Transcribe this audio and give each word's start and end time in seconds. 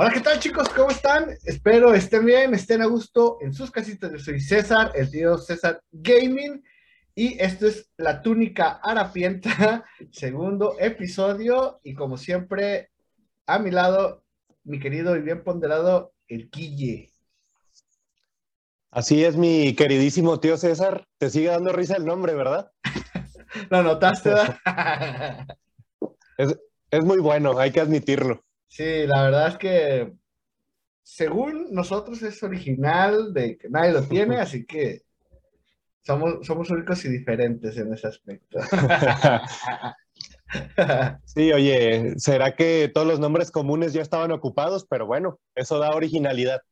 Hola, 0.00 0.12
¿qué 0.12 0.20
tal 0.20 0.38
chicos? 0.38 0.68
¿Cómo 0.68 0.90
están? 0.90 1.36
Espero 1.44 1.92
estén 1.92 2.24
bien, 2.24 2.54
estén 2.54 2.82
a 2.82 2.86
gusto 2.86 3.38
en 3.40 3.52
sus 3.52 3.72
casitas. 3.72 4.12
Yo 4.12 4.18
soy 4.20 4.40
César, 4.40 4.92
el 4.94 5.10
tío 5.10 5.36
César 5.38 5.82
Gaming, 5.90 6.62
y 7.16 7.36
esto 7.42 7.66
es 7.66 7.90
La 7.96 8.22
Túnica 8.22 8.78
Harapienta, 8.80 9.84
segundo 10.12 10.76
episodio, 10.78 11.80
y 11.82 11.94
como 11.94 12.16
siempre, 12.16 12.92
a 13.44 13.58
mi 13.58 13.72
lado, 13.72 14.22
mi 14.62 14.78
querido 14.78 15.16
y 15.16 15.22
bien 15.22 15.42
ponderado, 15.42 16.12
el 16.28 16.48
Quille. 16.48 17.12
Así 18.92 19.24
es, 19.24 19.34
mi 19.34 19.74
queridísimo 19.74 20.38
tío 20.38 20.56
César. 20.58 21.08
Te 21.18 21.28
sigue 21.28 21.48
dando 21.48 21.72
risa 21.72 21.96
el 21.96 22.06
nombre, 22.06 22.34
¿verdad? 22.34 22.70
Lo 23.68 23.82
notaste, 23.82 24.28
¿verdad? 24.28 24.58
es, 26.38 26.56
es 26.92 27.04
muy 27.04 27.18
bueno, 27.18 27.58
hay 27.58 27.72
que 27.72 27.80
admitirlo. 27.80 28.44
Sí, 28.68 29.06
la 29.06 29.24
verdad 29.24 29.48
es 29.48 29.56
que 29.56 30.12
según 31.02 31.68
nosotros 31.72 32.22
es 32.22 32.42
original, 32.42 33.32
de 33.32 33.56
que 33.56 33.68
nadie 33.70 33.92
lo 33.92 34.02
tiene, 34.02 34.36
así 34.36 34.66
que 34.66 35.02
somos, 36.02 36.46
somos 36.46 36.70
únicos 36.70 37.04
y 37.04 37.08
diferentes 37.08 37.76
en 37.76 37.92
ese 37.92 38.06
aspecto. 38.06 38.60
Sí, 41.24 41.52
oye, 41.52 42.14
¿será 42.16 42.56
que 42.56 42.90
todos 42.92 43.06
los 43.06 43.20
nombres 43.20 43.50
comunes 43.50 43.92
ya 43.92 44.00
estaban 44.00 44.32
ocupados? 44.32 44.86
Pero 44.88 45.06
bueno, 45.06 45.38
eso 45.54 45.78
da 45.78 45.90
originalidad. 45.90 46.62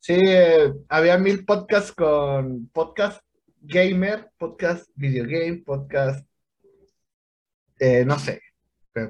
Sí, 0.00 0.18
eh, 0.28 0.72
había 0.88 1.16
mil 1.16 1.44
podcasts 1.44 1.92
con 1.92 2.68
podcast 2.68 3.22
gamer, 3.62 4.30
podcast 4.38 4.88
video 4.94 5.24
game, 5.24 5.62
podcast, 5.64 6.26
eh, 7.78 8.04
no 8.04 8.18
sé, 8.18 8.42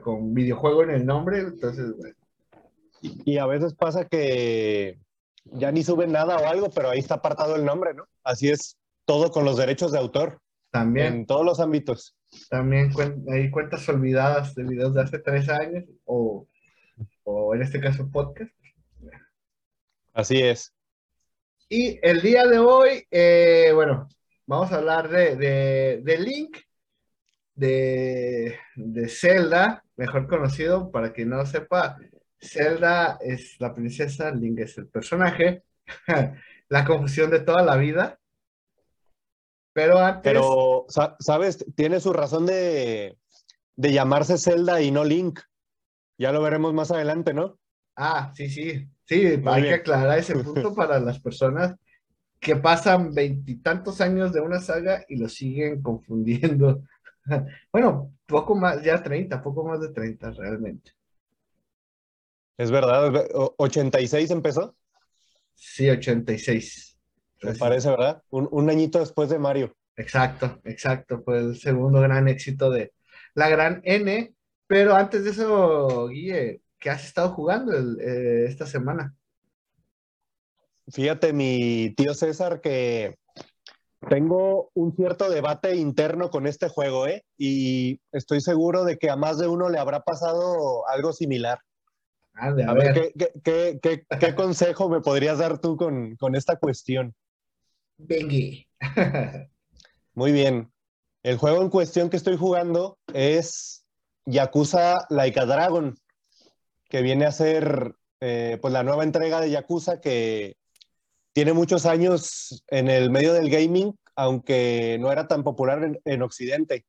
con 0.02 0.34
videojuego 0.34 0.82
en 0.82 0.90
el 0.90 1.06
nombre, 1.06 1.38
entonces, 1.40 1.96
bueno. 1.96 2.16
Y 3.00 3.38
a 3.38 3.46
veces 3.46 3.74
pasa 3.74 4.06
que 4.06 4.98
ya 5.44 5.70
ni 5.70 5.82
suben 5.82 6.12
nada 6.12 6.38
o 6.38 6.46
algo, 6.46 6.70
pero 6.70 6.90
ahí 6.90 6.98
está 6.98 7.16
apartado 7.16 7.56
el 7.56 7.64
nombre, 7.64 7.94
¿no? 7.94 8.06
Así 8.24 8.48
es 8.50 8.76
todo 9.04 9.30
con 9.30 9.44
los 9.44 9.56
derechos 9.56 9.92
de 9.92 9.98
autor. 9.98 10.40
También. 10.70 11.14
En 11.14 11.26
todos 11.26 11.44
los 11.44 11.60
ámbitos. 11.60 12.16
También 12.50 12.90
hay 13.32 13.50
cuentas 13.50 13.88
olvidadas 13.88 14.54
de 14.54 14.64
videos 14.64 14.94
de 14.94 15.02
hace 15.02 15.18
tres 15.20 15.48
años 15.48 15.84
o, 16.04 16.46
o 17.24 17.54
en 17.54 17.62
este 17.62 17.80
caso 17.80 18.10
podcast. 18.10 18.52
Así 20.12 20.40
es. 20.40 20.72
Y 21.68 21.98
el 22.02 22.22
día 22.22 22.46
de 22.46 22.58
hoy, 22.58 23.04
eh, 23.10 23.70
bueno, 23.74 24.08
vamos 24.46 24.72
a 24.72 24.76
hablar 24.76 25.08
de, 25.08 25.36
de, 25.36 26.00
de 26.02 26.18
Link, 26.18 26.58
de, 27.56 28.56
de, 28.76 29.08
Zelda, 29.08 29.84
mejor 29.96 30.28
conocido, 30.28 30.90
para 30.90 31.12
quien 31.12 31.30
no 31.30 31.38
lo 31.38 31.46
sepa, 31.46 31.98
Zelda 32.40 33.18
es 33.20 33.56
la 33.58 33.74
princesa, 33.74 34.30
Link 34.30 34.60
es 34.60 34.78
el 34.78 34.86
personaje, 34.86 35.64
la 36.68 36.84
confusión 36.84 37.30
de 37.30 37.40
toda 37.40 37.62
la 37.62 37.76
vida. 37.76 38.18
Pero 39.72 39.98
antes... 39.98 40.22
Pero, 40.22 40.86
¿sabes? 41.18 41.64
Tiene 41.74 42.00
su 42.00 42.12
razón 42.12 42.46
de, 42.46 43.18
de 43.74 43.92
llamarse 43.92 44.38
Zelda 44.38 44.80
y 44.80 44.90
no 44.90 45.04
Link. 45.04 45.40
Ya 46.18 46.32
lo 46.32 46.42
veremos 46.42 46.72
más 46.72 46.90
adelante, 46.90 47.34
¿no? 47.34 47.58
Ah, 47.94 48.32
sí, 48.34 48.48
sí. 48.48 48.88
Sí, 49.04 49.36
Muy 49.38 49.52
hay 49.52 49.62
bien. 49.62 49.74
que 49.74 49.80
aclarar 49.80 50.18
ese 50.18 50.34
punto 50.44 50.74
para 50.74 50.98
las 50.98 51.20
personas 51.20 51.76
que 52.40 52.56
pasan 52.56 53.14
veintitantos 53.14 54.00
años 54.00 54.32
de 54.32 54.40
una 54.40 54.60
saga 54.60 55.04
y 55.08 55.16
lo 55.16 55.28
siguen 55.28 55.82
confundiendo. 55.82 56.82
bueno, 57.72 58.12
poco 58.26 58.54
más, 58.54 58.82
ya 58.82 59.02
30, 59.02 59.42
poco 59.42 59.64
más 59.64 59.80
de 59.80 59.92
30 59.92 60.30
realmente. 60.32 60.92
Es 62.58 62.70
verdad, 62.70 63.12
¿86 63.58 64.30
empezó? 64.30 64.74
Sí, 65.54 65.90
86. 65.90 66.98
Me 67.42 67.54
parece, 67.54 67.90
¿verdad? 67.90 68.22
Un, 68.30 68.48
un, 68.50 68.70
añito 68.70 68.98
después 68.98 69.28
de 69.28 69.38
Mario. 69.38 69.74
Exacto, 69.96 70.60
exacto. 70.64 71.22
Fue 71.22 71.38
el 71.38 71.56
segundo 71.58 72.00
gran 72.00 72.28
éxito 72.28 72.70
de 72.70 72.92
la 73.34 73.48
gran 73.48 73.82
N. 73.84 74.34
Pero 74.66 74.94
antes 74.94 75.24
de 75.24 75.30
eso, 75.30 76.08
Guille, 76.08 76.62
¿qué 76.78 76.90
has 76.90 77.04
estado 77.04 77.30
jugando 77.30 77.76
el, 77.76 78.00
eh, 78.00 78.46
esta 78.48 78.66
semana? 78.66 79.14
Fíjate, 80.88 81.32
mi 81.32 81.94
tío 81.96 82.14
César, 82.14 82.60
que 82.60 83.16
tengo 84.08 84.70
un 84.74 84.94
cierto 84.94 85.30
debate 85.30 85.76
interno 85.76 86.30
con 86.30 86.46
este 86.46 86.68
juego, 86.68 87.06
¿eh? 87.06 87.24
Y 87.36 88.00
estoy 88.12 88.40
seguro 88.40 88.84
de 88.84 88.98
que 88.98 89.10
a 89.10 89.16
más 89.16 89.38
de 89.38 89.48
uno 89.48 89.68
le 89.68 89.78
habrá 89.78 90.00
pasado 90.00 90.88
algo 90.88 91.12
similar. 91.12 91.58
Ah, 92.34 92.46
a, 92.46 92.48
a, 92.48 92.74
ver, 92.74 92.94
ver 92.94 93.12
¿qué, 93.16 93.32
qué, 93.42 93.80
qué, 93.82 94.06
¿qué, 94.18 94.34
consejo 94.34 94.88
me 94.88 95.00
podrías 95.00 95.38
dar 95.38 95.58
tú 95.58 95.76
con, 95.76 96.16
con 96.16 96.34
esta 96.34 96.56
cuestión? 96.56 97.14
Venga. 97.98 98.36
Muy 100.14 100.32
bien. 100.32 100.70
El 101.22 101.38
juego 101.38 101.62
en 101.62 101.70
cuestión 101.70 102.08
que 102.08 102.16
estoy 102.16 102.36
jugando 102.36 102.98
es 103.12 103.84
Yakuza 104.26 105.06
Like 105.10 105.40
a 105.40 105.46
Dragon, 105.46 105.96
que 106.88 107.02
viene 107.02 107.26
a 107.26 107.32
ser 107.32 107.96
eh, 108.20 108.58
pues 108.60 108.72
la 108.72 108.82
nueva 108.82 109.04
entrega 109.04 109.40
de 109.40 109.50
Yakuza 109.50 110.00
que 110.00 110.56
tiene 111.36 111.52
muchos 111.52 111.84
años 111.84 112.64
en 112.68 112.88
el 112.88 113.10
medio 113.10 113.34
del 113.34 113.50
gaming, 113.50 113.94
aunque 114.14 114.96
no 114.98 115.12
era 115.12 115.28
tan 115.28 115.44
popular 115.44 115.84
en, 115.84 116.00
en 116.06 116.22
Occidente. 116.22 116.86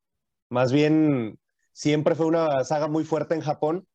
Más 0.47 0.72
bien, 0.72 1.38
siempre 1.74 2.16
fue 2.16 2.28
una 2.28 2.63
saga 2.63 2.88
muy 2.88 3.03
fuerte 3.03 3.35
en 3.35 3.41
Japón 3.41 3.85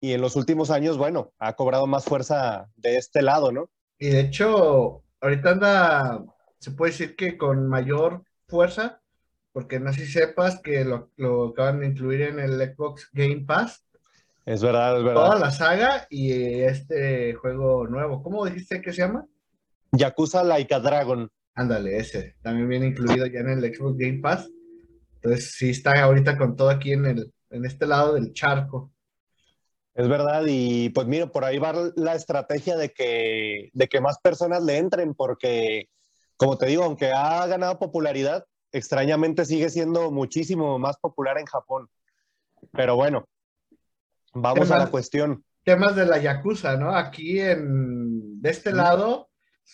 y 0.00 0.12
en 0.12 0.20
los 0.20 0.36
últimos 0.36 0.70
años, 0.70 0.98
bueno, 0.98 1.32
ha 1.40 1.54
cobrado 1.54 1.88
más 1.88 2.04
fuerza 2.04 2.68
de 2.76 2.96
este 2.96 3.22
lado, 3.22 3.50
¿no? 3.50 3.70
Y 3.98 4.10
de 4.10 4.20
hecho, 4.20 5.02
ahorita 5.20 5.50
anda, 5.50 6.24
se 6.60 6.70
puede 6.70 6.92
decir 6.92 7.16
que 7.16 7.36
con 7.36 7.66
mayor 7.66 8.22
fuerza, 8.46 9.00
porque 9.50 9.80
no 9.80 9.92
sé 9.92 10.06
si 10.06 10.12
sepas 10.12 10.60
que 10.60 10.84
lo, 10.84 11.10
lo 11.16 11.48
acaban 11.48 11.80
de 11.80 11.86
incluir 11.86 12.22
en 12.22 12.38
el 12.38 12.52
Xbox 12.72 13.10
Game 13.12 13.40
Pass. 13.48 13.84
Es 14.46 14.62
verdad, 14.62 14.98
es 14.98 15.02
verdad. 15.02 15.24
Toda 15.24 15.38
la 15.40 15.50
saga 15.50 16.06
y 16.08 16.60
este 16.60 17.34
juego 17.34 17.88
nuevo. 17.88 18.22
¿Cómo 18.22 18.44
dijiste 18.44 18.80
que 18.80 18.92
se 18.92 19.02
llama? 19.02 19.26
Yakuza 19.92 20.42
Like 20.42 20.74
a 20.74 20.80
Dragon. 20.80 21.30
Ándale, 21.54 21.98
ese. 21.98 22.36
También 22.42 22.68
viene 22.68 22.86
incluido 22.86 23.26
ya 23.26 23.40
en 23.40 23.50
el 23.50 23.74
Xbox 23.74 23.96
Game 23.98 24.20
Pass. 24.20 24.50
Entonces 25.16 25.52
sí 25.52 25.70
está 25.70 26.02
ahorita 26.02 26.36
con 26.38 26.56
todo 26.56 26.70
aquí 26.70 26.92
en, 26.92 27.06
el, 27.06 27.32
en 27.50 27.64
este 27.64 27.86
lado 27.86 28.14
del 28.14 28.32
charco. 28.32 28.92
Es 29.94 30.08
verdad, 30.08 30.44
y 30.46 30.88
pues 30.88 31.06
mira, 31.06 31.26
por 31.26 31.44
ahí 31.44 31.58
va 31.58 31.74
la 31.96 32.14
estrategia 32.14 32.76
de 32.76 32.90
que, 32.90 33.68
de 33.74 33.88
que 33.88 34.00
más 34.00 34.18
personas 34.20 34.62
le 34.64 34.78
entren, 34.78 35.14
porque 35.14 35.90
como 36.38 36.56
te 36.56 36.66
digo, 36.66 36.82
aunque 36.84 37.12
ha 37.12 37.46
ganado 37.46 37.78
popularidad, 37.78 38.46
extrañamente 38.72 39.44
sigue 39.44 39.68
siendo 39.68 40.10
muchísimo 40.10 40.78
más 40.78 40.96
popular 40.96 41.38
en 41.38 41.44
Japón. 41.44 41.88
Pero 42.72 42.96
bueno, 42.96 43.28
vamos 44.32 44.68
temas, 44.68 44.70
a 44.70 44.78
la 44.78 44.90
cuestión. 44.90 45.44
Temas 45.62 45.94
de 45.94 46.06
la 46.06 46.18
Yakuza, 46.18 46.76
¿no? 46.78 46.96
Aquí 46.96 47.38
en, 47.38 48.40
de 48.40 48.50
este 48.50 48.72
lado 48.72 49.28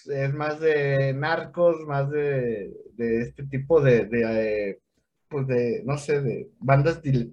es 0.06 0.32
más 0.34 0.60
de 0.60 1.12
narcos, 1.14 1.80
más 1.86 2.10
de, 2.10 2.72
de 2.94 3.22
este 3.22 3.44
tipo 3.44 3.80
de, 3.80 4.06
de 4.06 4.70
eh, 4.70 4.80
pues 5.28 5.46
de, 5.46 5.82
no 5.84 5.98
sé, 5.98 6.20
de 6.20 6.50
bandas 6.58 7.02
de, 7.02 7.30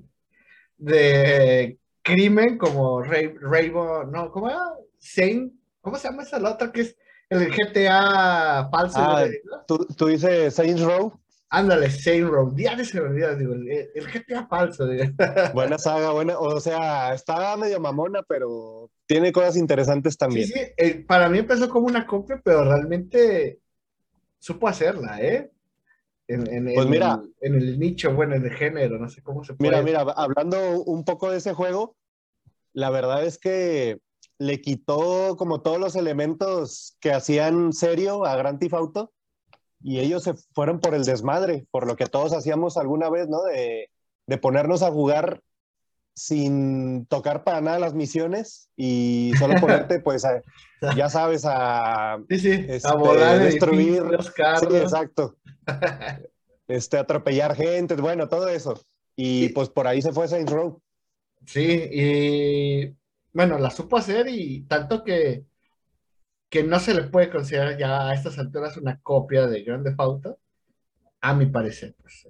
de 0.78 1.80
crimen 2.02 2.58
como 2.58 3.02
Ray, 3.02 3.34
Rainbow, 3.40 4.06
no, 4.06 4.32
¿cómo 4.32 4.50
era? 4.50 4.60
Saint, 5.00 5.54
¿cómo 5.82 5.98
se 5.98 6.10
llama 6.10 6.24
esa 6.24 6.40
la 6.40 6.52
otra 6.52 6.72
que 6.72 6.82
es 6.82 6.98
el 7.30 7.50
GTA 7.50 8.68
falso? 8.70 9.00
Ah. 9.00 9.26
¿tú, 9.68 9.86
¿tú, 9.98 10.08
dices 10.08 10.54
Saints 10.54 10.82
Row? 10.82 11.14
Ándale, 11.50 11.90
Saint 11.90 12.28
Row, 12.28 12.52
diario 12.54 12.84
se 12.84 13.00
me 13.00 13.08
olvida, 13.08 13.36
digo, 13.36 13.54
el, 13.54 13.70
el 13.94 14.08
GTA 14.12 14.48
falso. 14.48 14.88
Digo. 14.88 15.06
Buena 15.54 15.78
saga, 15.78 16.12
buena, 16.12 16.38
o 16.40 16.60
sea, 16.60 17.14
está 17.14 17.56
medio 17.56 17.80
mamona, 17.80 18.24
pero 18.24 18.90
tiene 19.06 19.32
cosas 19.32 19.56
interesantes 19.56 20.18
también. 20.18 20.48
Sí, 20.48 20.54
sí, 20.54 20.60
eh, 20.78 21.06
para 21.08 21.30
mí 21.30 21.38
empezó 21.38 21.70
como 21.70 21.88
una 21.88 22.06
copia, 22.08 22.42
pero 22.44 22.64
realmente 22.64 23.60
supo 24.40 24.68
hacerla, 24.68 25.22
¿eh? 25.22 25.52
En, 26.28 26.48
en, 26.52 26.74
pues 26.74 26.88
mira, 26.88 27.22
en, 27.42 27.54
en, 27.54 27.62
el 27.62 27.80
nicho, 27.80 28.14
bueno, 28.16 28.34
en 28.34 28.44
el 28.44 28.52
género, 28.52 28.98
no 28.98 29.08
sé 29.08 29.22
cómo 29.22 29.44
se 29.44 29.54
puede. 29.54 29.70
Mira, 29.70 29.84
mira, 29.84 30.02
hablando 30.02 30.82
un 30.82 31.06
poco 31.06 31.30
de 31.30 31.38
ese 31.38 31.54
juego, 31.54 31.96
la 32.74 32.90
verdad 32.90 33.24
es 33.24 33.38
que 33.38 34.00
le 34.40 34.60
quitó 34.60 35.38
como 35.38 35.62
todos 35.62 35.80
los 35.80 35.96
elementos 35.96 36.98
que 37.00 37.12
hacían 37.12 37.72
serio 37.74 38.26
a 38.26 38.36
Grand 38.36 38.60
Theft 38.60 38.74
Auto 38.74 39.14
y 39.88 40.00
ellos 40.00 40.24
se 40.24 40.34
fueron 40.56 40.80
por 40.80 40.96
el 40.96 41.06
desmadre, 41.06 41.68
por 41.70 41.86
lo 41.86 41.96
que 41.96 42.08
todos 42.08 42.34
hacíamos 42.34 42.76
alguna 42.76 43.08
vez, 43.08 43.30
¿no? 43.30 43.44
De, 43.44 43.92
de 44.26 44.38
ponernos 44.40 44.82
a 44.82 44.90
jugar 44.90 45.44
sin 46.16 47.06
tocar 47.06 47.44
para 47.44 47.62
nada 47.62 47.78
las 47.78 47.94
misiones 47.94 48.72
y 48.76 49.34
solo 49.38 49.54
ponerte, 49.62 50.00
pues, 50.00 50.26
a, 50.26 50.42
ya 50.98 51.08
sabes, 51.08 51.44
a, 51.46 52.18
sí, 52.30 52.40
sí, 52.40 52.66
este, 52.68 52.88
a 52.88 52.94
volar, 52.94 53.38
destruir 53.38 54.02
los 54.02 54.32
carros. 54.32 54.74
Sí, 54.74 54.78
exacto. 54.80 55.36
Este, 56.68 56.98
atropellar 56.98 57.56
gente, 57.56 57.94
bueno, 57.94 58.28
todo 58.28 58.50
eso. 58.50 58.82
Y 59.16 59.50
pues 59.50 59.70
por 59.70 59.86
ahí 59.86 60.02
se 60.02 60.12
fue 60.12 60.28
Saints 60.28 60.52
Row. 60.52 60.82
Sí, 61.46 61.62
y 61.92 62.96
bueno, 63.34 63.60
la 63.60 63.70
supo 63.70 63.98
hacer 63.98 64.28
y 64.30 64.62
tanto 64.64 65.04
que, 65.04 65.46
que 66.50 66.64
no 66.64 66.80
se 66.80 66.94
le 66.94 67.04
puede 67.04 67.30
considerar 67.30 67.78
ya 67.78 68.08
a 68.08 68.14
estas 68.14 68.38
alturas 68.38 68.78
una 68.78 69.00
copia 69.02 69.48
de 69.48 69.64
Grand 69.64 69.84
Theft 69.84 70.00
Auto, 70.00 70.40
a 71.22 71.34
mi 71.34 71.48
parecer. 71.48 71.96
Pues, 72.02 72.26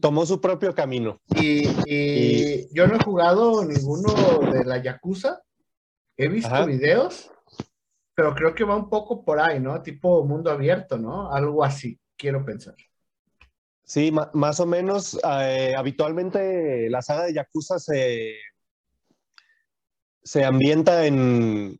tomó 0.00 0.26
su 0.26 0.40
propio 0.40 0.74
camino. 0.74 1.20
Y, 1.34 2.74
yo 2.74 2.86
no 2.86 2.96
he 2.96 3.04
jugado 3.04 3.64
ninguno 3.64 4.12
de 4.52 4.64
la 4.64 4.78
Yakuza, 4.78 5.42
he 6.16 6.28
visto 6.28 6.66
videos, 6.66 7.30
pero 8.14 8.34
creo 8.34 8.54
que 8.54 8.64
va 8.64 8.76
un 8.76 8.88
poco 8.88 9.24
por 9.24 9.40
ahí, 9.40 9.60
¿no? 9.60 9.80
Tipo 9.82 10.24
mundo 10.24 10.50
abierto, 10.50 10.98
¿no? 10.98 11.32
Algo 11.32 11.64
así, 11.64 11.98
quiero 12.16 12.44
pensar. 12.44 12.74
Sí, 13.84 14.12
más 14.32 14.60
o 14.60 14.66
menos. 14.66 15.18
Eh, 15.40 15.74
habitualmente 15.76 16.88
la 16.88 17.02
saga 17.02 17.24
de 17.24 17.34
Yakuza 17.34 17.78
se, 17.78 18.36
se 20.22 20.44
ambienta 20.44 21.06
en, 21.06 21.78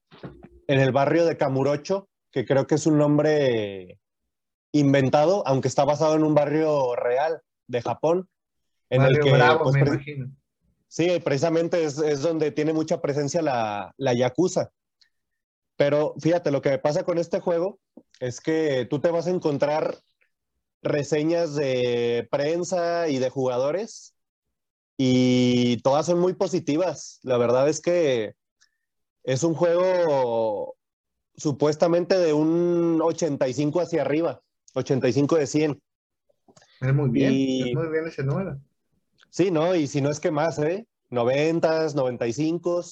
en 0.69 0.81
el 0.81 0.93
barrio 0.93 1.25
de 1.27 1.37
Kamurocho, 1.37 2.09
que 2.31 2.45
creo 2.45 2.67
que 2.67 2.77
es 2.77 2.87
un 2.87 2.99
nombre 2.99 3.99
inventado, 4.73 5.47
aunque 5.47 5.69
está 5.69 5.85
basado 5.85 6.15
en 6.15 6.25
un 6.25 6.35
barrio 6.35 6.97
real 6.97 7.41
de 7.69 7.83
Japón. 7.83 8.29
En 8.91 9.03
el 9.03 9.19
que, 9.21 9.31
pues, 9.31 9.75
me 9.75 9.81
imagino. 9.81 10.31
Sí, 10.89 11.21
precisamente 11.25 11.83
es, 11.85 12.23
donde 12.23 12.53
tiene 12.53 12.73
mucha 12.73 13.01
presencia 13.01 13.43
la, 13.43 13.93
la 13.97 14.15
Yakuza. 14.15 14.71
Pero 15.77 16.15
fíjate, 16.21 16.51
lo 16.51 16.63
que 16.63 16.71
me 16.71 16.79
pasa 16.79 17.05
con 17.05 17.19
este 17.19 17.41
juego 17.41 17.81
es 18.21 18.41
que 18.41 18.87
tú 18.89 19.01
te 19.01 19.11
vas 19.11 19.27
a 19.27 19.31
encontrar 19.31 19.99
reseñas 20.83 21.55
de 21.55 22.29
prensa 22.31 23.09
y 23.09 23.19
de 23.19 23.31
jugadores 23.31 24.15
y 24.97 25.79
todas 25.79 26.07
son 26.07 26.21
muy 26.21 26.35
positivas. 26.35 27.19
La 27.23 27.39
verdad 27.39 27.69
es 27.69 27.81
que 27.81 28.35
es 29.25 29.43
un 29.43 29.55
juego 29.55 30.77
supuestamente 31.37 32.17
de 32.19 32.33
un 32.33 33.01
85 33.03 33.81
hacia 33.81 34.03
arriba, 34.03 34.43
85 34.75 35.37
de 35.37 35.47
100. 35.47 35.83
Es 36.81 36.95
muy 36.95 37.09
bien, 37.09 37.33
es 37.69 37.75
muy 37.75 37.89
bien 37.89 38.07
ese 38.07 38.23
número. 38.23 38.61
Sí, 39.31 39.51
¿no? 39.51 39.75
Y 39.75 39.87
si 39.87 40.01
no 40.01 40.11
es 40.11 40.21
que 40.21 40.31
más, 40.31 40.59
¿eh? 40.59 40.87
90, 41.11 41.89
95. 41.95 42.85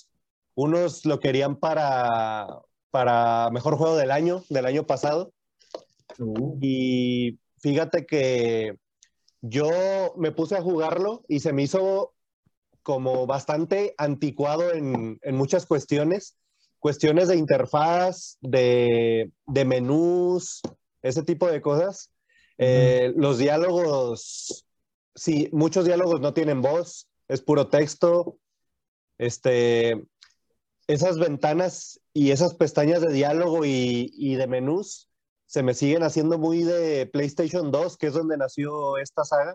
Unos 0.55 1.05
lo 1.05 1.21
querían 1.21 1.57
para, 1.57 2.49
para 2.91 3.51
mejor 3.51 3.77
juego 3.77 3.97
del 3.97 4.11
año, 4.11 4.43
del 4.49 4.67
año 4.67 4.87
pasado. 4.87 5.33
Uh. 6.19 6.59
Y 6.61 7.39
fíjate 7.59 8.07
que 8.07 8.77
yo 9.41 10.15
me 10.17 10.33
puse 10.33 10.57
a 10.57 10.63
jugarlo 10.63 11.25
y 11.29 11.41
se 11.41 11.53
me 11.53 11.63
hizo 11.63 12.15
como 12.83 13.27
bastante 13.27 13.95
anticuado 13.99 14.73
en, 14.73 15.19
muchas 15.33 15.67
cuestiones, 15.67 16.37
cuestiones 16.79 17.29
de 17.29 17.37
interfaz, 17.37 18.39
de, 18.41 19.31
de 19.47 19.65
menús, 19.65 20.61
ese 21.03 21.23
tipo 21.23 21.49
de 21.49 21.61
cosas. 21.61 22.11
Eh, 22.59 23.13
los 23.17 23.39
diálogos, 23.39 24.67
sí, 25.15 25.49
muchos 25.53 25.85
diálogos 25.85 26.21
no 26.21 26.35
tienen 26.35 26.61
voz, 26.61 27.09
es 27.29 27.41
puro 27.41 27.69
texto. 27.69 28.39
Este, 29.19 30.05
esas 30.89 31.19
ventanas 31.19 32.01
y 32.13 32.33
esas 32.33 32.55
pestañas 32.55 33.01
de 33.01 33.13
diálogo 33.13 33.65
y, 33.65 34.13
y 34.15 34.35
de 34.35 34.47
menús 34.47 35.09
se 35.53 35.63
me 35.63 35.75
siguen 35.75 36.03
haciendo 36.03 36.39
muy 36.39 36.63
de 36.63 37.05
PlayStation 37.05 37.71
2, 37.71 37.99
que 37.99 38.07
es 38.07 38.15
donde 38.15 38.39
nació 38.39 38.97
esta 38.97 39.23
saga. 39.23 39.55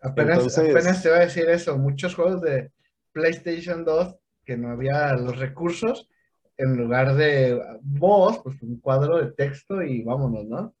Apenas, 0.00 0.56
apenas 0.58 1.02
te 1.02 1.08
voy 1.08 1.18
a 1.18 1.22
decir 1.22 1.48
eso, 1.48 1.76
muchos 1.76 2.14
juegos 2.14 2.40
de 2.40 2.70
PlayStation 3.12 3.84
2 3.84 4.16
que 4.44 4.56
no 4.56 4.70
había 4.70 5.12
los 5.14 5.38
recursos, 5.38 6.08
en 6.56 6.76
lugar 6.76 7.14
de 7.16 7.60
voz, 7.82 8.40
pues 8.42 8.60
un 8.62 8.80
cuadro 8.80 9.18
de 9.18 9.32
texto 9.32 9.82
y 9.82 10.02
vámonos, 10.02 10.46
¿no? 10.46 10.74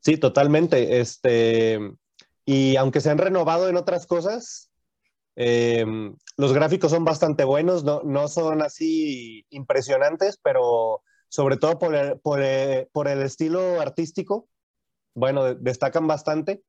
Sí, 0.00 0.16
totalmente. 0.16 1.00
Este, 1.00 1.78
y 2.44 2.76
aunque 2.76 3.00
se 3.00 3.10
han 3.10 3.18
renovado 3.18 3.68
en 3.68 3.76
otras 3.76 4.06
cosas, 4.06 4.70
em, 5.36 6.14
los 6.36 6.52
gráficos 6.52 6.90
son 6.90 7.04
bastante 7.04 7.44
buenos, 7.44 7.84
no, 7.84 8.02
no 8.04 8.28
son 8.28 8.62
así 8.62 9.44
impresionantes, 9.50 10.38
pero 10.42 11.02
sobre 11.28 11.56
todo 11.56 11.78
por 11.78 11.94
el, 11.94 12.18
por 12.18 13.08
el, 13.08 13.22
estilo 13.22 13.80
artístico, 13.80 14.48
bueno, 15.14 15.54
destacan 15.54 16.06
bastante. 16.06 16.62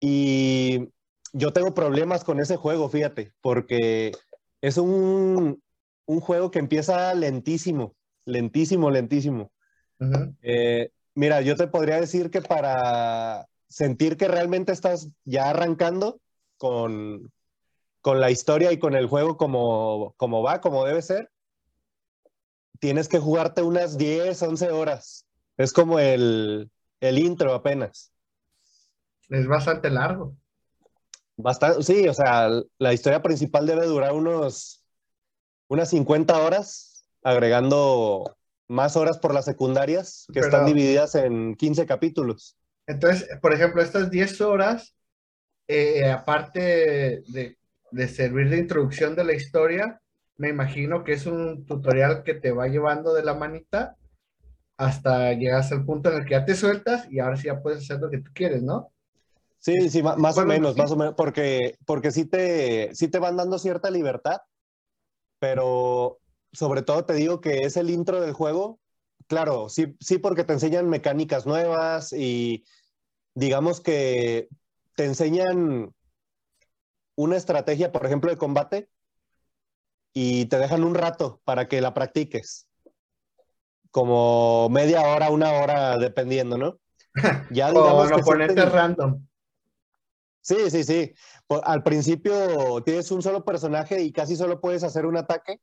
Y 0.00 0.88
yo 1.32 1.52
tengo 1.52 1.74
problemas 1.74 2.24
con 2.24 2.40
ese 2.40 2.56
juego, 2.56 2.88
fíjate, 2.88 3.32
porque 3.40 4.12
es 4.60 4.78
un, 4.78 5.62
un 6.06 6.20
juego 6.20 6.50
que 6.50 6.58
empieza 6.58 7.14
lentísimo, 7.14 7.94
lentísimo, 8.24 8.90
lentísimo. 8.90 9.52
Eh, 10.42 10.90
mira, 11.14 11.42
yo 11.42 11.56
te 11.56 11.66
podría 11.66 12.00
decir 12.00 12.30
que 12.30 12.40
para 12.40 13.46
sentir 13.68 14.16
que 14.16 14.26
realmente 14.26 14.72
estás 14.72 15.08
ya 15.24 15.50
arrancando 15.50 16.20
con, 16.56 17.30
con 18.00 18.20
la 18.20 18.30
historia 18.30 18.72
y 18.72 18.78
con 18.78 18.94
el 18.94 19.06
juego 19.06 19.36
como, 19.36 20.14
como 20.16 20.42
va, 20.42 20.60
como 20.60 20.84
debe 20.84 21.02
ser, 21.02 21.30
tienes 22.80 23.08
que 23.08 23.18
jugarte 23.18 23.62
unas 23.62 23.96
10, 23.98 24.42
11 24.42 24.70
horas. 24.70 25.26
Es 25.56 25.72
como 25.72 25.98
el, 25.98 26.70
intro 27.00 27.54
apenas. 27.54 28.09
Es 29.30 29.46
bastante 29.46 29.90
largo. 29.90 30.36
Bastante, 31.36 31.82
sí, 31.82 32.06
o 32.06 32.12
sea, 32.12 32.50
la 32.78 32.92
historia 32.92 33.22
principal 33.22 33.66
debe 33.66 33.86
durar 33.86 34.12
unos 34.12 34.84
unas 35.68 35.88
50 35.90 36.36
horas, 36.42 37.04
agregando 37.22 38.36
más 38.68 38.96
horas 38.96 39.18
por 39.18 39.32
las 39.32 39.44
secundarias, 39.44 40.26
que 40.32 40.40
están 40.40 40.66
divididas 40.66 41.14
en 41.14 41.54
15 41.54 41.86
capítulos. 41.86 42.56
Entonces, 42.86 43.28
por 43.40 43.54
ejemplo, 43.54 43.80
estas 43.80 44.10
10 44.10 44.40
horas, 44.40 44.96
eh, 45.68 46.10
aparte 46.10 47.22
de, 47.28 47.56
de 47.92 48.08
servir 48.08 48.50
de 48.50 48.58
introducción 48.58 49.14
de 49.14 49.24
la 49.24 49.32
historia, 49.32 50.00
me 50.36 50.48
imagino 50.48 51.04
que 51.04 51.12
es 51.12 51.26
un 51.26 51.64
tutorial 51.66 52.24
que 52.24 52.34
te 52.34 52.50
va 52.50 52.66
llevando 52.66 53.14
de 53.14 53.22
la 53.22 53.34
manita 53.34 53.96
hasta 54.76 55.34
llegas 55.34 55.70
al 55.70 55.84
punto 55.84 56.10
en 56.10 56.18
el 56.18 56.24
que 56.24 56.30
ya 56.30 56.44
te 56.44 56.54
sueltas 56.54 57.06
y 57.10 57.20
ahora 57.20 57.36
sí 57.36 57.46
ya 57.46 57.60
puedes 57.60 57.80
hacer 57.80 58.00
lo 58.00 58.10
que 58.10 58.18
tú 58.18 58.30
quieres, 58.34 58.62
¿no? 58.62 58.90
Sí, 59.60 59.90
sí, 59.90 60.02
más 60.02 60.38
o 60.38 60.46
menos, 60.46 60.74
más 60.78 60.90
o 60.90 60.96
menos, 60.96 61.14
porque, 61.14 61.76
porque 61.84 62.10
sí, 62.10 62.24
te, 62.24 62.94
sí 62.94 63.08
te 63.08 63.18
van 63.18 63.36
dando 63.36 63.58
cierta 63.58 63.90
libertad, 63.90 64.38
pero 65.38 66.18
sobre 66.50 66.80
todo 66.80 67.04
te 67.04 67.12
digo 67.12 67.42
que 67.42 67.58
es 67.58 67.76
el 67.76 67.90
intro 67.90 68.22
del 68.22 68.32
juego. 68.32 68.80
Claro, 69.26 69.68
sí, 69.68 69.96
sí, 70.00 70.16
porque 70.16 70.44
te 70.44 70.54
enseñan 70.54 70.88
mecánicas 70.88 71.44
nuevas 71.44 72.14
y 72.14 72.64
digamos 73.34 73.82
que 73.82 74.48
te 74.96 75.04
enseñan 75.04 75.94
una 77.14 77.36
estrategia, 77.36 77.92
por 77.92 78.06
ejemplo, 78.06 78.30
de 78.30 78.38
combate 78.38 78.88
y 80.14 80.46
te 80.46 80.58
dejan 80.58 80.84
un 80.84 80.94
rato 80.94 81.42
para 81.44 81.68
que 81.68 81.82
la 81.82 81.92
practiques. 81.92 82.66
Como 83.90 84.70
media 84.70 85.02
hora, 85.02 85.28
una 85.28 85.52
hora, 85.52 85.98
dependiendo, 85.98 86.56
¿no? 86.56 86.78
Ya 87.50 87.72
digamos 87.72 88.10
que 88.10 88.22
ponerte 88.22 88.64
random. 88.64 89.26
Sí, 90.40 90.70
sí, 90.70 90.84
sí. 90.84 91.12
Al 91.64 91.82
principio 91.82 92.82
tienes 92.82 93.10
un 93.10 93.22
solo 93.22 93.44
personaje 93.44 94.00
y 94.02 94.12
casi 94.12 94.36
solo 94.36 94.60
puedes 94.60 94.82
hacer 94.82 95.06
un 95.06 95.16
ataque. 95.16 95.60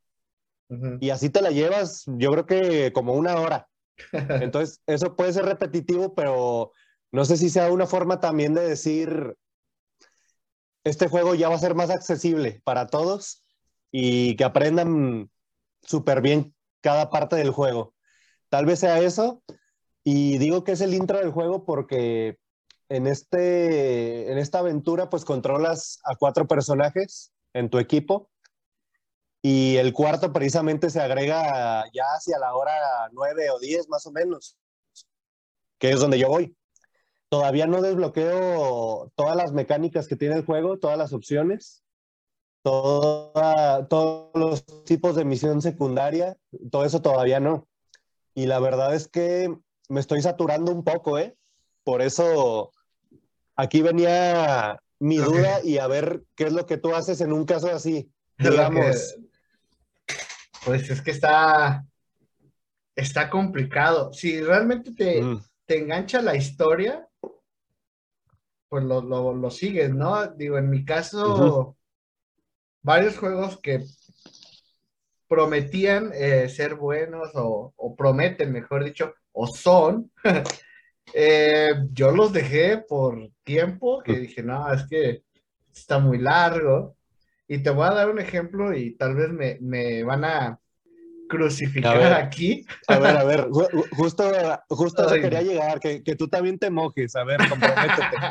Y 0.99 1.11
así 1.11 1.29
te 1.29 1.41
la 1.41 1.51
llevas, 1.51 2.03
yo 2.07 2.31
creo 2.31 2.45
que 2.45 2.91
como 2.91 3.13
una 3.13 3.39
hora. 3.39 3.69
Entonces, 4.11 4.81
eso 4.85 5.15
puede 5.15 5.31
ser 5.33 5.45
repetitivo, 5.45 6.13
pero 6.13 6.73
no 7.11 7.25
sé 7.25 7.37
si 7.37 7.49
sea 7.49 7.71
una 7.71 7.87
forma 7.87 8.19
también 8.19 8.53
de 8.53 8.67
decir, 8.67 9.35
este 10.83 11.07
juego 11.07 11.35
ya 11.35 11.49
va 11.49 11.55
a 11.55 11.59
ser 11.59 11.73
más 11.73 11.89
accesible 11.89 12.61
para 12.63 12.87
todos 12.87 13.43
y 13.91 14.35
que 14.35 14.43
aprendan 14.43 15.29
súper 15.81 16.21
bien 16.21 16.53
cada 16.81 17.09
parte 17.09 17.37
del 17.37 17.51
juego. 17.51 17.95
Tal 18.49 18.65
vez 18.65 18.79
sea 18.79 18.99
eso. 18.99 19.43
Y 20.03 20.37
digo 20.37 20.63
que 20.63 20.73
es 20.73 20.81
el 20.81 20.93
intro 20.93 21.17
del 21.17 21.31
juego 21.31 21.65
porque 21.65 22.39
en, 22.89 23.07
este, 23.07 24.31
en 24.31 24.37
esta 24.37 24.59
aventura 24.59 25.09
pues 25.09 25.25
controlas 25.25 25.99
a 26.05 26.15
cuatro 26.15 26.47
personajes 26.47 27.31
en 27.53 27.69
tu 27.69 27.79
equipo 27.79 28.29
y 29.41 29.77
el 29.77 29.93
cuarto 29.93 30.33
precisamente 30.33 30.89
se 30.89 30.99
agrega 30.99 31.85
ya 31.93 32.03
hacia 32.15 32.39
la 32.39 32.55
hora 32.55 32.73
nueve 33.11 33.49
o 33.49 33.59
diez 33.59 33.87
más 33.87 34.05
o 34.05 34.11
menos, 34.11 34.57
que 35.77 35.91
es 35.91 35.99
donde 35.99 36.19
yo 36.19 36.27
voy. 36.27 36.55
Todavía 37.29 37.67
no 37.67 37.81
desbloqueo 37.81 39.11
todas 39.15 39.35
las 39.35 39.51
mecánicas 39.51 40.07
que 40.07 40.15
tiene 40.15 40.35
el 40.35 40.45
juego, 40.45 40.79
todas 40.79 40.97
las 40.97 41.13
opciones, 41.13 41.83
todos 42.63 44.31
los 44.33 44.65
tipos 44.85 45.15
de 45.15 45.25
misión 45.25 45.61
secundaria, 45.61 46.37
todo 46.71 46.85
eso 46.85 47.01
todavía 47.01 47.39
no. 47.39 47.67
Y 48.33 48.45
la 48.45 48.59
verdad 48.59 48.95
es 48.95 49.07
que 49.07 49.55
me 49.89 49.99
estoy 49.99 50.21
saturando 50.21 50.71
un 50.71 50.83
poco, 50.83 51.17
¿eh? 51.17 51.37
Por 51.83 52.01
eso 52.01 52.71
aquí 53.57 53.81
venía 53.81 54.79
mi 54.99 55.17
duda 55.17 55.61
y 55.63 55.77
a 55.79 55.87
ver 55.87 56.23
qué 56.35 56.45
es 56.45 56.53
lo 56.53 56.65
que 56.65 56.77
tú 56.77 56.95
haces 56.95 57.19
en 57.21 57.33
un 57.33 57.45
caso 57.45 57.69
así. 57.69 58.09
Digamos, 58.37 59.15
Pues 60.63 60.89
es 60.89 61.01
que 61.01 61.11
está, 61.11 61.85
está 62.95 63.29
complicado. 63.29 64.13
Si 64.13 64.41
realmente 64.41 64.93
te, 64.93 65.21
Mm. 65.21 65.41
te 65.65 65.77
engancha 65.79 66.21
la 66.21 66.35
historia, 66.35 67.07
pues 68.69 68.83
lo, 68.83 69.01
lo, 69.01 69.33
lo 69.33 69.49
sigues, 69.49 69.93
¿no? 69.93 70.27
Digo, 70.27 70.57
en 70.57 70.69
mi 70.69 70.83
caso, 70.85 71.77
varios 72.81 73.17
juegos 73.17 73.59
que 73.61 73.83
prometían 75.27 76.11
eh, 76.13 76.49
ser 76.49 76.75
buenos 76.75 77.31
o, 77.35 77.73
o 77.75 77.95
prometen, 77.95 78.51
mejor 78.51 78.83
dicho, 78.83 79.13
o 79.31 79.47
son, 79.47 80.11
eh, 81.13 81.73
yo 81.91 82.11
los 82.11 82.33
dejé 82.33 82.77
por 82.79 83.29
tiempo 83.43 84.01
que 84.03 84.19
dije, 84.19 84.43
no, 84.43 84.71
es 84.73 84.85
que 84.87 85.23
está 85.73 85.99
muy 85.99 86.17
largo. 86.19 86.97
Y 87.47 87.63
te 87.63 87.69
voy 87.69 87.87
a 87.87 87.93
dar 87.93 88.09
un 88.09 88.19
ejemplo 88.19 88.73
y 88.75 88.95
tal 88.97 89.15
vez 89.15 89.29
me, 89.31 89.57
me 89.61 90.03
van 90.03 90.25
a 90.25 90.59
crucificar 91.27 91.99
ver. 91.99 92.13
aquí. 92.13 92.65
A 92.87 92.99
ver, 92.99 93.17
a 93.17 93.23
ver, 93.23 93.47
ju- 93.49 93.69
ju- 93.71 93.87
justo, 93.91 94.23
justo 94.69 95.03
eso 95.03 95.19
quería 95.19 95.41
llegar, 95.41 95.79
que, 95.79 96.03
que 96.03 96.15
tú 96.15 96.27
también 96.29 96.57
te 96.59 96.69
mojes. 96.69 97.15
A 97.15 97.23
ver, 97.23 97.45
comprométete. 97.45 98.23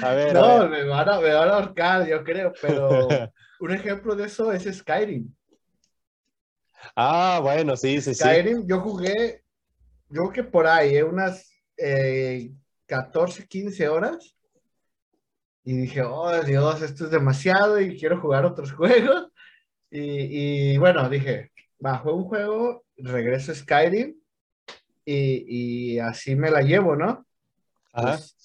A 0.00 0.14
ver, 0.14 0.36
a 0.38 0.42
No, 0.42 0.44
ver. 0.44 0.68
me 0.68 0.84
van 0.84 1.08
a, 1.08 1.20
me 1.20 1.32
van 1.34 1.48
a 1.48 1.54
ahorcar, 1.56 2.06
yo 2.08 2.24
creo, 2.24 2.52
pero 2.60 3.28
un 3.58 3.72
ejemplo 3.72 4.14
de 4.16 4.26
eso 4.26 4.52
es 4.52 4.64
Skyrim. 4.78 5.34
Ah, 6.96 7.40
bueno, 7.42 7.76
sí, 7.76 8.00
sí, 8.00 8.14
sí. 8.14 8.38
Skyrim, 8.38 8.66
yo 8.66 8.80
jugué, 8.80 9.42
yo 10.08 10.22
creo 10.24 10.32
que 10.32 10.44
por 10.44 10.66
ahí, 10.68 10.96
eh, 10.96 11.04
unas 11.04 11.51
eh, 11.82 12.52
14, 12.86 13.46
15 13.46 13.88
horas. 13.88 14.36
Y 15.64 15.76
dije, 15.76 16.02
oh 16.02 16.42
Dios, 16.42 16.82
esto 16.82 17.04
es 17.04 17.10
demasiado 17.10 17.80
y 17.80 17.98
quiero 17.98 18.20
jugar 18.20 18.44
otros 18.44 18.72
juegos. 18.74 19.28
Y, 19.90 20.72
y 20.72 20.78
bueno, 20.78 21.08
dije, 21.08 21.52
juego 21.78 22.16
un 22.16 22.24
juego, 22.24 22.84
regreso 22.96 23.52
a 23.52 23.54
Skyrim 23.54 24.14
y, 25.04 25.94
y 25.94 25.98
así 25.98 26.36
me 26.36 26.50
la 26.50 26.62
llevo, 26.62 26.96
¿no? 26.96 27.26
Ajá. 27.92 28.16
Pues, 28.16 28.36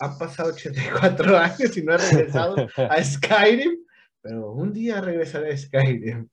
han 0.00 0.18
pasado 0.18 0.50
84 0.50 1.38
años 1.38 1.76
y 1.76 1.82
no 1.82 1.94
he 1.94 1.98
regresado 1.98 2.56
a 2.76 3.04
Skyrim, 3.04 3.84
pero 4.20 4.52
un 4.52 4.72
día 4.72 5.00
regresaré 5.00 5.52
a 5.52 5.56
Skyrim. 5.56 6.28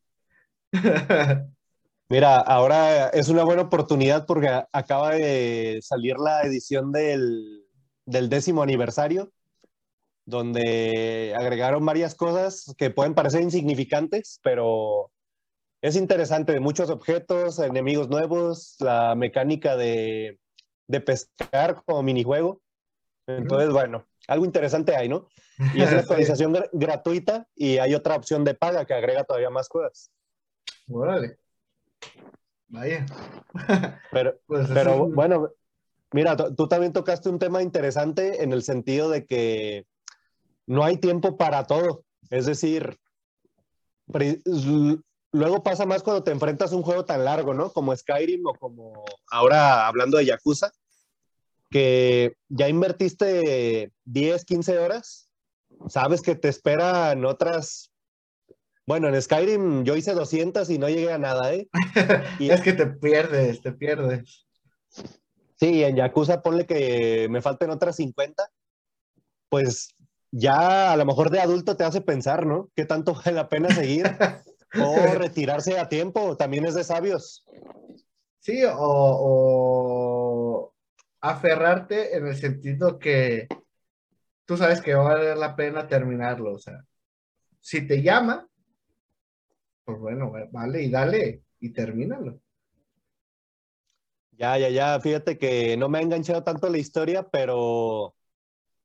Mira, 2.10 2.38
ahora 2.38 3.10
es 3.10 3.30
una 3.30 3.44
buena 3.44 3.62
oportunidad 3.63 4.25
porque 4.25 4.48
a- 4.48 4.68
acaba 4.74 5.12
de 5.12 5.80
salir 5.84 6.18
la 6.18 6.42
edición 6.42 6.92
del, 6.92 7.66
del 8.06 8.30
décimo 8.30 8.63
aniversario, 8.63 9.32
donde 10.25 11.36
agregaron 11.38 11.86
varias 11.86 12.16
cosas 12.16 12.74
que 12.78 12.89
pueden 12.89 13.13
parecer 13.13 13.42
insignificantes, 13.42 14.39
pero 14.44 15.12
es 15.82 15.96
interesante. 15.96 16.60
Muchos 16.60 16.89
objetos, 16.89 17.60
enemigos 17.60 18.10
nuevos, 18.10 18.75
la 18.80 19.13
mecánica 19.16 19.78
de, 19.78 20.39
de 20.88 21.01
pescar 21.01 21.84
como 21.86 22.01
minijuego. 22.01 22.62
Entonces, 23.28 23.70
bueno, 23.72 24.08
algo 24.28 24.46
interesante 24.46 24.96
hay, 24.96 25.10
¿no? 25.10 25.28
Y 25.75 25.82
es 25.84 25.89
una 25.92 26.01
actualización 26.01 26.54
gra- 26.56 26.70
gratuita 26.74 27.48
y 27.56 27.78
hay 27.78 27.94
otra 27.94 28.16
opción 28.16 28.44
de 28.44 28.56
paga 28.56 28.86
que 28.86 28.96
agrega 28.96 29.24
todavía 29.25 29.51
más 29.51 29.70
cosas. 29.70 30.12
Órale. 30.89 31.38
Vaya. 32.68 33.06
Pero, 34.12 34.39
Pues 34.48 34.68
Pero 34.74 35.08
es 35.08 35.13
bueno, 35.13 35.50
mira, 36.12 36.36
tú 36.36 36.68
también 36.68 36.94
tocaste 36.94 37.29
un 37.29 37.39
tema 37.39 37.62
interesante 37.62 38.44
en 38.44 38.53
el 38.53 38.63
sentido 38.63 39.10
de 39.10 39.25
que 39.25 39.86
no 40.68 40.84
hay 40.84 40.98
tiempo 40.98 41.38
para 41.38 41.65
todo. 41.65 42.03
Es 42.29 42.46
decir, 42.46 43.00
luego 45.32 45.63
pasa 45.63 45.86
más 45.86 46.03
cuando 46.03 46.24
te 46.24 46.32
enfrentas 46.32 46.72
a 46.72 46.75
un 46.75 46.84
juego 46.84 47.06
tan 47.06 47.25
largo, 47.25 47.53
¿no? 47.53 47.72
Como 47.72 47.96
Skyrim 47.96 48.46
o 48.46 48.53
como 48.53 49.03
ahora 49.32 49.88
hablando 49.88 50.18
de 50.18 50.25
Yakuza, 50.25 50.72
que 51.70 52.36
ya 52.48 52.68
invertiste 52.68 53.91
10, 54.06 54.46
15 54.46 54.79
horas, 54.79 55.29
sabes 55.88 56.22
que 56.22 56.36
te 56.36 56.50
esperan 56.50 57.25
otras... 57.25 57.88
Bueno, 58.89 59.08
en 59.08 59.22
Skyrim 59.22 59.84
yo 59.84 59.96
hice 59.96 60.15
200 60.15 60.67
y 60.72 60.79
no 60.79 60.89
llegué 60.89 61.13
a 61.13 61.19
nada, 61.19 61.53
¿eh? 61.53 61.69
Y- 62.39 62.50
Es 62.50 62.60
que 62.62 62.74
te 62.74 62.88
pierdes, 62.88 63.62
te 63.62 63.72
pierdes. 63.72 64.48
Sí, 65.58 65.84
en 65.84 65.96
Yakuza 65.96 66.41
ponle 66.41 66.65
que 66.65 67.27
me 67.29 67.43
falten 67.43 67.69
otras 67.69 67.98
50. 67.98 68.50
Pues 69.48 69.93
ya 70.31 70.91
a 70.91 70.98
lo 70.98 71.05
mejor 71.05 71.29
de 71.29 71.39
adulto 71.39 71.77
te 71.77 71.84
hace 71.84 72.01
pensar, 72.01 72.48
¿no? 72.48 72.72
¿Qué 72.75 72.84
tanto 72.86 73.13
vale 73.13 73.34
la 73.34 73.48
pena 73.48 73.69
seguir? 73.69 74.08
O 74.81 75.13
retirarse 75.15 75.77
a 75.79 75.88
tiempo, 75.89 76.36
también 76.38 76.65
es 76.65 76.74
de 76.74 76.84
sabios. 76.84 77.43
Sí, 78.39 78.63
o, 78.65 78.72
o 78.75 80.74
aferrarte 81.22 82.15
en 82.17 82.25
el 82.27 82.36
sentido 82.36 82.98
que 82.98 83.48
tú 84.46 84.58
sabes 84.58 84.81
que 84.81 84.96
va 84.96 85.01
a 85.12 85.13
valer 85.15 85.38
la 85.38 85.55
pena 85.55 85.88
terminarlo. 85.88 86.53
O 86.53 86.60
sea, 86.60 86.86
si 87.60 87.86
te 87.88 88.01
llama, 88.01 88.49
pues 89.89 90.01
bueno, 90.01 90.31
vale, 90.51 90.84
y 90.84 90.91
dale 90.91 91.41
y 91.60 91.74
termínalo. 91.74 92.39
Ya, 94.34 94.55
ya, 94.58 94.69
ya, 94.69 95.00
fíjate 95.00 95.39
que 95.39 95.75
no 95.77 95.89
me 95.89 95.98
ha 95.98 96.01
enganchado 96.01 96.43
tanto 96.43 96.69
la 96.69 96.77
historia, 96.77 97.27
pero 97.27 98.13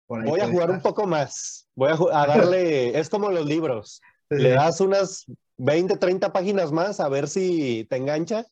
voy 0.08 0.40
a 0.40 0.48
jugar 0.48 0.70
un 0.70 0.80
poco 0.80 1.06
más. 1.06 1.68
Voy 1.74 1.90
a, 2.10 2.26
darle, 2.26 2.98
es 2.98 3.10
como 3.10 3.30
los 3.30 3.44
libros. 3.44 4.00
Sí, 4.30 4.38
Le 4.38 4.50
das 4.50 4.80
unas 4.80 5.26
20, 5.58 5.98
30 5.98 6.32
páginas 6.32 6.72
más 6.72 6.98
a 7.00 7.08
ver 7.10 7.28
si 7.28 7.86
te 7.90 7.96
engancha 7.96 8.46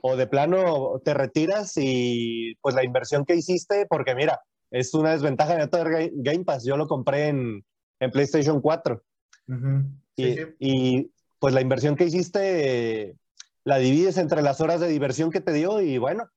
o 0.00 0.16
de 0.16 0.26
plano 0.26 1.00
te 1.04 1.12
retiras 1.12 1.74
y 1.76 2.54
pues 2.62 2.74
la 2.74 2.84
inversión 2.84 3.26
que 3.26 3.36
hiciste, 3.36 3.86
porque 3.90 4.14
mira, 4.14 4.40
es 4.70 4.94
una 4.94 5.12
desventaja 5.12 5.56
de 5.56 5.68
todo 5.68 5.84
Game 5.84 6.44
Pass. 6.44 6.64
Yo 6.64 6.78
lo 6.78 6.88
compré 6.88 7.28
en, 7.28 7.62
en 8.00 8.10
PlayStation 8.10 8.62
4 8.62 9.02
Ujú. 9.48 9.84
Sí, 10.16 10.22
y, 10.24 10.34
sí. 10.34 10.40
y, 10.58 11.13
pues 11.44 11.52
la 11.52 11.60
inversión 11.60 11.94
que 11.94 12.06
hiciste 12.06 13.18
la 13.64 13.76
divides 13.76 14.16
entre 14.16 14.40
las 14.40 14.62
horas 14.62 14.80
de 14.80 14.88
diversión 14.88 15.30
que 15.30 15.42
te 15.42 15.52
dio 15.52 15.82
y 15.82 15.98
bueno, 15.98 16.30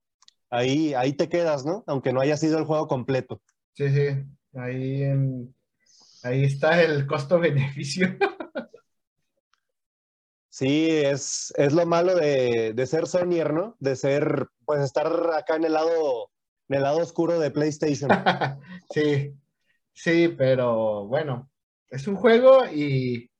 ahí, 0.50 0.96
ahí 0.96 1.14
te 1.14 1.30
quedas, 1.30 1.66
¿no? 1.66 1.86
Aunque 1.88 2.12
no 2.12 2.20
haya 2.20 2.36
sido 2.36 2.58
el 2.58 2.66
juego 2.66 2.90
completo. 2.90 3.42
Sí, 3.72 3.88
sí. 3.88 4.08
Ahí, 4.54 5.04
en- 5.04 5.56
ahí 6.24 6.44
está 6.44 6.84
el 6.84 7.08
costo-beneficio. 7.08 8.18
Sí, 10.50 10.90
es, 10.90 11.54
es 11.56 11.72
lo 11.72 11.86
malo 11.86 12.14
de, 12.16 12.74
de 12.74 12.86
ser 12.86 13.08
Sonyer, 13.08 13.54
¿no? 13.54 13.78
De 13.80 13.96
ser, 13.96 14.48
pues 14.66 14.82
estar 14.82 15.08
acá 15.36 15.56
en 15.56 15.64
el 15.64 15.72
lado, 15.74 16.32
en 16.68 16.76
el 16.76 16.84
lado 16.84 16.98
oscuro 16.98 17.40
de 17.40 17.50
PlayStation. 17.50 18.10
Sí, 18.92 19.34
sí, 19.94 20.28
pero 20.38 21.06
bueno, 21.06 21.50
es 21.92 22.10
un 22.10 22.18
juego 22.18 22.66
y 22.66 23.32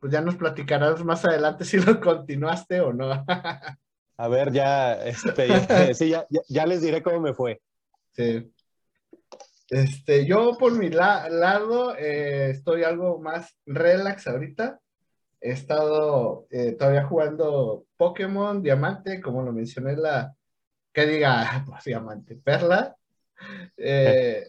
pues 0.00 0.12
ya 0.12 0.20
nos 0.20 0.36
platicarás 0.36 1.04
más 1.04 1.24
adelante 1.24 1.64
si 1.66 1.78
lo 1.78 2.00
continuaste 2.00 2.80
o 2.80 2.92
no. 2.92 3.24
A 4.16 4.28
ver, 4.28 4.52
ya, 4.52 4.94
este, 5.04 5.94
sí, 5.94 6.10
ya, 6.10 6.26
ya, 6.48 6.66
les 6.66 6.82
diré 6.82 7.02
cómo 7.02 7.20
me 7.20 7.34
fue. 7.34 7.60
Sí. 8.12 8.52
Este, 9.68 10.26
yo 10.26 10.58
por 10.58 10.72
mi 10.72 10.88
la- 10.88 11.28
lado 11.28 11.96
eh, 11.96 12.50
estoy 12.50 12.82
algo 12.82 13.20
más 13.20 13.56
relax 13.66 14.26
ahorita. 14.26 14.80
He 15.40 15.52
estado 15.52 16.46
eh, 16.50 16.72
todavía 16.72 17.04
jugando 17.06 17.84
Pokémon 17.96 18.60
Diamante, 18.62 19.20
como 19.20 19.42
lo 19.42 19.52
mencioné 19.52 19.96
la, 19.96 20.34
que 20.92 21.06
diga, 21.06 21.64
pues 21.66 21.84
Diamante, 21.84 22.36
Perla, 22.36 22.96
eh, 23.76 24.48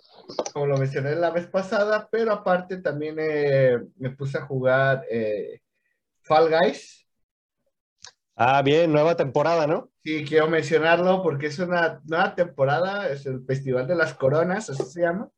como 0.53 0.67
lo 0.67 0.77
mencioné 0.77 1.15
la 1.15 1.31
vez 1.31 1.47
pasada, 1.47 2.07
pero 2.11 2.31
aparte 2.31 2.77
también 2.77 3.17
eh, 3.19 3.79
me 3.97 4.11
puse 4.11 4.37
a 4.37 4.45
jugar 4.45 5.05
eh, 5.09 5.61
Fall 6.21 6.49
Guys. 6.49 7.07
Ah, 8.35 8.61
bien, 8.61 8.91
nueva 8.91 9.15
temporada, 9.15 9.67
¿no? 9.67 9.91
Sí, 10.03 10.25
quiero 10.25 10.47
mencionarlo 10.47 11.21
porque 11.21 11.47
es 11.47 11.59
una 11.59 12.01
nueva 12.05 12.33
temporada, 12.33 13.09
es 13.09 13.25
el 13.25 13.45
Festival 13.45 13.87
de 13.87 13.95
las 13.95 14.13
Coronas, 14.15 14.69
así 14.69 14.83
se 14.83 15.01
llama. 15.01 15.29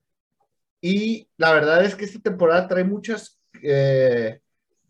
Y 0.79 1.29
la 1.37 1.53
verdad 1.53 1.83
es 1.83 1.95
que 1.95 2.05
esta 2.05 2.19
temporada 2.19 2.67
trae 2.67 2.83
muchas, 2.83 3.39
eh, 3.61 4.41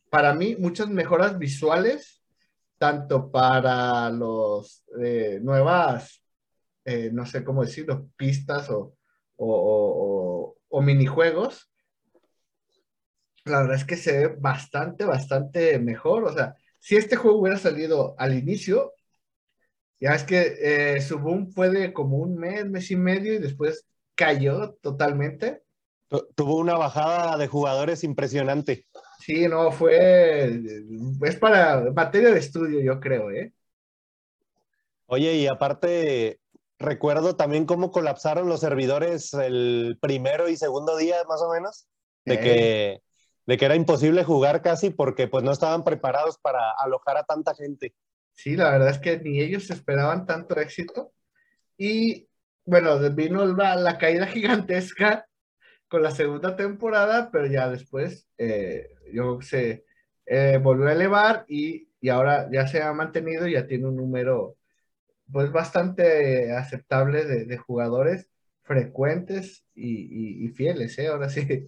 para 0.10 0.34
mí, 0.34 0.56
muchas 0.58 0.90
mejoras 0.90 1.38
visuales, 1.38 2.24
tanto 2.78 3.32
para 3.32 4.10
los 4.10 4.84
eh, 5.02 5.40
nuevas, 5.42 6.22
eh, 6.86 7.10
no 7.14 7.26
sé 7.26 7.44
cómo 7.44 7.64
decirlo, 7.64 8.10
pistas 8.18 8.70
o, 8.70 8.96
o, 9.38 10.56
o- 10.70 10.82
minijuegos. 10.82 11.70
La 13.46 13.62
verdad 13.62 13.78
es 13.78 13.86
que 13.86 13.96
se 13.98 14.12
ve 14.28 14.36
bastante, 14.40 15.06
bastante 15.06 15.80
mejor. 15.80 16.26
O 16.26 16.34
sea, 16.34 16.56
si 16.80 16.96
este 16.98 17.16
juego 17.16 17.40
hubiera 17.40 17.58
salido 17.60 18.16
al 18.18 18.34
inicio, 18.38 18.94
ya 20.00 20.16
es 20.16 20.24
que 20.24 20.96
eh, 20.96 21.02
su 21.02 21.20
boom 21.20 21.52
fue 21.52 21.70
de 21.70 21.94
como 21.94 22.18
un 22.18 22.36
mes, 22.38 22.66
mes 22.66 22.92
y 22.92 22.96
medio 22.96 23.34
y 23.34 23.40
después 23.40 23.86
cayó 24.16 24.74
totalmente. 24.82 25.64
Tu- 26.08 26.26
Tuvo 26.36 26.56
una 26.60 26.76
bajada 26.78 27.38
de 27.38 27.48
jugadores 27.48 28.04
impresionante. 28.06 28.88
Sí, 29.20 29.48
no, 29.48 29.72
fue. 29.72 30.62
Es 31.24 31.36
para 31.38 31.92
materia 31.94 32.32
de 32.32 32.40
estudio, 32.40 32.82
yo 32.82 33.00
creo, 33.00 33.32
¿eh? 33.32 33.54
Oye, 35.06 35.36
y 35.38 35.48
aparte, 35.48 36.40
recuerdo 36.84 37.36
también 37.36 37.66
cómo 37.66 37.92
colapsaron 37.92 38.48
los 38.48 38.60
servidores 38.60 39.34
el 39.34 39.98
primero 40.00 40.50
y 40.50 40.58
segundo 40.58 40.96
día, 40.98 41.18
más 41.28 41.42
o 41.42 41.52
menos, 41.52 41.88
de, 42.26 42.40
que, 42.40 43.02
de 43.48 43.58
que 43.58 43.66
era 43.66 43.76
imposible 43.76 44.24
jugar 44.24 44.62
casi 44.62 44.92
porque 44.92 45.28
pues 45.28 45.44
no 45.44 45.52
estaban 45.52 45.84
preparados 45.84 46.38
para 46.38 46.72
alojar 46.78 47.18
a 47.18 47.24
tanta 47.24 47.56
gente. 47.56 47.96
Sí, 48.34 48.56
la 48.56 48.72
verdad 48.72 48.90
es 48.90 49.00
que 49.00 49.20
ni 49.20 49.40
ellos 49.40 49.70
esperaban 49.70 50.26
tanto 50.26 50.60
éxito. 50.60 51.12
Y 51.78 52.28
bueno, 52.66 52.98
vino 53.12 53.46
la, 53.46 53.76
la 53.76 53.98
caída 53.98 54.28
gigantesca 54.28 55.28
con 55.88 56.02
la 56.02 56.12
segunda 56.12 56.56
temporada, 56.56 57.30
pero 57.32 57.46
ya 57.48 57.70
después 57.70 58.28
eh, 58.38 58.90
yo 59.12 59.42
se 59.42 59.86
eh, 60.26 60.60
volvió 60.62 60.88
a 60.88 60.94
elevar 60.94 61.46
y, 61.48 61.90
y, 62.00 62.10
ahora 62.10 62.50
ya 62.52 62.68
se 62.68 62.82
ha 62.82 62.92
mantenido, 62.94 63.48
ya 63.48 63.68
tiene 63.68 63.88
un 63.88 63.98
número 63.98 64.58
pues 65.32 65.52
bastante 65.52 66.52
aceptable 66.52 67.26
de, 67.26 67.46
de 67.46 67.58
jugadores 67.58 68.30
frecuentes 68.64 69.66
y, 69.76 70.46
y, 70.46 70.50
fieles, 70.50 70.98
¿eh? 71.00 71.08
Ahora 71.08 71.30
sí. 71.30 71.66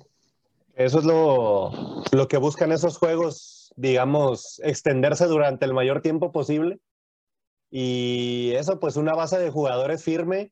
Eso 0.76 1.00
es 1.00 1.06
lo, 1.06 2.04
lo 2.12 2.28
que 2.28 2.38
buscan 2.38 2.72
esos 2.72 2.98
juegos, 2.98 3.74
digamos, 3.76 4.62
extenderse 4.64 5.26
durante 5.26 5.66
el 5.66 5.74
mayor 5.74 6.02
tiempo 6.02 6.32
posible. 6.32 6.80
Y 7.70 8.54
eso, 8.56 8.80
pues 8.80 8.96
una 8.96 9.14
base 9.14 9.38
de 9.38 9.50
jugadores 9.50 10.04
firme 10.04 10.52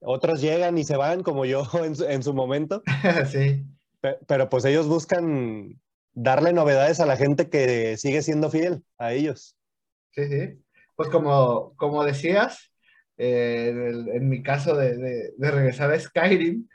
otros 0.00 0.40
llegan 0.40 0.78
y 0.78 0.84
se 0.84 0.96
van, 0.96 1.22
como 1.22 1.44
yo 1.44 1.62
en 2.08 2.22
su, 2.22 2.34
momento. 2.34 2.82
sí. 3.30 3.64
Pero, 4.26 4.48
pues 4.48 4.64
ellos 4.64 4.86
buscan 4.86 5.80
darle 6.12 6.52
novedades 6.52 7.00
a 7.00 7.06
la 7.06 7.16
gente 7.16 7.48
que 7.48 7.96
sigue 7.96 8.22
siendo 8.22 8.50
fiel 8.50 8.84
a 8.96 9.12
ellos. 9.12 9.56
Sí, 10.10 10.26
sí. 10.28 10.62
Pues 10.98 11.10
como, 11.10 11.76
como 11.76 12.04
decías, 12.04 12.72
eh, 13.18 13.68
en, 14.14 14.28
mi 14.28 14.42
caso 14.42 14.74
de, 14.74 15.32
regresar 15.38 15.92
a 15.92 16.00
Skyrim, 16.00 16.66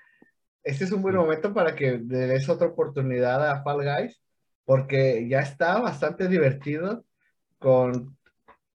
este 0.64 0.86
es 0.86 0.94
un 0.94 1.02
buen 1.02 1.18
momento 1.18 1.54
para 1.54 1.76
que 1.76 1.98
le 1.98 2.28
des 2.28 2.48
otra 2.48 2.68
oportunidad 2.68 3.46
a 3.46 3.64
Fall 3.64 3.84
Guys, 3.84 4.22
porque 4.64 5.28
ya 5.28 5.42
está 5.42 5.78
bastante 5.80 6.30
divertido 6.30 7.04
con, 7.60 8.18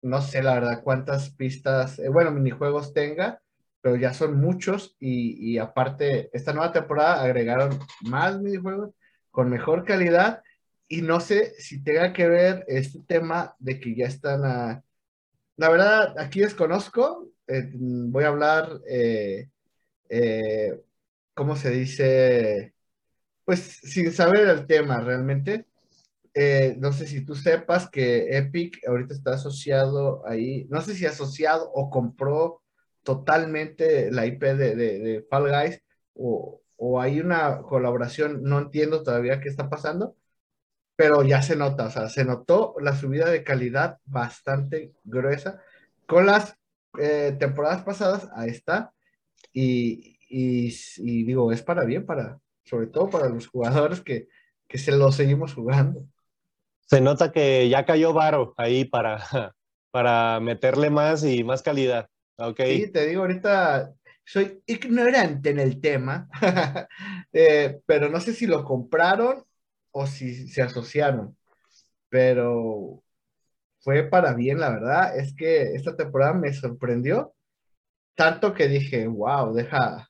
no 0.02 0.20
sé 0.20 0.42
la 0.42 0.52
verdad 0.52 0.82
cuántas 0.84 1.30
pistas, 1.30 1.98
eh, 1.98 2.10
bueno, 2.10 2.30
minijuegos 2.30 2.92
tenga, 2.92 3.40
pero 3.80 3.96
ya 3.96 4.12
son 4.12 4.38
muchos 4.38 4.98
y, 5.00 5.54
y, 5.54 5.56
aparte, 5.56 6.28
esta 6.34 6.52
nueva 6.52 6.72
temporada 6.72 7.22
agregaron 7.22 7.70
más 8.02 8.38
minijuegos 8.38 8.90
con 9.30 9.48
mejor 9.48 9.86
calidad 9.86 10.42
y 10.88 11.00
no 11.00 11.20
sé 11.20 11.54
si 11.58 11.82
tenga 11.82 12.12
que 12.12 12.28
ver 12.28 12.66
este 12.68 13.00
tema 13.08 13.56
de 13.58 13.80
que 13.80 13.94
ya 13.94 14.04
están 14.04 14.44
a... 14.44 14.84
La 15.58 15.70
verdad, 15.70 16.14
aquí 16.18 16.40
desconozco, 16.40 17.32
eh, 17.48 17.68
voy 17.74 18.22
a 18.22 18.28
hablar, 18.28 18.80
eh, 18.88 19.50
eh, 20.08 20.80
¿cómo 21.34 21.56
se 21.56 21.70
dice? 21.70 22.74
Pues 23.44 23.60
sin 23.60 24.12
saber 24.12 24.48
el 24.48 24.66
tema 24.66 25.00
realmente. 25.00 25.66
no 26.78 26.92
sé 26.92 27.06
si 27.08 27.24
tú 27.24 27.34
sepas 27.34 27.90
que 27.90 28.36
Epic 28.38 28.86
ahorita 28.86 29.14
está 29.14 29.32
asociado 29.34 30.24
ahí, 30.26 30.66
no 30.70 30.80
sé 30.82 30.94
si 30.94 31.06
asociado 31.06 31.70
o 31.74 31.90
compró 31.90 32.62
totalmente 33.02 34.10
la 34.12 34.26
IP 34.26 34.42
de, 34.44 35.26
Fall 35.30 35.48
Guys 35.50 35.82
o, 36.14 36.62
hay 37.00 37.20
una 37.20 37.62
colaboración, 37.62 38.44
no 38.44 38.58
entiendo 38.60 39.02
todavía 39.02 39.40
qué 39.40 39.48
está 39.48 39.68
pasando, 39.68 40.16
pero 40.98 41.22
ya 41.22 41.42
se 41.42 41.54
nota, 41.54 41.86
o 41.86 41.90
sea, 41.92 42.08
se 42.08 42.24
notó 42.24 42.74
la 42.80 42.92
subida 42.96 43.30
de 43.30 43.44
calidad 43.44 43.98
bastante 44.04 44.94
gruesa 45.04 45.62
con 46.08 46.26
las 46.26 46.58
eh, 46.98 47.36
temporadas 47.38 47.84
pasadas, 47.84 48.28
ahí 48.34 48.50
está, 48.50 48.92
y, 49.52 50.18
y, 50.28 50.74
y, 50.96 51.22
digo, 51.22 51.52
es 51.52 51.62
para 51.62 51.84
bien, 51.84 52.04
para, 52.04 52.40
sobre 52.64 52.88
todo 52.88 53.08
para 53.10 53.28
los 53.28 53.46
jugadores 53.46 54.00
que, 54.00 54.26
que 54.66 54.76
se 54.76 54.90
lo 54.90 55.12
seguimos 55.12 55.54
jugando. 55.54 56.04
Se 56.88 57.00
nota 57.00 57.30
que 57.30 57.68
ya 57.68 57.84
cayó 57.84 58.12
varo 58.12 58.54
ahí 58.56 58.84
para, 58.84 59.18
para 59.92 60.40
meterle 60.40 60.90
más 60.90 61.22
y 61.22 61.44
más 61.44 61.62
calidad. 61.62 62.08
Okay. 62.36 62.86
Sí, 62.86 62.90
te 62.90 63.06
digo, 63.06 63.20
ahorita 63.20 63.94
soy 64.24 64.60
ignorante 64.66 65.50
en 65.50 65.60
el 65.60 65.80
tema, 65.80 66.28
eh, 67.32 67.78
pero 67.86 68.08
no 68.08 68.18
sé 68.18 68.32
si 68.32 68.48
lo 68.48 68.64
compraron 68.64 69.44
o 69.98 70.06
si 70.06 70.48
se 70.48 70.62
asociaron, 70.62 71.36
pero 72.08 73.02
fue 73.80 74.04
para 74.04 74.34
bien, 74.34 74.60
la 74.60 74.70
verdad. 74.70 75.18
Es 75.18 75.34
que 75.34 75.74
esta 75.74 75.96
temporada 75.96 76.34
me 76.34 76.52
sorprendió 76.52 77.34
tanto 78.14 78.54
que 78.54 78.68
dije, 78.68 79.06
wow, 79.06 79.54
deja, 79.54 80.08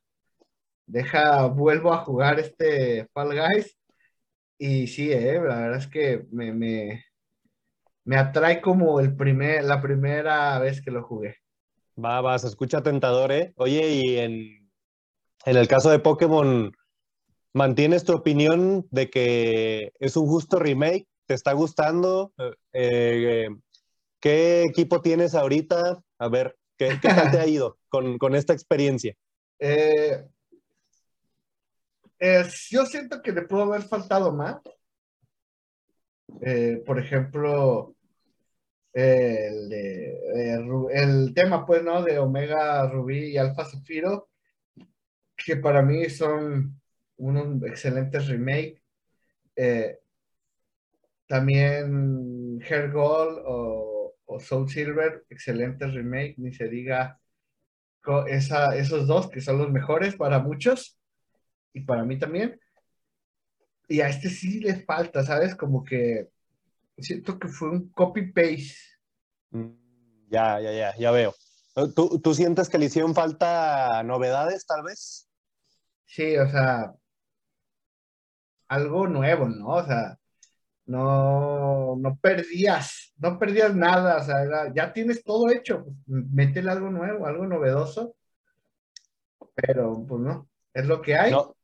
deja, 0.86 1.46
vuelvo 1.46 1.92
a 1.92 1.98
jugar 1.98 2.40
este 2.40 3.06
Fall 3.12 3.36
Guys. 3.36 3.76
Y 4.58 4.86
sí, 4.88 5.12
eh, 5.12 5.34
la 5.34 5.60
verdad 5.60 5.76
es 5.76 5.86
que 5.86 6.26
me, 6.30 6.52
me, 6.52 7.04
me 8.04 8.16
atrae 8.16 8.60
como 8.60 9.00
el 9.00 9.14
primer, 9.14 9.64
la 9.64 9.82
primera 9.82 10.58
vez 10.58 10.82
que 10.82 10.90
lo 10.90 11.02
jugué. 11.02 11.36
Va, 12.02 12.20
va, 12.20 12.38
se 12.38 12.46
escucha 12.46 12.82
tentador, 12.82 13.30
¿eh? 13.32 13.52
Oye, 13.56 13.90
y 13.90 14.18
en, 14.18 14.70
el 15.44 15.68
caso 15.68 15.90
de 15.90 15.98
Pokémon, 15.98 16.72
¿mantienes 17.52 18.04
tu 18.04 18.12
opinión 18.12 18.86
de 18.90 19.10
que 19.10 19.92
es 19.98 20.16
un 20.16 20.26
justo 20.26 20.58
remake? 20.58 21.06
¿Te 21.26 21.34
está 21.34 21.52
gustando? 21.52 22.32
Eh, 22.72 23.48
¿Qué 24.20 24.62
equipo 24.62 25.00
tienes 25.00 25.34
ahorita? 25.34 26.02
A 26.18 26.28
ver, 26.28 26.56
¿qué, 26.76 26.98
tal 27.00 27.30
te 27.30 27.38
ha 27.38 27.46
ido 27.46 27.78
con, 27.88 28.34
esta 28.34 28.52
experiencia? 28.52 29.14
Eh, 29.58 30.24
yo 32.70 32.86
siento 32.86 33.22
que 33.22 33.32
le 33.32 33.42
pudo 33.42 33.62
haber 33.64 33.82
faltado 33.82 34.32
más. 34.32 34.56
Eh, 36.42 36.82
por 36.84 36.98
ejemplo, 36.98 37.94
el, 38.92 39.72
el, 39.72 41.34
tema, 41.34 41.64
pues, 41.64 41.82
¿no? 41.82 42.02
De 42.02 42.18
Omega 42.18 42.88
Rubí 42.88 43.30
y 43.30 43.38
Alfa 43.38 43.64
Zafiro, 43.64 44.28
que 45.36 45.56
para 45.56 45.82
mí 45.82 46.08
son 46.10 46.77
unos 47.18 47.62
excelentes 47.64 48.26
remake. 48.28 48.80
Eh, 49.56 49.98
también 51.26 52.60
Hair 52.62 52.90
Gold 52.92 53.42
o, 53.44 54.14
Soul 54.40 54.68
Silver, 54.68 55.24
excelentes 55.30 55.92
remake, 55.92 56.36
ni 56.38 56.52
se 56.52 56.68
diga 56.68 57.18
esa, 58.28 58.76
esos 58.76 59.06
dos 59.06 59.28
que 59.28 59.40
son 59.40 59.58
los 59.58 59.70
mejores 59.70 60.14
para 60.14 60.38
muchos 60.38 60.98
y 61.72 61.80
para 61.80 62.04
mí 62.04 62.18
también. 62.18 62.58
Y 63.88 64.00
a 64.00 64.08
este 64.08 64.28
sí 64.28 64.60
le 64.60 64.76
falta, 64.84 65.24
¿sabes? 65.24 65.54
Como 65.56 65.82
que 65.82 66.28
siento 66.98 67.38
que 67.38 67.48
fue 67.48 67.70
un 67.70 67.90
copy-paste. 67.90 68.76
Mm, 69.50 70.28
ya, 70.28 70.60
ya, 70.60 70.72
ya, 70.72 70.96
ya 70.96 71.10
veo. 71.10 71.34
¿Tú, 71.94 72.20
¿Tú, 72.20 72.34
sientes 72.34 72.68
que 72.68 72.78
le 72.78 72.86
hicieron 72.86 73.14
falta 73.14 74.02
novedades, 74.02 74.66
tal 74.66 74.82
vez? 74.82 75.28
Sí, 76.06 76.36
o 76.36 76.48
sea, 76.50 76.92
algo 78.68 79.08
nuevo, 79.08 79.48
¿no? 79.48 79.66
O 79.68 79.84
sea, 79.84 80.18
no, 80.86 81.96
no 81.96 82.18
perdías, 82.20 83.12
no 83.18 83.38
perdías 83.38 83.74
nada, 83.74 84.18
o 84.18 84.24
sea, 84.24 84.72
ya 84.74 84.92
tienes 84.92 85.22
todo 85.22 85.50
hecho, 85.50 85.84
pues, 85.84 85.96
métele 86.06 86.70
algo 86.70 86.90
nuevo, 86.90 87.26
algo 87.26 87.46
novedoso, 87.46 88.14
pero 89.54 90.04
pues 90.06 90.20
no, 90.22 90.48
es 90.72 90.86
lo 90.86 91.02
que 91.02 91.16
hay. 91.16 91.32
No, 91.32 91.54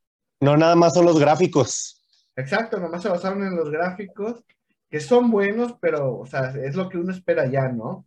no 0.40 0.56
nada 0.56 0.74
más 0.74 0.94
son 0.94 1.06
los 1.06 1.18
gráficos. 1.18 2.02
Exacto, 2.36 2.78
nomás 2.78 3.02
se 3.02 3.08
basaron 3.08 3.44
en 3.44 3.56
los 3.56 3.70
gráficos 3.70 4.42
que 4.90 5.00
son 5.00 5.30
buenos, 5.30 5.74
pero, 5.80 6.18
o 6.18 6.26
sea, 6.26 6.50
es 6.50 6.74
lo 6.76 6.88
que 6.88 6.98
uno 6.98 7.12
espera 7.12 7.46
ya, 7.46 7.68
¿no? 7.68 8.06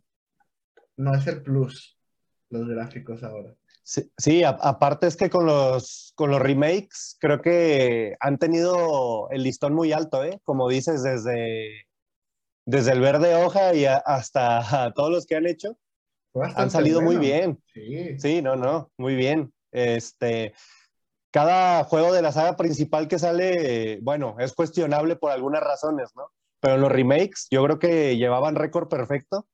No 0.96 1.14
es 1.14 1.26
el 1.26 1.42
plus, 1.42 1.98
los 2.50 2.68
gráficos 2.68 3.22
ahora. 3.22 3.54
Sí, 4.18 4.44
aparte 4.44 5.06
es 5.06 5.16
que 5.16 5.30
con 5.30 5.46
los, 5.46 6.12
con 6.14 6.30
los 6.30 6.42
remakes 6.42 7.16
creo 7.20 7.40
que 7.40 8.16
han 8.20 8.38
tenido 8.38 9.30
el 9.30 9.42
listón 9.42 9.74
muy 9.74 9.92
alto, 9.92 10.22
¿eh? 10.24 10.40
Como 10.44 10.68
dices, 10.68 11.02
desde, 11.02 11.86
desde 12.66 12.92
el 12.92 13.00
verde 13.00 13.34
hoja 13.34 13.74
y 13.74 13.86
hasta 13.86 14.92
todos 14.94 15.10
los 15.10 15.26
que 15.26 15.36
han 15.36 15.46
hecho, 15.46 15.78
han 16.34 16.70
salido 16.70 17.00
muy 17.00 17.16
bien. 17.16 17.62
Sí. 17.72 18.18
sí, 18.18 18.42
no, 18.42 18.56
no, 18.56 18.90
muy 18.98 19.14
bien. 19.14 19.52
Este, 19.72 20.52
cada 21.30 21.84
juego 21.84 22.12
de 22.12 22.22
la 22.22 22.32
saga 22.32 22.56
principal 22.56 23.08
que 23.08 23.18
sale, 23.18 24.00
bueno, 24.02 24.36
es 24.38 24.52
cuestionable 24.52 25.16
por 25.16 25.32
algunas 25.32 25.62
razones, 25.62 26.10
¿no? 26.14 26.30
pero 26.60 26.74
en 26.74 26.80
los 26.80 26.92
remakes 26.92 27.46
yo 27.50 27.62
creo 27.64 27.78
que 27.78 28.16
llevaban 28.16 28.56
récord 28.56 28.88
perfecto. 28.88 29.46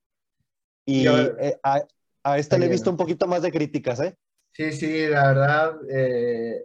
Y 0.86 1.06
eh, 1.06 1.58
a, 1.62 2.38
este 2.38 2.58
le 2.58 2.66
he 2.66 2.70
visto 2.70 2.90
un 2.90 2.96
poquito 2.96 3.26
más 3.26 3.42
de 3.42 3.52
críticas, 3.52 4.00
¿eh? 4.00 4.16
Sí, 4.54 4.70
sí, 4.70 5.08
la 5.08 5.32
verdad, 5.32 5.76
eh, 5.90 6.64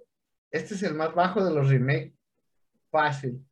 este 0.51 0.75
es 0.75 0.83
el 0.83 0.93
más 0.93 1.13
bajo 1.15 1.43
de 1.43 1.51
los 1.51 1.69
remakes. 1.69 2.13
Fácil. 2.91 3.45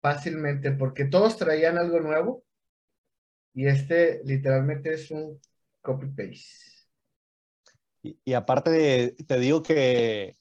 fácilmente, 0.00 0.70
porque 0.72 1.06
todos 1.06 1.38
traían 1.38 1.78
algo 1.78 1.98
nuevo 1.98 2.44
y 3.54 3.66
este 3.66 4.20
literalmente 4.24 4.92
es 4.92 5.10
un 5.10 5.40
copy-paste. 5.80 6.74
Y, 8.02 8.34
aparte, 8.34 9.16
te 9.26 9.38
digo 9.38 9.62
que 9.62 10.36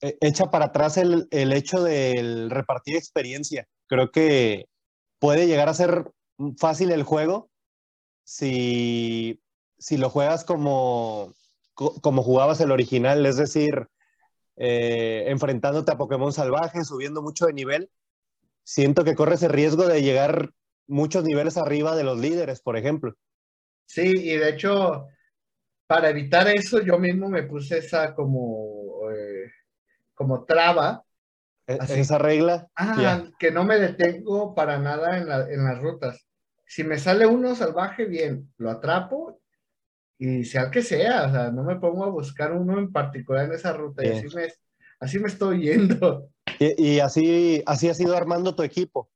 e, 0.00 0.18
echa 0.20 0.50
para 0.50 0.66
atrás 0.66 0.98
el, 0.98 1.28
hecho 1.30 1.82
del 1.82 2.50
repartir 2.50 2.96
experiencia. 2.96 3.66
Creo 3.86 4.10
que 4.10 4.66
puede 5.18 5.46
llegar 5.46 5.68
a 5.68 5.74
ser 5.74 6.12
fácil 6.58 6.92
el 6.92 7.04
juego 7.04 7.48
si, 8.24 9.40
si 9.78 9.96
lo 9.96 10.10
juegas 10.10 10.44
como, 10.44 11.32
como 11.74 12.22
jugabas 12.22 12.60
el 12.60 12.70
original, 12.70 13.26
es 13.26 13.36
decir, 13.36 13.88
eh, 14.56 15.24
enfrentándote 15.26 15.92
a 15.92 15.98
Pokémon 15.98 16.32
salvajes, 16.32 16.88
subiendo 16.88 17.22
mucho 17.22 17.46
de 17.46 17.52
nivel. 17.52 17.90
Siento 18.62 19.04
que 19.04 19.14
corres 19.14 19.42
el 19.42 19.50
riesgo 19.50 19.86
de 19.86 20.02
llegar 20.02 20.50
muchos 20.86 21.24
niveles 21.24 21.56
arriba 21.56 21.96
de 21.96 22.04
los 22.04 22.18
líderes, 22.18 22.60
por 22.60 22.76
ejemplo. 22.76 23.14
Sí, 23.86 24.12
y 24.14 24.36
de 24.36 24.50
hecho, 24.50 25.08
para 25.86 26.10
evitar 26.10 26.48
eso, 26.48 26.80
yo 26.80 26.98
mismo 26.98 27.28
me 27.28 27.42
puse 27.42 27.78
esa 27.78 28.14
como, 28.14 29.10
eh, 29.10 29.50
como 30.14 30.44
traba. 30.44 31.04
E-, 31.66 31.78
esa 31.88 32.18
regla. 32.18 32.68
que 33.38 33.50
no 33.50 33.64
me 33.64 33.78
detengo 33.78 34.54
para 34.54 34.78
nada 34.78 35.18
en, 35.18 35.30
en, 35.52 35.64
las 35.64 35.78
rutas. 35.80 36.26
Si 36.66 36.84
me 36.84 36.98
sale 36.98 37.26
uno 37.26 37.54
salvaje, 37.54 38.06
bien, 38.06 38.52
lo 38.56 38.70
atrapo 38.70 39.40
y 40.24 40.44
sea 40.44 40.62
el 40.62 40.70
que 40.70 40.82
sea, 40.82 41.26
o 41.26 41.30
sea, 41.30 41.50
no 41.50 41.62
me 41.64 41.76
pongo 41.76 42.04
a 42.04 42.08
buscar 42.08 42.52
uno 42.52 42.78
en 42.78 42.90
particular 42.90 43.44
en 43.44 43.52
esa 43.52 43.74
ruta 43.74 44.04
y 44.04 44.08
así 44.08 44.34
me, 44.34 44.48
así 44.98 45.18
me 45.18 45.28
estoy 45.28 45.62
yendo. 45.62 46.30
Y, 46.60 47.00
así, 47.00 47.64
así 47.66 47.88
has 47.88 47.98
ido 47.98 48.16
armando 48.16 48.54
tu 48.54 48.62
equipo. 48.62 49.10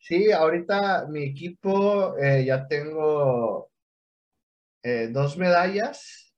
Sí, 0.00 0.32
ahorita 0.32 1.06
mi 1.06 1.22
equipo 1.22 2.16
eh, 2.16 2.46
ya 2.46 2.66
tengo 2.66 3.70
eh, 4.82 5.08
dos 5.12 5.36
medallas, 5.36 6.34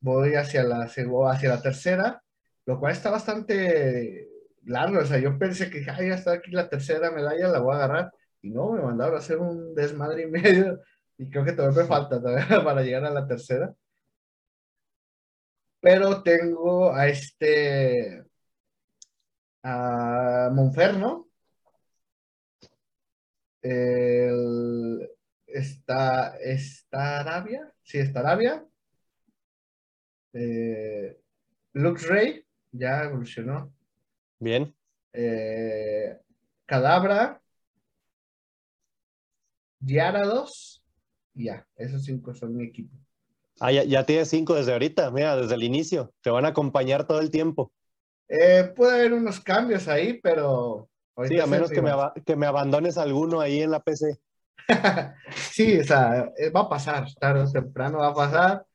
voy 0.00 0.34
hacia 0.34 0.64
la, 0.64 0.82
hacia 0.82 1.48
la 1.48 1.62
tercera, 1.62 2.24
lo 2.66 2.80
cual 2.80 2.92
está 2.92 3.10
bastante 3.10 4.28
largo, 4.64 4.98
o 4.98 5.04
sea, 5.04 5.18
yo 5.18 5.38
pensé 5.38 5.70
que 5.70 5.84
ya 5.84 5.94
está 6.14 6.32
aquí 6.32 6.50
la 6.50 6.68
tercera 6.68 7.12
medalla, 7.12 7.48
la 7.48 7.60
voy 7.60 7.74
a 7.74 7.84
agarrar, 7.84 8.12
y 8.40 8.50
no, 8.50 8.72
me 8.72 8.82
mandaron 8.82 9.14
a 9.14 9.18
hacer 9.18 9.38
un 9.38 9.76
desmadre 9.76 10.22
y 10.22 10.26
medio, 10.26 10.80
y 11.22 11.30
creo 11.30 11.44
que 11.44 11.52
todavía 11.52 11.82
me 11.82 11.88
falta 11.88 12.20
todavía 12.20 12.46
para 12.64 12.82
llegar 12.82 13.04
a 13.04 13.10
la 13.10 13.26
tercera. 13.26 13.74
Pero 15.80 16.22
tengo 16.22 16.92
a 16.92 17.08
este, 17.08 18.24
a 19.62 20.50
Monferno, 20.52 21.28
el, 23.62 25.08
está, 25.46 26.36
está 26.38 27.20
Arabia, 27.20 27.72
sí, 27.82 27.98
está 27.98 28.20
Arabia. 28.20 28.66
Eh, 30.32 31.20
Luxray, 31.74 32.44
ya 32.72 33.04
evolucionó. 33.04 33.72
Bien. 34.40 34.74
Eh, 35.12 36.18
Cadabra. 36.66 37.40
Gyarados. 39.80 40.81
Ya, 41.34 41.66
esos 41.76 42.04
cinco 42.04 42.34
son 42.34 42.56
mi 42.56 42.64
equipo. 42.64 42.96
Ah, 43.60 43.72
ya, 43.72 43.84
ya 43.84 44.04
tienes 44.04 44.28
cinco 44.28 44.54
desde 44.54 44.72
ahorita, 44.72 45.10
mira, 45.10 45.36
desde 45.36 45.54
el 45.54 45.62
inicio. 45.62 46.12
Te 46.22 46.30
van 46.30 46.44
a 46.44 46.48
acompañar 46.48 47.06
todo 47.06 47.20
el 47.20 47.30
tiempo. 47.30 47.72
Eh, 48.28 48.72
puede 48.74 49.00
haber 49.00 49.12
unos 49.12 49.40
cambios 49.40 49.88
ahí, 49.88 50.20
pero. 50.22 50.88
Sí, 51.28 51.38
a 51.38 51.46
menos 51.46 51.70
que 51.70 51.82
me, 51.82 51.92
que 52.24 52.36
me 52.36 52.46
abandones 52.46 52.96
alguno 52.96 53.40
ahí 53.40 53.60
en 53.60 53.70
la 53.70 53.80
PC. 53.80 54.18
sí, 55.52 55.78
o 55.78 55.84
sea, 55.84 56.32
eh, 56.38 56.50
va 56.50 56.62
a 56.62 56.68
pasar, 56.68 57.06
tarde 57.20 57.42
o 57.42 57.50
temprano 57.50 57.98
va 57.98 58.08
a 58.08 58.14
pasar. 58.14 58.66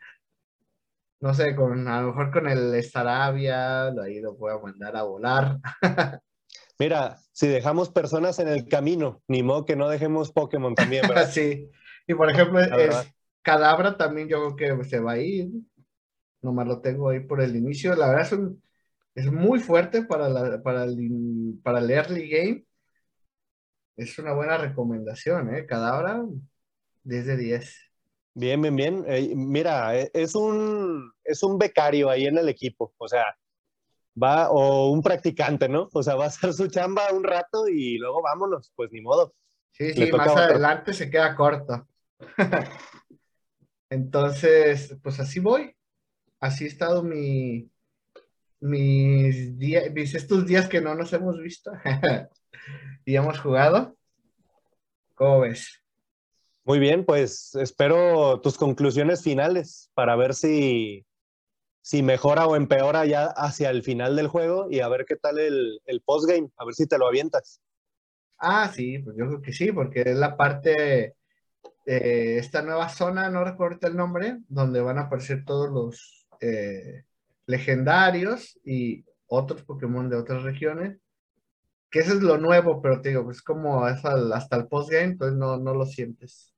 No 1.20 1.34
sé, 1.34 1.56
con, 1.56 1.88
a 1.88 2.02
lo 2.02 2.10
mejor 2.10 2.32
con 2.32 2.48
el 2.48 2.82
Starabia, 2.84 3.88
ahí 3.88 4.20
lo 4.20 4.38
puedo 4.38 4.62
mandar 4.62 4.96
a 4.96 5.04
volar. 5.04 5.58
Mira, 6.80 7.18
si 7.32 7.48
dejamos 7.48 7.90
personas 7.90 8.38
en 8.38 8.48
el 8.48 8.68
camino, 8.68 9.24
ni 9.28 9.42
modo 9.42 9.66
que 9.66 9.76
no 9.76 9.90
dejemos 9.90 10.32
Pokémon 10.32 10.76
también, 10.76 11.08
¿verdad? 11.08 11.28
sí, 11.32 11.72
y 12.08 12.14
por 12.14 12.30
ejemplo, 12.30 12.60
es, 12.60 13.14
Cadabra 13.42 13.98
también 13.98 14.28
yo 14.28 14.56
creo 14.56 14.78
que 14.78 14.86
se 14.86 15.00
va 15.00 15.14
a 15.14 15.18
ir. 15.20 15.50
Nomás 16.42 16.68
lo 16.68 16.82
tengo 16.82 17.10
ahí 17.10 17.20
por 17.20 17.42
el 17.42 17.56
inicio. 17.56 17.96
La 17.96 18.10
verdad 18.10 18.28
es, 19.14 19.26
es 19.26 19.32
muy 19.32 19.60
fuerte 19.60 20.04
para, 20.04 20.30
la, 20.30 20.62
para, 20.62 20.86
el, 20.86 21.60
para 21.64 21.80
el 21.80 21.92
early 21.92 22.30
game 22.30 22.68
es 23.98 24.18
una 24.20 24.34
buena 24.34 24.58
recomendación, 24.58 25.54
¿eh? 25.56 25.66
Cadabra, 25.66 26.24
10 27.04 27.26
de 27.26 27.38
10. 27.38 27.76
Bien, 28.36 28.62
bien, 28.62 28.76
bien. 28.76 29.04
Eh, 29.08 29.34
mira, 29.36 29.98
e, 29.98 30.12
es 30.14 30.36
un, 30.36 31.12
es 31.24 31.42
un 31.42 31.58
becario 31.58 32.10
ahí 32.10 32.28
en 32.28 32.38
el 32.38 32.48
equipo, 32.48 32.94
o 32.98 33.08
sea, 33.08 33.26
va, 34.22 34.52
o 34.52 34.92
un 34.92 35.02
practicante, 35.02 35.68
¿no? 35.68 35.90
O 35.92 36.04
sea, 36.04 36.14
va 36.16 36.26
a 36.26 36.28
hacer 36.28 36.54
su 36.54 36.68
chamba 36.68 37.12
un 37.12 37.24
rato 37.24 37.68
y 37.68 37.98
luego 37.98 38.22
vámonos, 38.22 38.72
pues 38.76 38.92
ni 38.92 39.02
modo. 39.02 39.34
Sí, 39.72 39.92
sí, 39.94 40.12
más 40.12 40.36
adelante 40.36 40.94
se 40.94 41.10
queda 41.10 41.36
corto. 41.36 41.88
Entonces, 43.90 44.96
pues 45.02 45.20
así 45.20 45.40
voy. 45.40 45.76
Así 46.40 46.66
ha 46.66 46.68
estado 46.68 47.04
mi, 47.04 47.70
mis, 48.60 49.58
días, 49.58 49.92
mis 49.92 50.14
estos 50.14 50.46
días 50.46 50.68
que 50.68 50.82
no 50.82 50.96
nos 50.96 51.14
hemos 51.14 51.40
visto. 51.40 51.72
y 53.06 53.16
hemos 53.16 53.40
jugado. 53.40 53.96
¿Cómo 55.16 55.42
ves? 55.42 55.84
Muy 56.64 56.80
bien, 56.80 57.06
pues 57.06 57.56
espero 57.56 58.42
tus 58.42 58.58
conclusiones 58.58 59.24
finales 59.24 59.90
para 59.94 60.16
ver 60.18 60.36
si, 60.36 61.06
si 61.82 62.04
mejora 62.04 62.46
o 62.46 62.56
empeora 62.58 63.06
ya 63.06 63.28
hacia 63.28 63.70
el 63.70 63.84
final 63.84 64.18
del 64.18 64.28
juego 64.28 64.68
y 64.70 64.82
a 64.82 64.90
ver 64.90 65.06
qué 65.06 65.16
tal 65.16 65.40
el, 65.40 65.80
el 65.86 66.02
postgame, 66.02 66.50
a 66.58 66.66
ver 66.66 66.76
si 66.76 66.86
te 66.86 66.98
lo 66.98 67.08
avientas. 67.08 67.62
Ah, 68.38 68.72
sí, 68.76 69.00
pues 69.00 69.16
yo 69.18 69.26
creo 69.28 69.42
que 69.42 69.54
sí, 69.54 69.72
porque 69.72 70.02
es 70.02 70.18
la 70.18 70.36
parte 70.36 71.16
de 71.88 72.38
esta 72.38 72.62
nueva 72.62 72.90
zona, 72.90 73.30
no 73.30 73.44
recuerdo 73.44 73.88
el 73.88 73.96
nombre, 73.96 74.38
donde 74.48 74.82
van 74.82 75.00
a 75.00 75.04
aparecer 75.04 75.44
todos 75.46 75.72
los 75.72 76.28
eh, 76.42 77.04
legendarios 77.48 78.60
y 78.64 79.06
otros 79.26 79.64
Pokémon 79.64 80.10
de 80.10 80.18
otras 80.18 80.44
regiones 80.44 81.00
que 81.90 82.00
eso 82.00 82.14
es 82.14 82.22
lo 82.22 82.38
nuevo, 82.38 82.82
pero 82.82 83.02
te 83.02 83.10
digo, 83.10 83.24
pues 83.24 83.42
como 83.42 83.86
hasta 83.86 84.58
el 84.58 84.68
postgame, 84.68 85.04
entonces 85.04 85.38
no, 85.38 85.58
no 85.58 85.74
lo 85.74 85.86
sientes. 85.86 86.54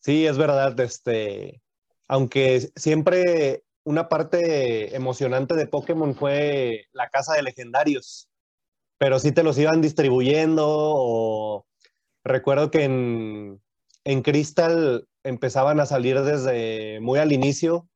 Sí, 0.00 0.26
es 0.26 0.36
verdad, 0.36 0.78
este, 0.80 1.62
aunque 2.08 2.70
siempre 2.74 3.62
una 3.84 4.08
parte 4.08 4.94
emocionante 4.96 5.54
de 5.54 5.68
Pokémon 5.68 6.14
fue 6.14 6.86
la 6.92 7.08
casa 7.08 7.34
de 7.34 7.42
legendarios, 7.42 8.28
pero 8.98 9.18
sí 9.20 9.32
te 9.32 9.44
los 9.44 9.58
iban 9.58 9.80
distribuyendo 9.80 10.64
o 10.66 11.66
recuerdo 12.24 12.70
que 12.70 12.84
en, 12.84 13.60
en 14.04 14.22
Crystal 14.22 15.06
empezaban 15.24 15.80
a 15.80 15.86
salir 15.86 16.20
desde 16.20 17.00
muy 17.00 17.18
al 17.18 17.32
inicio, 17.32 17.88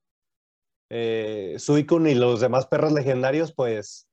eh, 0.89 1.57
Suicune 1.59 2.13
y 2.13 2.15
los 2.15 2.41
demás 2.41 2.67
perros 2.67 2.93
legendarios, 2.93 3.53
pues 3.53 4.09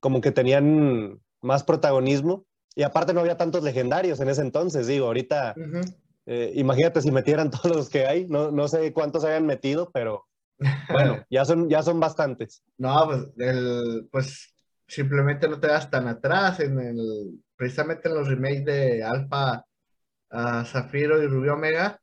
como 0.00 0.20
que 0.20 0.32
tenían 0.32 1.20
más 1.42 1.64
protagonismo. 1.64 2.46
Y 2.74 2.82
aparte 2.82 3.14
no 3.14 3.20
había 3.20 3.36
tantos 3.36 3.62
legendarios 3.62 4.20
en 4.20 4.28
ese 4.28 4.42
entonces, 4.42 4.86
digo, 4.86 5.06
ahorita, 5.06 5.54
eh, 6.26 6.52
imagínate 6.54 7.00
si 7.00 7.10
metieran 7.10 7.50
todos 7.50 7.74
los 7.74 7.88
que 7.88 8.06
hay, 8.06 8.26
no, 8.26 8.50
no 8.50 8.68
sé 8.68 8.92
cuántos 8.92 9.24
hayan 9.24 9.46
metido, 9.46 9.90
pero 9.92 10.26
bueno, 10.90 11.24
ya 11.30 11.44
son, 11.44 11.68
ya 11.68 11.82
son 11.82 12.00
bastantes. 12.00 12.62
No, 12.78 13.06
pues, 13.06 13.26
el, 13.38 14.08
pues 14.10 14.54
simplemente 14.86 15.48
no 15.48 15.58
te 15.58 15.68
das 15.68 15.90
tan 15.90 16.06
atrás, 16.08 16.60
en 16.60 16.78
el, 16.78 17.40
precisamente 17.56 18.08
en 18.08 18.14
los 18.14 18.28
remakes 18.28 18.64
de 18.64 19.02
Alpha, 19.04 19.64
Zafiro 20.30 21.22
y 21.22 21.26
Rubio 21.26 21.54
Omega, 21.54 22.00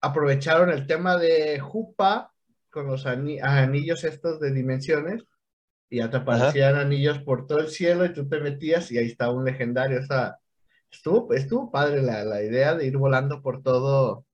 aprovecharon 0.00 0.70
el 0.70 0.86
tema 0.86 1.16
de 1.16 1.60
Jupa 1.60 2.32
con 2.70 2.86
los 2.86 3.06
anillos 3.06 4.04
estos 4.04 4.40
de 4.40 4.52
dimensiones 4.52 5.24
y 5.88 5.98
ya 5.98 6.10
te 6.10 6.16
aparecían 6.18 6.76
anillos 6.76 7.18
por 7.20 7.46
todo 7.46 7.60
el 7.60 7.68
cielo 7.68 8.04
y 8.04 8.12
tú 8.12 8.28
te 8.28 8.40
metías 8.40 8.90
y 8.90 8.98
ahí 8.98 9.06
estaba 9.06 9.32
un 9.32 9.44
legendario. 9.44 10.00
O 10.00 10.02
sea, 10.02 10.38
estuvo, 10.90 11.32
estuvo 11.34 11.70
padre 11.70 12.02
la, 12.02 12.24
la 12.24 12.42
idea 12.42 12.74
de 12.74 12.86
ir 12.86 12.96
volando 12.96 13.42
por 13.42 13.62
todo, 13.62 14.24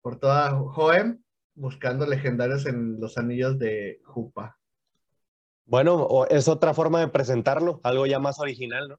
por 0.00 0.18
toda 0.18 0.50
Joem, 0.50 1.22
buscando 1.54 2.06
legendarios 2.06 2.66
en 2.66 2.98
los 2.98 3.18
anillos 3.18 3.58
de 3.58 4.00
Jupa. 4.04 4.56
Bueno, 5.66 6.26
es 6.30 6.48
otra 6.48 6.74
forma 6.74 7.00
de 7.00 7.08
presentarlo, 7.08 7.80
algo 7.84 8.06
ya 8.06 8.18
más 8.18 8.40
original, 8.40 8.88
¿no? 8.88 8.98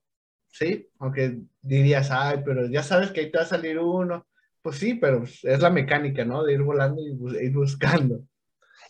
Sí, 0.52 0.90
aunque 1.00 1.40
dirías, 1.62 2.12
ay, 2.12 2.42
pero 2.46 2.68
ya 2.68 2.84
sabes 2.84 3.12
que 3.12 3.22
ahí 3.22 3.32
te 3.32 3.38
va 3.38 3.44
a 3.44 3.48
salir 3.48 3.80
uno. 3.80 4.28
Pues 4.62 4.78
sí, 4.78 4.94
pero 4.94 5.24
es 5.24 5.60
la 5.60 5.70
mecánica, 5.70 6.24
¿no? 6.24 6.44
De 6.44 6.54
ir 6.54 6.62
volando 6.62 7.02
y 7.02 7.46
ir 7.46 7.54
buscando. 7.54 8.22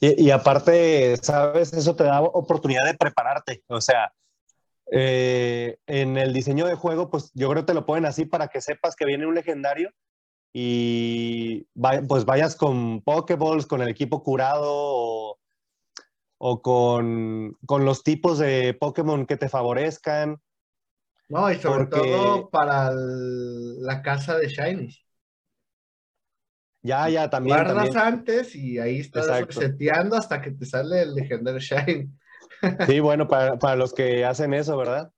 Y, 0.03 0.31
aparte, 0.31 1.15
sabes, 1.17 1.73
eso 1.73 1.95
te 1.95 2.05
da 2.05 2.21
oportunidad 2.21 2.85
de 2.85 2.97
prepararte. 2.97 3.63
O 3.67 3.79
sea, 3.79 4.11
eh, 4.91 5.77
en 5.85 6.17
el 6.17 6.33
diseño 6.33 6.65
de 6.65 6.73
juego, 6.73 7.11
pues 7.11 7.31
yo 7.35 7.49
creo 7.49 7.61
que 7.61 7.67
te 7.67 7.73
lo 7.75 7.85
ponen 7.85 8.05
así 8.05 8.25
para 8.25 8.47
que 8.47 8.61
sepas 8.61 8.95
que 8.95 9.05
viene 9.05 9.27
un 9.27 9.35
legendario 9.35 9.91
y 10.53 11.67
pues 12.07 12.25
vayas 12.25 12.55
con 12.55 13.01
Pokeballs, 13.01 13.67
con 13.67 13.81
el 13.81 13.89
equipo 13.89 14.23
curado 14.23 15.37
o, 16.37 16.61
con, 16.61 17.57
los 17.69 18.03
tipos 18.03 18.39
de 18.39 18.73
Pokémon 18.73 19.25
que 19.25 19.37
te 19.37 19.49
favorezcan. 19.49 20.41
No, 21.31 21.49
y 21.49 21.55
sobre 21.55 21.85
todo 21.85 22.49
para 22.49 22.91
la 22.93 24.01
casa 24.01 24.37
de 24.37 24.49
Shiny. 24.49 24.93
Ya, 26.83 27.07
ya, 27.07 27.29
también. 27.29 27.55
Guardas 27.55 27.95
antes 27.95 28.53
y 28.53 28.79
ahí 28.79 28.99
estás 28.99 29.27
seteando 29.49 30.17
hasta 30.17 30.41
que 30.41 30.51
te 30.51 30.65
sale 30.65 31.03
el 31.03 31.15
legendario 31.15 31.59
Shine. 31.61 32.11
Sí, 32.85 32.99
bueno, 32.99 33.29
para, 33.29 33.75
los 33.77 33.93
que 33.93 34.25
hacen 34.25 34.53
eso, 34.53 34.75
¿verdad? 34.75 35.09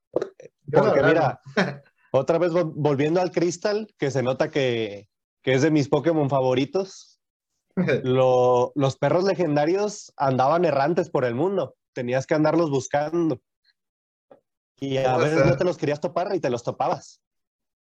Porque 0.71 1.01
mira, 1.01 1.41
otra 2.11 2.37
vez 2.37 2.51
volviendo 2.53 3.19
al 3.19 3.31
Crystal, 3.31 3.87
que 3.97 4.11
se 4.11 4.21
nota 4.21 4.51
que, 4.51 5.09
es 5.43 5.63
de 5.63 5.71
mis 5.71 5.89
Pokémon 5.89 6.29
favoritos. 6.29 7.19
los 8.03 8.97
perros 8.99 9.23
legendarios 9.23 10.13
andaban 10.15 10.63
errantes 10.63 11.09
por 11.09 11.25
el 11.25 11.33
mundo. 11.33 11.75
Tenías 11.93 12.27
que 12.27 12.35
andarlos 12.35 12.69
buscando. 12.69 13.41
Y 14.79 14.97
a 14.97 15.17
veces 15.17 15.45
no 15.45 15.55
te 15.55 15.63
los 15.63 15.77
querías 15.77 16.01
topar 16.01 16.35
y 16.35 16.39
te 16.39 16.49
los 16.49 16.63
topabas. 16.63 17.21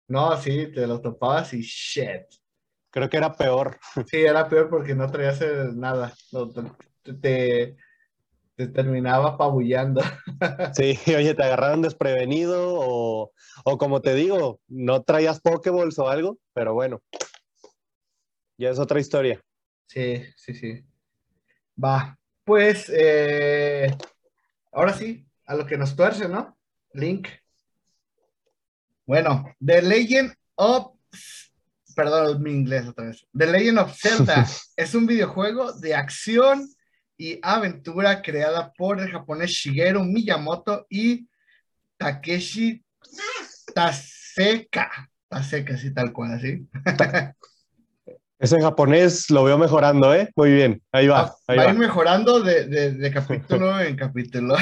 No, 0.07 0.35
sí, 0.37 0.71
te 0.71 0.87
los 0.87 1.01
topabas 1.01 1.53
y 1.53 1.61
shit. 1.61 2.23
Creo 2.89 3.09
que 3.09 3.17
era 3.17 3.33
peor. 3.33 3.77
Sí, 4.07 4.17
era 4.17 4.47
peor 4.47 4.69
porque 4.69 4.95
no 4.95 5.09
traías 5.11 5.41
nada. 5.75 6.13
te, 7.21 7.77
te 8.57 8.67
terminaba 8.67 9.37
pabullando. 9.37 10.01
Sí, 10.73 10.97
oye, 11.07 11.33
te 11.33 11.43
agarraron 11.43 11.81
desprevenido 11.81 12.75
o, 12.75 13.31
como 13.77 14.01
te 14.01 14.13
digo, 14.13 14.59
no 14.67 15.03
traías 15.03 15.39
Pokéballs 15.39 15.97
o 15.99 16.09
algo, 16.09 16.37
pero 16.53 16.73
bueno, 16.73 17.01
ya 18.57 18.69
es 18.69 18.79
otra 18.79 18.99
historia. 18.99 19.39
Sí, 19.87 20.23
sí, 20.35 20.53
sí. 20.53 20.83
Va, 21.83 22.17
pues 22.43 22.91
eh, 22.93 23.95
ahora 24.71 24.93
sí, 24.93 25.25
a 25.45 25.55
lo 25.55 25.65
que 25.65 25.77
nos 25.77 25.95
tuerce, 25.95 26.27
¿no? 26.27 26.56
Link. 26.97 27.29
Bueno, 29.05 29.55
The 29.63 29.81
Legend 29.81 30.33
of 30.55 30.97
perdón, 31.97 32.43
mi 32.43 32.51
inglés 32.51 32.87
otra 32.87 33.05
vez. 33.05 33.27
The 33.35 33.47
Legend 33.47 33.79
of 33.79 33.97
Zelda 33.99 34.45
es 34.75 34.93
un 34.93 35.07
videojuego 35.07 35.73
de 35.73 35.95
acción 35.95 36.69
y 37.17 37.39
aventura 37.41 38.21
creada 38.21 38.71
por 38.73 38.99
el 39.01 39.11
japonés 39.11 39.49
Shigeru 39.49 40.03
Miyamoto 40.03 40.85
y 40.89 41.27
Takeshi 41.97 42.83
Taseka. 43.73 44.91
Taseka, 45.27 45.73
así 45.73 45.91
tal 45.91 46.13
cual, 46.13 46.33
así. 46.33 46.67
Ese 48.39 48.61
japonés 48.61 49.31
lo 49.31 49.43
veo 49.43 49.57
mejorando, 49.57 50.13
¿eh? 50.13 50.29
Muy 50.35 50.53
bien, 50.53 50.79
ahí 50.91 51.07
va. 51.07 51.35
va, 51.49 51.63
a 51.63 51.69
ir 51.71 51.79
mejorando 51.79 52.41
de, 52.41 53.11
capítulo 53.11 53.79
en 53.81 53.95
capítulo. 53.95 54.55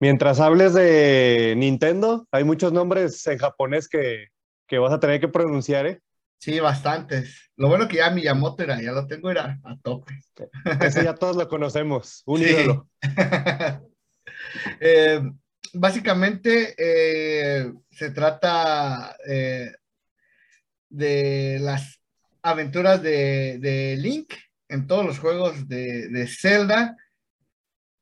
Mientras 0.00 0.38
hables 0.38 0.74
de 0.74 1.54
Nintendo, 1.56 2.26
hay 2.30 2.44
muchos 2.44 2.72
nombres 2.72 3.26
en 3.26 3.38
japonés 3.38 3.88
que, 3.88 4.28
que 4.68 4.78
vas 4.78 4.92
a 4.92 5.00
tener 5.00 5.20
que 5.20 5.28
pronunciar, 5.28 5.86
¿eh? 5.86 6.00
Sí, 6.38 6.60
bastantes. 6.60 7.50
Lo 7.56 7.68
bueno 7.68 7.88
que 7.88 7.96
ya 7.96 8.10
Miyamoto 8.10 8.62
era, 8.62 8.80
ya 8.80 8.92
lo 8.92 9.08
tengo, 9.08 9.30
era 9.30 9.58
a 9.64 9.76
tope. 9.82 10.20
Ese 10.80 11.02
ya 11.02 11.14
todos 11.14 11.36
lo 11.36 11.48
conocemos, 11.48 12.22
un 12.26 12.42
ídolo. 12.42 12.88
Eh, 14.80 15.20
básicamente 15.74 16.74
eh, 16.78 17.72
se 17.90 18.10
trata 18.10 19.16
eh, 19.28 19.72
de 20.88 21.58
las 21.60 22.00
aventuras 22.40 23.02
de, 23.02 23.96
Link 23.98 24.32
en 24.68 24.86
todos 24.86 25.04
los 25.04 25.18
juegos 25.18 25.68
de, 25.68 26.08
de 26.08 26.26
Zelda, 26.28 26.96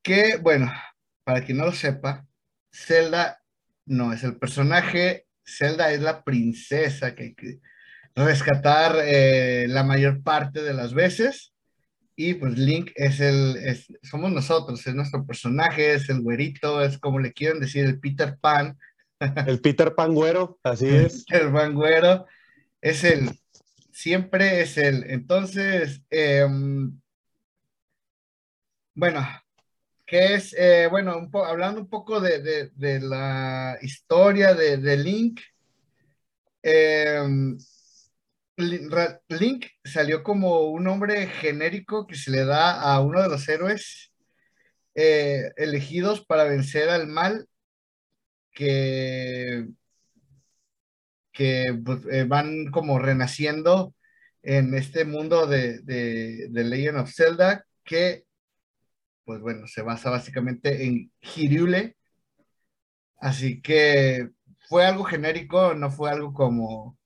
que 0.02 0.36
bueno, 0.36 0.70
para 1.26 1.44
quien 1.44 1.58
no 1.58 1.64
lo 1.64 1.72
sepa, 1.72 2.24
Zelda 2.72 3.42
no 3.84 4.12
es 4.12 4.22
el 4.22 4.36
personaje, 4.38 5.26
Zelda 5.44 5.90
es 5.90 6.00
la 6.00 6.22
princesa 6.22 7.16
que 7.16 7.34
rescatar 8.14 8.96
eh, 9.02 9.66
la 9.68 9.82
mayor 9.82 10.22
parte 10.22 10.62
de 10.62 10.72
las 10.72 10.94
veces. 10.94 11.52
Y 12.14 12.34
pues 12.34 12.56
Link 12.56 12.92
es 12.94 13.18
el, 13.18 13.58
somos 14.04 14.30
nosotros, 14.30 14.86
es 14.86 14.94
nuestro 14.94 15.26
personaje, 15.26 15.94
es 15.94 16.08
el 16.10 16.20
güerito, 16.20 16.80
es 16.80 16.96
como 16.96 17.18
le 17.18 17.32
quieren 17.32 17.58
decir, 17.58 17.84
el 17.84 17.98
Peter 17.98 18.38
Pan. 18.40 18.78
El 19.48 19.60
Peter 19.60 19.94
Pan 19.94 20.14
güero, 20.14 20.60
así 20.62 20.86
es. 20.86 21.24
El 21.30 21.50
Pan 21.50 21.74
güero, 21.74 22.26
es 22.80 23.02
el, 23.02 23.30
siempre 23.90 24.60
es 24.60 24.76
el. 24.76 25.10
Entonces, 25.10 26.02
em, 26.10 27.00
bueno, 28.94 29.26
que 30.06 30.34
es, 30.34 30.54
eh, 30.56 30.86
bueno, 30.90 31.28
hablando 31.44 31.80
un 31.80 31.88
poco 31.88 32.20
de, 32.20 32.70
la 33.00 33.78
historia 33.82 34.54
de, 34.54 34.96
Link. 34.96 35.40
Eh, 36.62 37.22
Link 38.56 39.66
salió 39.84 40.22
como 40.22 40.70
un 40.70 40.84
nombre 40.84 41.26
genérico 41.26 42.06
que 42.06 42.14
se 42.14 42.30
le 42.30 42.44
da 42.44 42.80
a 42.80 43.00
uno 43.00 43.22
de 43.22 43.28
los 43.28 43.48
héroes 43.48 44.12
eh, 44.94 45.52
elegidos 45.56 46.24
para 46.24 46.44
vencer 46.44 46.88
al 46.88 47.06
mal 47.06 47.46
que, 48.52 49.66
que 51.32 51.78
pues, 51.84 52.00
eh, 52.10 52.24
van 52.24 52.70
como 52.70 52.98
renaciendo 52.98 53.94
en 54.42 54.74
este 54.74 55.04
mundo 55.04 55.46
de, 55.46 55.80
de, 55.80 56.64
Legend 56.64 56.98
of 56.98 57.12
Zelda 57.12 57.66
que, 57.84 58.25
pues 59.26 59.40
bueno, 59.42 59.66
se 59.66 59.82
basa 59.82 60.08
básicamente 60.08 60.86
en 60.86 61.12
Hiriule. 61.20 61.96
Así 63.18 63.60
que 63.60 64.30
fue 64.68 64.86
algo 64.86 65.04
genérico, 65.04 65.74
no 65.74 65.90
fue 65.90 66.10
algo 66.10 66.32
como 66.32 66.96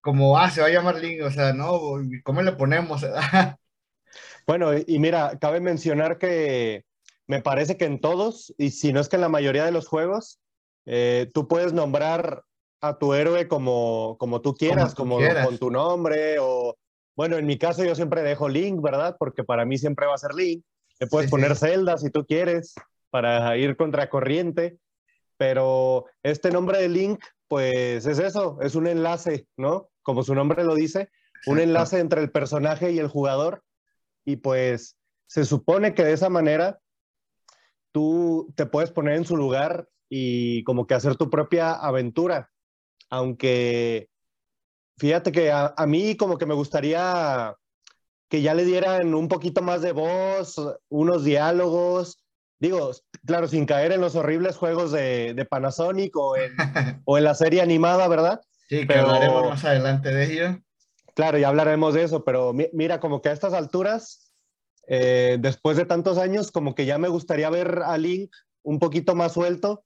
como, 0.00 0.38
ah, 0.38 0.50
se 0.50 0.60
va 0.60 0.68
a 0.68 0.70
llamar 0.70 0.96
Link, 0.96 1.22
o 1.22 1.30
sea, 1.30 1.52
¿no? 1.52 1.98
¿Cómo 2.24 2.40
le 2.42 2.52
ponemos? 2.52 3.04
bueno, 4.46 4.70
y 4.74 4.98
mira, 4.98 5.36
cabe 5.40 5.60
mencionar 5.60 6.18
que 6.18 6.84
me 7.26 7.42
parece 7.42 7.76
que 7.76 7.84
en 7.84 8.00
todos, 8.00 8.54
y 8.56 8.70
si 8.70 8.92
no 8.92 9.00
es 9.00 9.08
que 9.08 9.16
en 9.16 9.22
la 9.22 9.28
mayoría 9.28 9.64
de 9.64 9.72
los 9.72 9.86
juegos, 9.86 10.40
eh, 10.86 11.30
tú 11.34 11.46
puedes 11.46 11.72
nombrar 11.72 12.42
a 12.80 12.96
tu 12.96 13.12
héroe 13.12 13.48
como, 13.48 14.16
como 14.18 14.40
tú 14.40 14.54
quieras, 14.54 14.94
como, 14.94 15.18
con 15.44 15.58
tu 15.58 15.70
nombre, 15.70 16.38
o 16.40 16.76
bueno, 17.16 17.36
en 17.36 17.44
mi 17.44 17.58
caso 17.58 17.84
yo 17.84 17.94
siempre 17.94 18.22
dejo 18.22 18.48
Link, 18.48 18.80
¿verdad? 18.80 19.16
Porque 19.18 19.44
para 19.44 19.66
mí 19.66 19.76
siempre 19.76 20.06
va 20.06 20.14
a 20.14 20.18
ser 20.18 20.32
Link. 20.34 20.64
Le 21.00 21.06
puedes 21.06 21.30
poner 21.30 21.56
Zelda 21.56 21.96
si 21.98 22.10
tú 22.10 22.26
quieres, 22.26 22.74
para 23.10 23.56
ir 23.56 23.76
contra 23.76 24.10
corriente, 24.10 24.78
pero 25.36 26.06
este 26.22 26.50
nombre 26.50 26.78
de 26.78 26.88
Link, 26.88 27.24
pues 27.46 28.06
es 28.06 28.18
eso, 28.18 28.58
es 28.60 28.74
un 28.74 28.86
enlace, 28.86 29.46
¿no? 29.56 29.90
como 30.08 30.22
su 30.22 30.34
nombre 30.34 30.64
lo 30.64 30.74
dice, 30.74 31.10
un 31.44 31.60
enlace 31.60 31.98
entre 31.98 32.22
el 32.22 32.30
personaje 32.30 32.92
y 32.92 32.98
el 32.98 33.08
jugador. 33.08 33.62
Y 34.24 34.36
pues 34.36 34.96
se 35.26 35.44
supone 35.44 35.92
que 35.92 36.02
de 36.02 36.14
esa 36.14 36.30
manera 36.30 36.80
tú 37.92 38.50
te 38.56 38.64
puedes 38.64 38.90
poner 38.90 39.16
en 39.16 39.26
su 39.26 39.36
lugar 39.36 39.86
y 40.08 40.64
como 40.64 40.86
que 40.86 40.94
hacer 40.94 41.16
tu 41.16 41.28
propia 41.28 41.72
aventura. 41.74 42.50
Aunque 43.10 44.08
fíjate 44.96 45.30
que 45.30 45.52
a, 45.52 45.74
mí 45.86 46.16
como 46.16 46.38
que 46.38 46.46
me 46.46 46.54
gustaría 46.54 47.54
que 48.28 48.42
ya 48.42 48.54
le 48.54 48.64
dieran 48.64 49.14
un 49.14 49.28
poquito 49.28 49.62
más 49.62 49.82
de 49.82 49.92
voz, 49.92 50.60
unos 50.88 51.24
diálogos, 51.24 52.24
digo, 52.60 52.90
claro, 53.24 53.48
sin 53.48 53.66
caer 53.66 53.92
en 53.92 54.00
los 54.00 54.14
horribles 54.14 54.56
juegos 54.56 54.92
de, 54.92 55.46
Panasonic 55.48 56.16
o 56.16 56.34
o 57.04 57.18
en 57.18 57.24
la 57.24 57.34
serie 57.34 57.62
animada, 57.62 58.06
¿verdad? 58.08 58.40
Sí, 58.68 58.86
que 58.86 58.94
hablaremos 58.94 59.48
más 59.48 59.64
adelante 59.64 60.10
de 60.10 60.32
ello. 60.32 60.58
Claro, 61.14 61.38
ya 61.38 61.48
hablaremos 61.48 61.94
de 61.94 62.04
eso, 62.04 62.22
pero 62.24 62.52
mira, 62.72 63.00
como 63.00 63.22
que 63.22 63.30
a 63.30 63.32
estas 63.32 63.52
alturas, 63.52 64.32
eh, 64.86 65.38
después 65.40 65.76
de 65.76 65.84
tantos 65.84 66.18
años, 66.18 66.52
como 66.52 66.74
que 66.74 66.86
ya 66.86 66.98
me 66.98 67.08
gustaría 67.08 67.50
ver 67.50 67.82
a 67.84 67.96
Link 67.98 68.30
un 68.62 68.78
poquito 68.78 69.14
más 69.14 69.32
suelto, 69.32 69.84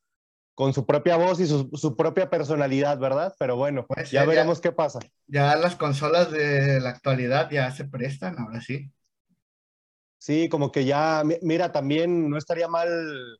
con 0.54 0.72
su 0.74 0.84
propia 0.84 1.16
voz 1.16 1.40
y 1.40 1.46
su, 1.46 1.96
propia 1.96 2.28
personalidad, 2.28 2.98
¿verdad? 2.98 3.34
Pero 3.38 3.56
bueno, 3.56 3.86
pues 3.86 4.10
ya 4.10 4.24
veremos 4.24 4.60
qué 4.60 4.72
pasa. 4.72 5.00
Ya 5.26 5.56
las 5.56 5.76
consolas 5.76 6.30
de 6.30 6.80
la 6.80 6.90
actualidad 6.90 7.50
ya 7.50 7.70
se 7.70 7.84
prestan, 7.84 8.38
ahora 8.38 8.60
sí. 8.60 8.90
Sí, 10.18 10.48
como 10.48 10.70
que 10.70 10.84
ya, 10.84 11.22
mira, 11.40 11.72
también 11.72 12.30
no 12.30 12.38
estaría 12.38 12.68
mal 12.68 12.88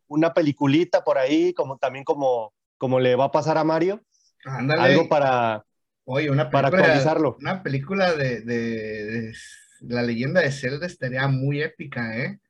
una 0.09 0.35
peliculita 0.35 1.05
por 1.05 1.19
ahí, 1.19 1.55
como 1.55 1.79
también 1.79 2.05
como, 2.05 2.53
como 2.77 2.99
le 2.99 3.15
va 3.15 3.27
a 3.27 3.31
pasar 3.31 3.57
a 3.57 3.63
Mario, 3.63 4.03
algo 4.45 5.09
para, 5.09 5.65
Oye, 6.05 6.31
una 6.31 6.51
para 6.51 6.69
actualizarlo. 6.69 7.37
Una 7.41 7.63
película 7.63 8.13
de, 8.15 9.33
la 9.81 10.03
leyenda 10.03 10.41
de 10.41 10.51
Zelda 10.51 10.87
estaría 10.87 11.27
muy 11.29 11.63
épica, 11.63 12.17
¿eh? 12.17 12.41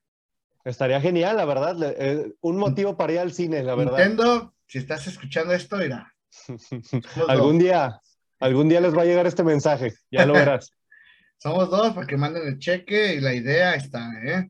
Estaría 0.65 1.01
genial, 1.01 1.37
la 1.37 1.45
verdad. 1.45 1.77
Eh, 1.99 2.33
un 2.41 2.57
motivo 2.57 2.97
para 2.97 3.13
ir 3.13 3.19
al 3.19 3.33
cine, 3.33 3.63
la 3.63 3.75
verdad. 3.75 3.99
Nintendo, 3.99 4.55
si 4.67 4.79
estás 4.79 5.07
escuchando 5.07 5.53
esto, 5.53 5.77
mira. 5.77 6.15
algún 7.29 7.59
día, 7.59 8.01
algún 8.41 8.69
día 8.69 8.81
les 8.81 8.97
va 8.97 9.03
a 9.03 9.07
llegar 9.07 9.27
este 9.27 9.43
mensaje, 9.45 9.93
ya 10.11 10.25
lo 10.25 10.35
verás. 10.35 10.71
Somos 11.39 11.69
dos 11.71 11.93
para 11.93 12.07
que 12.07 12.17
manden 12.17 12.47
el 12.47 12.59
cheque 12.59 13.15
y 13.15 13.21
la 13.21 13.35
idea 13.35 13.75
está, 13.75 14.09
¿eh? 14.25 14.49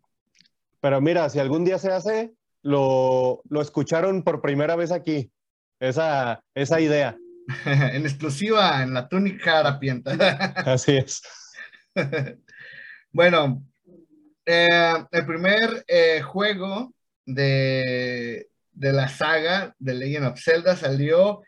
Pero 0.81 1.01
mira, 1.01 1.31
si 1.31 1.39
algún 1.39 1.65
día 1.65 1.79
se 1.79 1.91
hace, 1.91 2.33
lo, 2.61 3.43
lo 3.49 3.63
escucharon 3.63 4.23
por 4.23 4.43
primera 4.43 4.77
vez 4.77 4.93
aquí, 4.93 5.33
esa, 5.81 6.45
esa 6.55 6.81
idea. 6.81 7.17
en 7.65 8.03
exclusiva, 8.03 8.83
en 8.83 8.93
la 8.93 9.09
túnica 9.09 9.61
harapienta. 9.61 10.13
Así 10.67 10.99
es. 10.99 11.23
bueno, 13.11 13.65
eh, 14.45 15.07
el 15.11 15.27
primer 15.27 15.85
eh, 15.87 16.21
juego 16.23 16.93
de, 17.25 18.49
de, 18.73 18.93
la 18.93 19.07
saga 19.09 19.75
de 19.79 19.95
Legend 19.95 20.27
of 20.27 20.39
Zelda 20.41 20.77
salió 20.77 21.43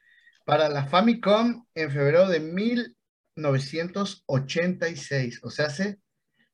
para 0.44 0.68
la 0.68 0.86
Famicom 0.86 1.66
en 1.74 1.90
febrero 1.90 2.28
de 2.28 2.38
1986. 2.40 5.40
O 5.42 5.50
sea, 5.50 5.66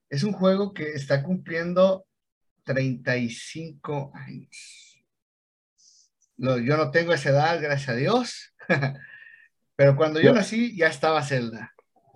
es 0.09 0.23
un 0.23 0.33
juego 0.33 0.73
que 0.73 0.93
está 0.93 1.23
cumpliendo 1.23 2.07
35 2.65 4.13
años. 4.15 4.97
yo 6.37 6.77
no 6.77 6.91
tengo 6.91 7.13
esa 7.13 7.29
edad, 7.31 7.61
gracias 7.61 7.91
a 7.91 7.95
Dios. 7.95 8.55
Pero 9.77 9.95
cuando 9.97 10.21
yo 10.21 10.33
nací, 10.33 10.77
ya 10.77 10.89
estaba 10.89 11.23
Zelda. 11.23 11.73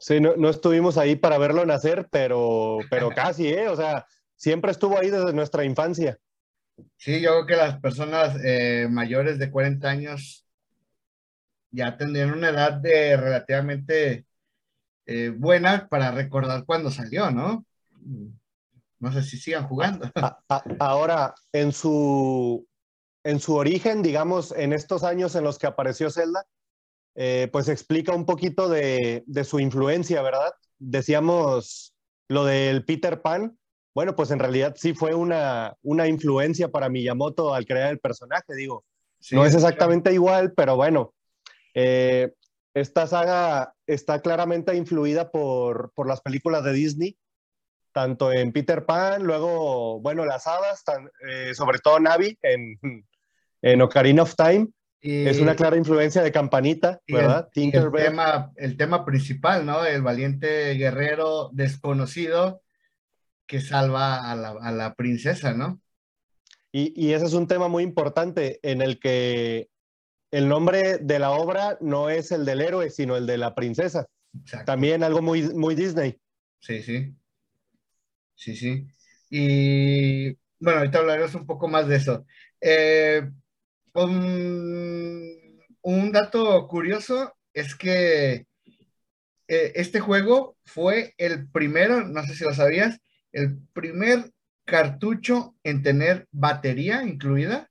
Sí, 0.06 0.20
no, 0.20 0.36
no, 0.36 0.50
estuvimos 0.50 0.98
ahí 0.98 1.16
para 1.16 1.38
verlo 1.38 1.64
nacer, 1.64 2.08
pero, 2.10 2.76
pero 2.90 3.08
casi, 3.08 3.48
¿eh? 3.48 3.68
O 3.68 3.76
sea, 3.76 4.06
siempre 4.36 4.70
estuvo 4.70 4.98
ahí 4.98 5.08
desde 5.08 5.32
nuestra 5.32 5.64
infancia. 5.64 6.18
Sí, 6.98 7.22
yo 7.22 7.30
creo 7.30 7.46
que 7.46 7.56
las 7.56 7.80
personas 7.80 8.36
eh, 8.44 8.86
mayores 8.90 9.38
de 9.38 9.50
40 9.50 9.88
años 9.88 10.46
ya 11.70 11.96
tendrían 11.96 12.34
una 12.34 12.50
edad 12.50 12.74
de 12.74 13.16
relativamente 13.16 14.26
eh, 15.06 15.30
buena 15.34 15.88
para 15.88 16.10
recordar 16.10 16.66
cuando 16.66 16.90
salió, 16.90 17.30
¿no? 17.30 17.64
No 18.98 19.10
sé 19.10 19.22
si 19.22 19.38
sigan 19.38 19.66
jugando. 19.66 20.10
ahora, 20.80 21.34
en 21.50 21.72
su, 21.72 22.68
en 23.22 23.40
su 23.40 23.54
origen, 23.54 24.02
digamos, 24.02 24.52
en 24.52 24.74
estos 24.74 25.02
años 25.02 25.34
en 25.34 25.44
los 25.44 25.58
que 25.58 25.66
apareció 25.66 26.10
Zelda, 26.10 26.44
eh, 27.14 27.48
pues 27.52 27.68
explica 27.68 28.12
un 28.12 28.26
poquito 28.26 28.68
de, 28.68 29.24
su 29.44 29.60
influencia, 29.60 30.22
¿verdad? 30.22 30.52
Decíamos 30.78 31.94
lo 32.28 32.44
del 32.44 32.84
Peter 32.84 33.22
Pan. 33.22 33.56
Bueno, 33.94 34.16
pues 34.16 34.32
en 34.32 34.40
realidad 34.40 34.74
sí 34.76 34.94
fue 34.94 35.14
una, 35.14 35.76
una 35.82 36.08
influencia 36.08 36.68
para 36.68 36.88
Miyamoto 36.88 37.54
al 37.54 37.66
crear 37.66 37.90
el 37.92 38.00
personaje, 38.00 38.54
digo. 38.56 38.84
no 39.30 39.46
es 39.46 39.54
exactamente 39.54 40.12
igual, 40.12 40.52
pero 40.54 40.74
bueno, 40.74 41.14
eh, 41.74 42.32
esta 42.74 43.06
saga 43.06 43.72
está 43.86 44.20
claramente 44.20 44.74
influida 44.74 45.30
por, 45.30 45.92
las 46.04 46.20
películas 46.20 46.64
de 46.64 46.72
Disney, 46.72 47.16
tanto 47.92 48.32
en 48.32 48.52
Peter 48.52 48.84
Pan, 48.84 49.22
luego, 49.22 50.00
bueno, 50.00 50.24
las 50.24 50.48
hadas, 50.48 50.82
eh, 51.28 51.54
sobre 51.54 51.78
todo 51.78 52.00
Navi 52.00 52.36
en, 52.42 52.76
en 53.62 53.82
Ocarina 53.82 54.24
of 54.24 54.34
Time, 54.34 54.68
es 55.04 55.38
una 55.38 55.54
clara 55.54 55.76
influencia 55.76 56.22
de 56.22 56.32
Campanita, 56.32 57.00
¿verdad? 57.06 57.50
El, 57.54 57.74
el, 57.74 57.92
tema, 57.92 58.52
el 58.56 58.76
tema 58.78 59.04
principal, 59.04 59.66
¿no? 59.66 59.84
El 59.84 60.00
valiente 60.00 60.72
guerrero 60.74 61.50
desconocido 61.52 62.62
que 63.46 63.60
salva 63.60 64.30
a 64.30 64.72
la, 64.72 64.94
princesa, 64.94 65.52
¿no? 65.52 65.80
Y, 66.72 67.12
ese 67.12 67.26
es 67.26 67.34
un 67.34 67.46
tema 67.46 67.68
muy 67.68 67.82
importante 67.82 68.58
en 68.62 68.80
el 68.80 68.98
que 68.98 69.68
el 70.30 70.48
nombre 70.48 70.98
de 70.98 71.18
la 71.18 71.32
obra 71.32 71.76
no 71.80 72.08
es 72.08 72.32
el 72.32 72.46
del 72.46 72.62
héroe, 72.62 72.88
sino 72.88 73.16
el 73.16 73.26
de 73.26 73.38
la 73.38 73.54
princesa. 73.54 74.08
También 74.64 75.04
algo 75.04 75.20
muy, 75.20 75.42
muy 75.54 75.74
Disney. 75.74 76.18
Sí, 76.60 76.82
sí. 76.82 77.14
Sí, 78.34 78.56
sí. 78.56 78.86
Y 79.28 80.30
bueno, 80.58 80.78
ahorita 80.78 80.98
hablaremos 80.98 81.34
un 81.34 81.46
poco 81.46 81.68
más 81.68 81.86
de 81.86 81.96
eso. 81.96 82.24
Eh, 82.60 83.30
un, 83.94 85.62
dato 86.12 86.66
curioso 86.68 87.32
es 87.52 87.74
que 87.74 88.46
eh, 89.48 89.72
este 89.74 90.00
juego 90.00 90.56
fue 90.64 91.14
el 91.18 91.48
primero, 91.48 92.04
no 92.06 92.22
sé 92.24 92.34
si 92.34 92.44
lo 92.44 92.54
sabías, 92.54 92.98
el 93.32 93.58
primer 93.72 94.30
cartucho 94.64 95.54
en 95.62 95.82
tener 95.82 96.26
batería 96.32 97.02
incluida 97.02 97.68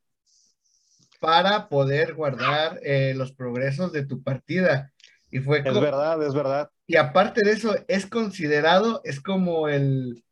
para 1.19 1.69
poder 1.69 2.13
guardar 2.13 2.79
eh, 2.83 3.13
los 3.15 3.31
progresos 3.31 3.91
de 3.91 4.05
tu 4.05 4.21
partida. 4.23 4.91
Y 5.31 5.39
fue 5.39 5.59
es 5.59 5.63
verdad, 5.63 6.21
es 6.21 6.33
verdad. 6.33 6.69
Y 6.85 6.97
aparte 6.97 7.41
de 7.43 7.53
eso, 7.53 7.75
es 7.87 8.05
considerado, 8.05 9.01
es 9.03 9.19
como 9.19 9.67
el, 9.67 10.23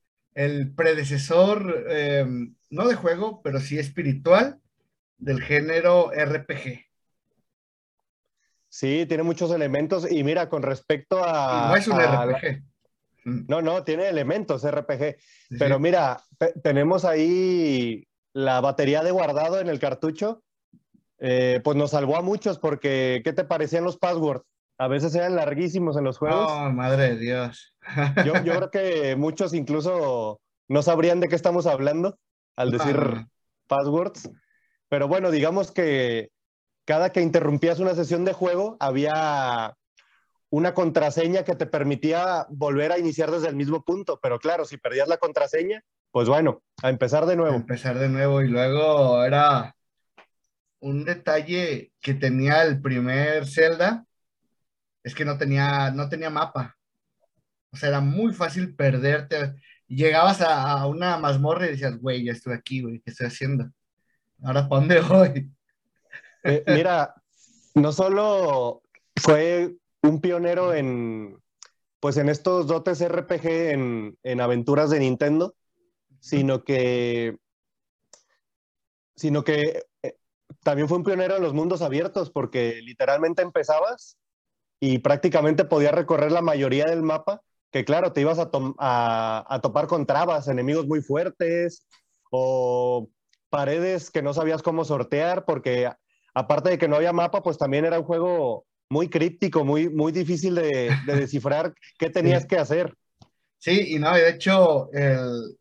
predecesor, 0.75 1.85
eh, 1.89 2.25
no 2.69 2.87
de 2.87 2.95
juego, 2.95 3.41
pero 3.41 3.59
sí 3.59 3.79
espiritual 3.79 4.60
del 5.21 5.41
género 5.41 6.11
RPG. 6.11 6.85
Sí, 8.67 9.05
tiene 9.07 9.23
muchos 9.23 9.51
elementos 9.51 10.09
y 10.11 10.23
mira, 10.23 10.49
con 10.49 10.63
respecto 10.63 11.21
a... 11.23 11.69
no 11.69 11.75
es 11.75 11.87
un 11.87 11.99
RPG. 11.99 12.63
Mm. 13.23 13.45
No, 13.47 13.61
no, 13.61 13.83
tiene 13.83 14.09
elementos 14.09 14.69
RPG, 14.69 15.17
pero 15.59 15.79
mira, 15.79 16.21
tenemos 16.63 17.05
ahí 17.05 18.07
la 18.33 18.61
batería 18.61 19.03
de 19.03 19.11
guardado 19.11 19.59
en 19.59 19.67
el 19.67 19.79
cartucho, 19.79 20.41
eh, 21.19 21.61
pues 21.63 21.77
nos 21.77 21.91
salvó 21.91 22.17
a 22.17 22.21
muchos 22.21 22.57
porque, 22.57 23.21
¿qué 23.23 23.33
te 23.33 23.43
parecían 23.43 23.83
los 23.83 23.97
passwords? 23.97 24.43
A 24.79 24.87
veces 24.87 25.13
eran 25.13 25.35
larguísimos 25.35 25.95
en 25.97 26.05
los 26.05 26.17
juegos. 26.17 26.51
Oh, 26.51 26.71
madre 26.71 27.09
de 27.11 27.17
Dios. 27.17 27.77
yo, 28.25 28.33
creo 28.33 28.71
que 28.71 29.15
muchos 29.15 29.53
incluso 29.53 30.41
no 30.67 30.81
sabrían 30.81 31.19
de 31.19 31.27
qué 31.27 31.35
estamos 31.35 31.67
hablando 31.67 32.17
al 32.55 32.71
decir 32.71 33.27
passwords. 33.67 34.31
Pero 34.91 35.07
bueno, 35.07 35.31
digamos 35.31 35.71
que 35.71 36.31
cada 36.83 37.13
que 37.13 37.21
interrumpías 37.21 37.79
una 37.79 37.95
sesión 37.95 38.25
de 38.25 38.33
juego 38.33 38.75
había 38.81 39.77
una 40.49 40.73
contraseña 40.73 41.45
que 41.45 41.55
te 41.55 41.65
permitía 41.65 42.45
volver 42.49 42.91
a 42.91 42.99
iniciar 42.99 43.31
desde 43.31 43.47
el 43.47 43.55
mismo 43.55 43.85
punto. 43.85 44.19
Pero 44.21 44.37
claro, 44.37 44.65
si 44.65 44.75
perdías 44.75 45.07
la 45.07 45.15
contraseña, 45.15 45.81
pues 46.11 46.27
bueno, 46.27 46.61
a 46.83 46.89
empezar 46.89 47.25
de 47.25 47.37
nuevo. 47.37 47.53
A 47.53 47.55
empezar 47.55 47.97
de 47.97 48.09
nuevo 48.09 48.41
y 48.41 48.49
luego 48.49 49.23
era 49.23 49.73
un 50.81 51.05
detalle 51.05 51.93
que 52.01 52.13
tenía 52.13 52.61
el 52.63 52.81
primer 52.81 53.47
Zelda, 53.47 54.05
es 55.03 55.15
que 55.15 55.23
no 55.23 55.37
tenía, 55.37 55.91
no 55.91 56.09
tenía 56.09 56.29
mapa. 56.29 56.75
O 57.71 57.77
sea, 57.77 57.87
era 57.87 58.01
muy 58.01 58.33
fácil 58.33 58.75
perderte. 58.75 59.55
Llegabas 59.87 60.41
a, 60.41 60.85
una 60.85 61.15
mazmorra 61.17 61.67
y 61.67 61.71
decías, 61.71 61.97
güey, 61.97 62.25
ya 62.25 62.33
estoy 62.33 62.55
aquí, 62.55 62.81
güey, 62.81 62.99
¿qué 62.99 63.11
estoy 63.11 63.27
haciendo? 63.27 63.71
Ahora, 64.43 64.67
¿para 64.67 64.79
dónde 64.79 65.01
voy? 65.01 65.51
Eh, 66.43 66.63
mira, 66.67 67.13
no 67.75 67.91
solo 67.91 68.81
fue 69.15 69.75
un 70.01 70.19
pionero 70.19 70.73
en, 70.73 71.39
pues 71.99 72.17
en 72.17 72.29
estos 72.29 72.65
dotes 72.67 73.01
RPG 73.01 74.15
en, 74.23 74.41
aventuras 74.41 74.89
de 74.89 74.99
Nintendo, 74.99 75.55
sino 76.19 76.63
que, 76.63 77.37
sino 79.15 79.43
que 79.43 79.83
eh, 80.01 80.17
también 80.63 80.87
fue 80.87 80.97
un 80.97 81.03
pionero 81.03 81.35
en 81.35 81.43
los 81.43 81.53
mundos 81.53 81.83
abiertos, 81.83 82.31
porque 82.31 82.81
literalmente 82.81 83.43
empezabas 83.43 84.17
y 84.79 84.97
prácticamente 84.99 85.65
podías 85.65 85.93
recorrer 85.93 86.31
la 86.31 86.41
mayoría 86.41 86.85
del 86.85 87.03
mapa, 87.03 87.43
que 87.71 87.85
claro, 87.85 88.11
te 88.11 88.21
ibas 88.21 88.39
a, 88.39 88.49
a 89.47 89.61
topar 89.61 89.85
con 89.85 90.07
trabas, 90.07 90.47
enemigos 90.47 90.87
muy 90.87 91.01
fuertes, 91.01 91.85
o 92.31 93.07
paredes 93.51 94.09
que 94.09 94.23
no 94.23 94.33
sabías 94.33 94.63
cómo 94.63 94.83
sortear, 94.85 95.45
porque 95.45 95.91
aparte 96.33 96.71
de 96.71 96.77
que 96.79 96.87
no 96.87 96.95
había 96.95 97.13
mapa, 97.13 97.43
pues 97.43 97.57
también 97.59 97.85
era 97.85 97.99
un 97.99 98.05
juego 98.05 98.65
muy 98.89 99.09
críptico, 99.09 99.63
muy, 99.63 99.89
muy 99.89 100.11
difícil 100.11 100.55
de, 100.55 100.89
descifrar 101.05 101.75
qué 101.99 102.09
tenías 102.09 102.45
que 102.47 102.57
hacer. 102.57 102.95
Sí, 103.59 103.93
y 103.93 103.99
no, 103.99 104.15
de 104.15 104.29
hecho, 104.29 104.91
el... 104.91 105.57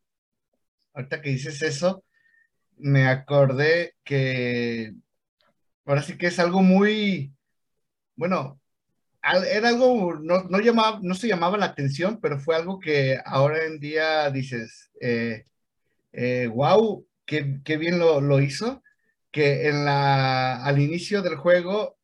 ahorita 0.95 1.21
que 1.21 1.31
dices 1.31 1.61
eso, 1.61 2.03
me 2.79 3.07
acordé 3.07 3.95
que 4.05 4.95
ahora 5.85 6.03
sí 6.03 6.17
que 6.17 6.29
es 6.29 6.39
algo 6.39 6.63
muy, 6.63 7.35
bueno, 8.17 8.61
era 9.23 9.69
algo, 9.69 10.15
no, 10.15 10.45
no, 10.45 10.61
llamaba, 10.61 10.99
no 11.03 11.15
se 11.15 11.29
llamaba 11.29 11.59
la 11.59 11.67
atención, 11.67 12.21
pero 12.23 12.39
fue 12.39 12.57
algo 12.57 12.79
que 12.79 13.19
ahora 13.25 13.65
en 13.65 13.79
día 13.81 14.31
dices, 14.31 14.91
eh, 15.01 15.45
eh, 16.13 16.49
wow, 16.53 17.07
qué, 17.65 17.77
bien 17.77 17.99
lo, 17.99 18.41
hizo, 18.41 18.83
que 19.31 19.69
en 19.69 19.85
la, 19.85 20.65
al 20.65 20.81
inicio 20.81 21.23
del 21.23 21.37
juego 21.37 21.99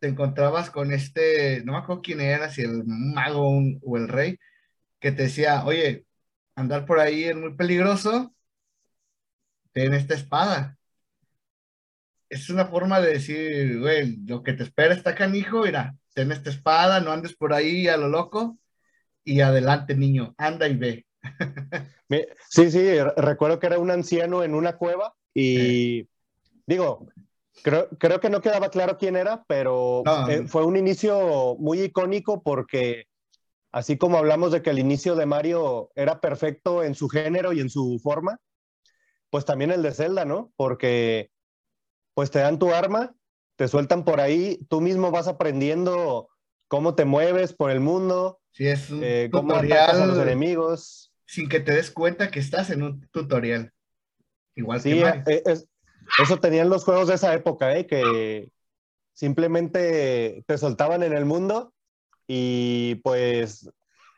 te 0.00 0.08
encontrabas 0.08 0.70
con 0.70 0.92
este, 0.92 1.62
no 1.64 1.72
me 1.72 1.78
acuerdo 1.78 2.02
quién 2.02 2.20
era, 2.20 2.50
si 2.50 2.62
el 2.62 2.84
mago 2.86 3.60
o 3.82 3.96
el 3.96 4.08
rey, 4.08 4.38
que 5.00 5.12
te 5.12 5.24
decía, 5.24 5.64
oye, 5.64 6.06
andar 6.56 6.86
por 6.86 7.00
ahí 7.00 7.24
es 7.24 7.36
muy 7.36 7.54
peligroso, 7.56 8.34
ten 9.72 9.94
esta 9.94 10.14
espada. 10.14 10.78
Es 12.28 12.48
una 12.50 12.66
forma 12.66 13.00
de 13.00 13.12
decir, 13.12 13.78
güey, 13.78 14.16
lo 14.26 14.42
que 14.42 14.54
te 14.54 14.64
espera 14.64 14.94
está 14.94 15.14
canijo, 15.14 15.62
mira, 15.62 15.94
ten 16.14 16.32
esta 16.32 16.50
espada, 16.50 17.00
no 17.00 17.12
andes 17.12 17.36
por 17.36 17.52
ahí 17.52 17.88
a 17.88 17.96
lo 17.96 18.08
loco 18.08 18.58
y 19.24 19.40
adelante, 19.40 19.94
niño, 19.96 20.34
anda 20.38 20.68
y 20.68 20.76
ve. 20.76 21.06
Sí, 22.48 22.70
sí, 22.70 22.98
recuerdo 23.16 23.58
que 23.58 23.66
era 23.66 23.78
un 23.78 23.90
anciano 23.90 24.42
en 24.42 24.54
una 24.54 24.76
cueva 24.76 25.14
y 25.32 26.06
digo, 26.66 27.06
creo, 27.62 27.88
creo 27.98 28.20
que 28.20 28.30
no 28.30 28.40
quedaba 28.40 28.70
claro 28.70 28.98
quién 28.98 29.16
era, 29.16 29.44
pero 29.46 30.02
eh, 30.28 30.46
fue 30.46 30.64
un 30.64 30.76
inicio 30.76 31.56
muy 31.58 31.80
icónico 31.80 32.42
porque 32.42 33.06
así 33.70 33.96
como 33.96 34.18
hablamos 34.18 34.52
de 34.52 34.62
que 34.62 34.70
el 34.70 34.78
inicio 34.78 35.14
de 35.14 35.26
Mario 35.26 35.90
era 35.94 36.20
perfecto 36.20 36.82
en 36.82 36.94
su 36.94 37.08
género 37.08 37.52
y 37.52 37.60
en 37.60 37.70
su 37.70 37.98
forma, 38.02 38.38
pues 39.30 39.44
también 39.44 39.70
el 39.70 39.82
de 39.82 39.92
Zelda, 39.92 40.24
¿no? 40.24 40.52
Porque 40.56 41.30
pues 42.14 42.30
te 42.30 42.40
dan 42.40 42.58
tu 42.58 42.74
arma, 42.74 43.14
te 43.56 43.68
sueltan 43.68 44.04
por 44.04 44.20
ahí, 44.20 44.60
tú 44.68 44.80
mismo 44.82 45.10
vas 45.10 45.28
aprendiendo 45.28 46.28
cómo 46.68 46.94
te 46.94 47.06
mueves 47.06 47.54
por 47.54 47.70
el 47.70 47.80
mundo, 47.80 48.40
sí, 48.50 48.66
es 48.66 48.90
un 48.90 49.00
eh, 49.02 49.30
cómo 49.32 49.54
atacas 49.54 50.00
a 50.00 50.06
los 50.06 50.18
enemigos 50.18 51.11
sin 51.32 51.48
que 51.48 51.60
te 51.60 51.72
des 51.72 51.90
cuenta 51.90 52.30
que 52.30 52.40
estás 52.40 52.68
en 52.68 52.82
un 52.82 53.08
tutorial. 53.08 53.72
Igual 54.54 54.82
sí, 54.82 54.90
que 54.90 55.32
eh, 55.32 55.42
eso 56.22 56.36
tenían 56.36 56.68
los 56.68 56.84
juegos 56.84 57.08
de 57.08 57.14
esa 57.14 57.32
época, 57.32 57.74
¿eh? 57.74 57.86
que 57.86 58.50
simplemente 59.14 60.44
te 60.46 60.58
soltaban 60.58 61.02
en 61.02 61.14
el 61.14 61.24
mundo 61.24 61.72
y 62.26 62.96
pues 62.96 63.70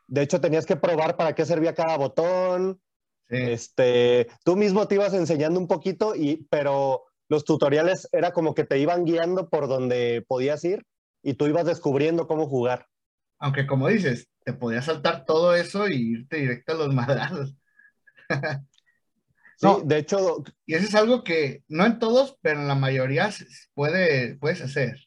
de 0.09 0.23
hecho 0.23 0.41
tenías 0.41 0.67
que 0.67 0.75
probar 0.75 1.17
para 1.17 1.37
qué 1.37 1.47
servía 1.47 1.73
cada 1.73 1.97
botón. 1.97 2.81
Este, 3.29 4.27
tú 4.45 4.57
mismo 4.57 4.89
te 4.89 4.97
ibas 4.97 5.15
enseñando 5.15 5.61
un 5.61 5.69
poquito 5.69 6.17
y 6.17 6.49
pero 6.51 7.05
los 7.29 7.45
tutoriales 7.45 8.09
era 8.11 8.33
como 8.33 8.57
que 8.57 8.65
te 8.65 8.81
iban 8.81 9.05
guiando 9.05 9.49
por 9.49 9.69
donde 9.69 10.25
podías 10.27 10.65
ir 10.65 10.85
y 11.23 11.35
tú 11.35 11.47
ibas 11.47 11.67
descubriendo 11.67 12.27
cómo 12.27 12.49
jugar. 12.49 12.89
Aunque 13.39 13.66
como 13.66 13.89
dices, 13.89 14.28
te 14.45 14.53
podías 14.53 14.85
saltar 14.85 15.24
todo 15.24 15.55
eso 15.55 15.89
y 15.89 16.12
irte 16.12 16.37
directo 16.39 16.72
a 16.72 16.76
los 16.76 16.95
madrazos. 16.95 17.55
sí, 19.57 19.68
de 19.85 19.99
hecho. 19.99 20.43
Y 20.66 20.74
eso 20.74 20.87
es 20.87 20.95
algo 20.95 21.24
que 21.24 21.64
no 21.68 21.85
en 21.87 21.99
todos, 21.99 22.39
pero 22.43 22.61
en 22.61 22.68
la 22.68 22.74
mayoría 22.74 23.30
puede, 23.74 24.37
puedes 24.37 24.61
hacer. 24.61 24.99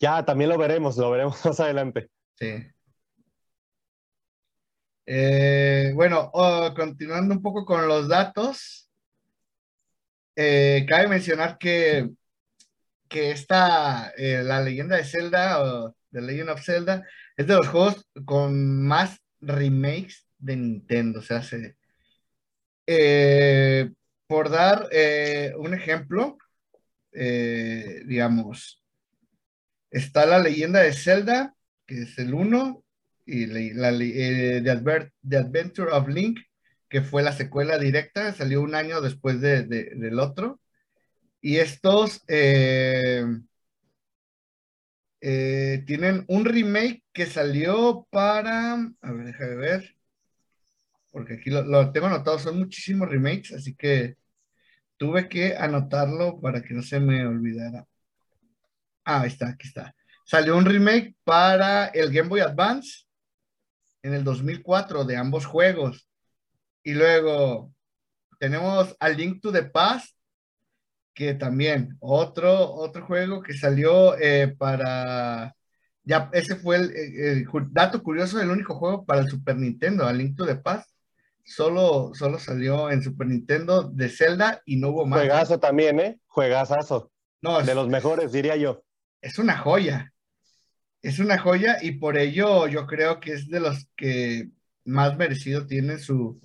Ya, 0.00 0.24
también 0.24 0.50
lo 0.50 0.58
veremos, 0.58 0.96
lo 0.96 1.10
veremos 1.10 1.42
más 1.44 1.60
adelante. 1.60 2.10
Sí. 2.36 2.66
Eh, 5.06 5.92
bueno, 5.94 6.30
oh, 6.34 6.72
continuando 6.76 7.34
un 7.34 7.42
poco 7.42 7.64
con 7.64 7.88
los 7.88 8.08
datos, 8.08 8.90
eh, 10.36 10.84
cabe 10.86 11.08
mencionar 11.08 11.56
que, 11.58 12.10
que 13.08 13.30
esta, 13.30 14.12
eh, 14.16 14.42
la 14.44 14.60
leyenda 14.60 14.96
de 14.96 15.04
Zelda 15.04 15.94
The 16.10 16.20
Legend 16.20 16.50
of 16.50 16.64
Zelda 16.64 17.06
es 17.36 17.46
de 17.46 17.54
los 17.54 17.68
juegos 17.68 18.08
con 18.24 18.82
más 18.82 19.20
remakes 19.40 20.26
de 20.38 20.56
Nintendo. 20.56 21.22
se 21.22 21.34
hace 21.34 21.76
eh, 22.90 23.90
por 24.26 24.48
dar 24.48 24.88
eh, 24.92 25.52
un 25.58 25.74
ejemplo, 25.74 26.38
eh, 27.12 28.02
digamos, 28.06 28.82
está 29.90 30.24
la 30.24 30.38
leyenda 30.38 30.80
de 30.80 30.94
Zelda, 30.94 31.54
que 31.86 32.02
es 32.02 32.18
el 32.18 32.32
1, 32.32 32.82
y 33.26 33.46
la, 33.74 33.90
The, 33.92 35.36
Adventure 35.36 35.90
of 35.90 36.08
Link, 36.08 36.40
que 36.88 37.02
fue 37.02 37.22
la 37.22 37.32
secuela 37.32 37.76
directa, 37.78 38.32
salió 38.32 38.62
un 38.62 38.74
año 38.74 39.02
después 39.02 39.40
del 39.42 40.18
otro. 40.18 40.58
Y 41.42 41.56
estos 41.58 42.24
eh, 45.20 45.82
tienen 45.86 46.24
un 46.28 46.44
remake 46.44 47.02
que 47.12 47.26
salió 47.26 48.06
para. 48.10 48.74
A 48.74 49.12
ver, 49.12 49.26
déjame 49.26 49.56
ver. 49.56 49.96
Porque 51.10 51.34
aquí 51.34 51.50
lo, 51.50 51.90
tengo 51.92 52.06
anotado, 52.06 52.38
son 52.38 52.58
muchísimos 52.58 53.08
remakes, 53.08 53.52
así 53.52 53.74
que 53.74 54.16
tuve 54.96 55.28
que 55.28 55.56
anotarlo 55.56 56.40
para 56.40 56.62
que 56.62 56.74
no 56.74 56.82
se 56.82 57.00
me 57.00 57.26
olvidara. 57.26 57.86
Ah, 59.04 59.22
ahí 59.22 59.28
está, 59.28 59.48
aquí 59.48 59.66
está. 59.66 59.94
Salió 60.24 60.56
un 60.56 60.66
remake 60.66 61.16
para 61.24 61.86
el 61.86 62.12
Game 62.12 62.28
Boy 62.28 62.40
Advance 62.40 63.06
en 64.02 64.14
el 64.14 64.22
2004 64.22 65.04
de 65.04 65.16
ambos 65.16 65.46
juegos. 65.46 66.06
Y 66.82 66.92
luego 66.92 67.72
tenemos 68.38 68.94
a 69.00 69.08
Link 69.08 69.40
to 69.40 69.50
the 69.50 69.64
Past 69.64 70.17
que 71.18 71.34
también 71.34 71.96
otro, 71.98 72.72
otro 72.74 73.04
juego 73.04 73.42
que 73.42 73.52
salió 73.52 74.16
eh, 74.20 74.54
para, 74.56 75.52
ya 76.04 76.30
ese 76.32 76.54
fue 76.54 76.76
el, 76.76 77.44
dato 77.72 78.04
curioso, 78.04 78.40
el 78.40 78.50
único 78.50 78.76
juego 78.76 79.04
para 79.04 79.22
el 79.22 79.28
Super 79.28 79.56
Nintendo, 79.56 80.06
A 80.06 80.12
Link 80.12 80.36
to 80.36 80.46
the 80.46 80.54
Past, 80.54 80.88
solo, 81.44 82.12
solo 82.14 82.38
salió 82.38 82.88
en 82.92 83.02
Super 83.02 83.26
Nintendo 83.26 83.82
de 83.82 84.08
Zelda 84.10 84.62
y 84.64 84.76
no 84.76 84.90
hubo 84.90 85.06
más. 85.06 85.18
Juegazo 85.18 85.58
también, 85.58 85.98
¿eh? 85.98 86.20
Juegazazo. 86.28 87.10
No, 87.42 87.60
de 87.62 87.74
los 87.74 87.88
mejores, 87.88 88.30
diría 88.30 88.54
yo. 88.54 88.84
Es 89.20 89.40
una 89.40 89.58
joya. 89.58 90.12
Es 91.02 91.18
una 91.18 91.36
joya 91.36 91.78
y 91.82 91.98
por 91.98 92.16
ello 92.16 92.68
yo 92.68 92.86
creo 92.86 93.18
que 93.18 93.32
es 93.32 93.48
de 93.48 93.58
los 93.58 93.90
que 93.96 94.50
más 94.84 95.16
merecido 95.16 95.66
tiene 95.66 95.98
su, 95.98 96.40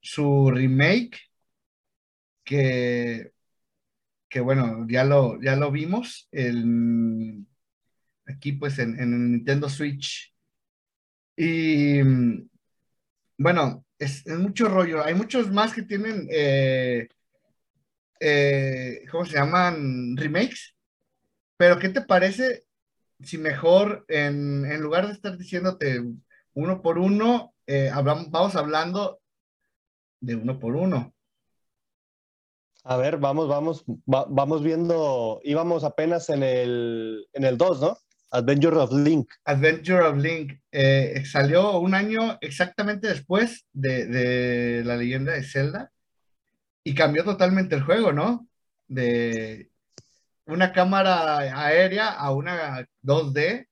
su 0.00 0.52
remake, 0.52 1.18
que 2.44 3.33
que 4.34 4.40
bueno, 4.40 4.84
ya 4.88 5.04
lo, 5.04 5.40
ya 5.40 5.54
lo 5.54 5.70
vimos 5.70 6.28
aquí 8.26 8.50
pues 8.54 8.80
en, 8.80 8.98
el 8.98 9.30
Nintendo 9.30 9.68
Switch. 9.68 10.34
Y 11.36 12.02
bueno, 13.38 13.86
es, 13.96 14.26
mucho 14.26 14.66
rollo. 14.68 15.04
Hay 15.04 15.14
muchos 15.14 15.52
más 15.52 15.72
que 15.72 15.82
tienen, 15.82 16.26
eh, 16.32 17.06
eh, 18.18 19.04
¿cómo 19.08 19.24
se 19.24 19.36
llaman? 19.36 20.16
Remakes. 20.16 20.74
Pero 21.56 21.78
¿qué 21.78 21.90
te 21.90 22.00
parece 22.00 22.64
si 23.20 23.38
mejor 23.38 24.04
en, 24.08 24.64
en 24.64 24.80
lugar 24.80 25.06
de 25.06 25.12
estar 25.12 25.38
diciéndote 25.38 26.02
uno 26.54 26.82
por 26.82 26.98
uno, 26.98 27.54
eh, 27.68 27.88
hablamos, 27.88 28.32
vamos 28.32 28.56
hablando 28.56 29.20
de 30.18 30.34
uno 30.34 30.58
por 30.58 30.74
uno? 30.74 31.14
A 32.86 32.98
ver, 32.98 33.16
vamos, 33.16 33.48
vamos, 33.48 33.82
vamos 34.04 34.62
viendo, 34.62 35.40
íbamos 35.42 35.84
apenas 35.84 36.28
en 36.28 36.42
el, 36.42 37.26
en 37.32 37.44
el 37.44 37.56
2, 37.56 37.80
¿no? 37.80 37.96
Adventure 38.30 38.76
of 38.76 38.92
Link. 38.92 39.32
Adventure 39.46 40.02
of 40.02 40.18
Link. 40.18 40.60
Eh, 40.70 41.22
salió 41.24 41.78
un 41.78 41.94
año 41.94 42.36
exactamente 42.42 43.08
después 43.08 43.64
de, 43.72 44.82
la 44.84 44.96
leyenda 44.96 45.32
de 45.32 45.44
Zelda 45.44 45.92
y 46.84 46.94
cambió 46.94 47.24
totalmente 47.24 47.74
el 47.74 47.84
juego, 47.84 48.12
¿no? 48.12 48.46
De 48.86 49.70
una 50.44 50.72
cámara 50.72 51.38
aérea 51.38 52.08
a 52.08 52.32
una 52.32 52.86
2D 53.02 53.66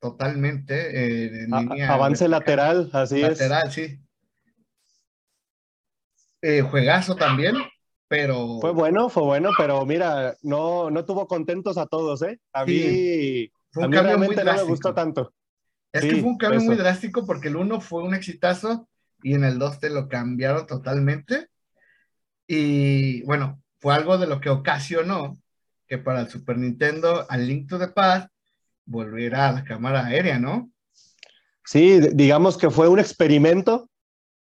totalmente 0.00 0.74
eh, 0.74 1.44
en 1.44 1.50
línea 1.50 1.94
Avance 1.94 2.26
lateral, 2.26 2.90
así 2.92 3.22
es. 3.22 3.38
Lateral, 3.38 3.70
sí. 3.70 4.00
Eh, 6.40 6.62
juegazo 6.62 7.14
también 7.14 7.54
pero... 8.12 8.58
Fue 8.60 8.72
bueno, 8.72 9.08
fue 9.08 9.22
bueno, 9.22 9.48
pero 9.56 9.86
mira, 9.86 10.36
no, 10.42 10.90
no 10.90 11.02
tuvo 11.06 11.26
contentos 11.26 11.78
a 11.78 11.86
todos, 11.86 12.20
¿eh? 12.20 12.38
A 12.52 12.66
mí, 12.66 13.50
a 13.74 13.88
mí 13.88 13.96
realmente 13.96 14.44
no 14.44 14.52
me 14.52 14.62
gustó 14.64 14.92
tanto. 14.92 15.32
Es 15.90 16.02
que 16.02 16.16
fue 16.16 16.28
un 16.28 16.36
cambio 16.36 16.60
muy 16.60 16.76
drástico 16.76 17.24
porque 17.24 17.48
el 17.48 17.56
uno 17.56 17.80
fue 17.80 18.02
un 18.02 18.12
exitazo 18.12 18.86
y 19.22 19.32
en 19.32 19.44
el 19.44 19.58
2 19.58 19.78
te 19.80 19.88
lo 19.88 20.10
cambiaron 20.10 20.66
totalmente. 20.66 21.48
Y 22.46 23.22
bueno, 23.22 23.62
fue 23.80 23.94
algo 23.94 24.18
de 24.18 24.26
lo 24.26 24.42
que 24.42 24.50
ocasionó 24.50 25.38
que 25.86 25.96
para 25.96 26.20
el 26.20 26.28
Super 26.28 26.58
Nintendo, 26.58 27.24
al 27.30 27.48
Link 27.48 27.66
to 27.66 27.78
the 27.78 27.88
Past, 27.88 28.28
volviera 28.84 29.48
a 29.48 29.52
la 29.52 29.64
cámara 29.64 30.04
aérea, 30.04 30.38
¿no? 30.38 30.70
Sí, 31.64 31.98
digamos 32.12 32.58
que 32.58 32.68
fue 32.68 32.88
un 32.88 32.98
experimento 32.98 33.88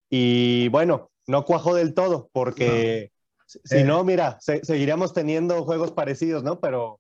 y 0.10 0.70
bueno, 0.70 1.12
no 1.28 1.46
cuajó 1.46 1.76
del 1.76 1.94
todo 1.94 2.32
porque 2.34 3.12
si 3.50 3.78
eh, 3.78 3.84
no, 3.84 4.04
mira, 4.04 4.38
seguiríamos 4.39 5.12
teniendo 5.12 5.64
juegos 5.64 5.91
parecidos, 5.91 6.43
¿no? 6.43 6.60
Pero 6.60 7.00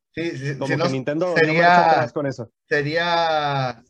como 0.57 0.77
que 0.77 0.89
Nintendo 0.89 1.35
sería, 1.35 2.05
no 2.05 2.11
con 2.11 2.25
eso. 2.25 2.49
Sería 2.67 3.83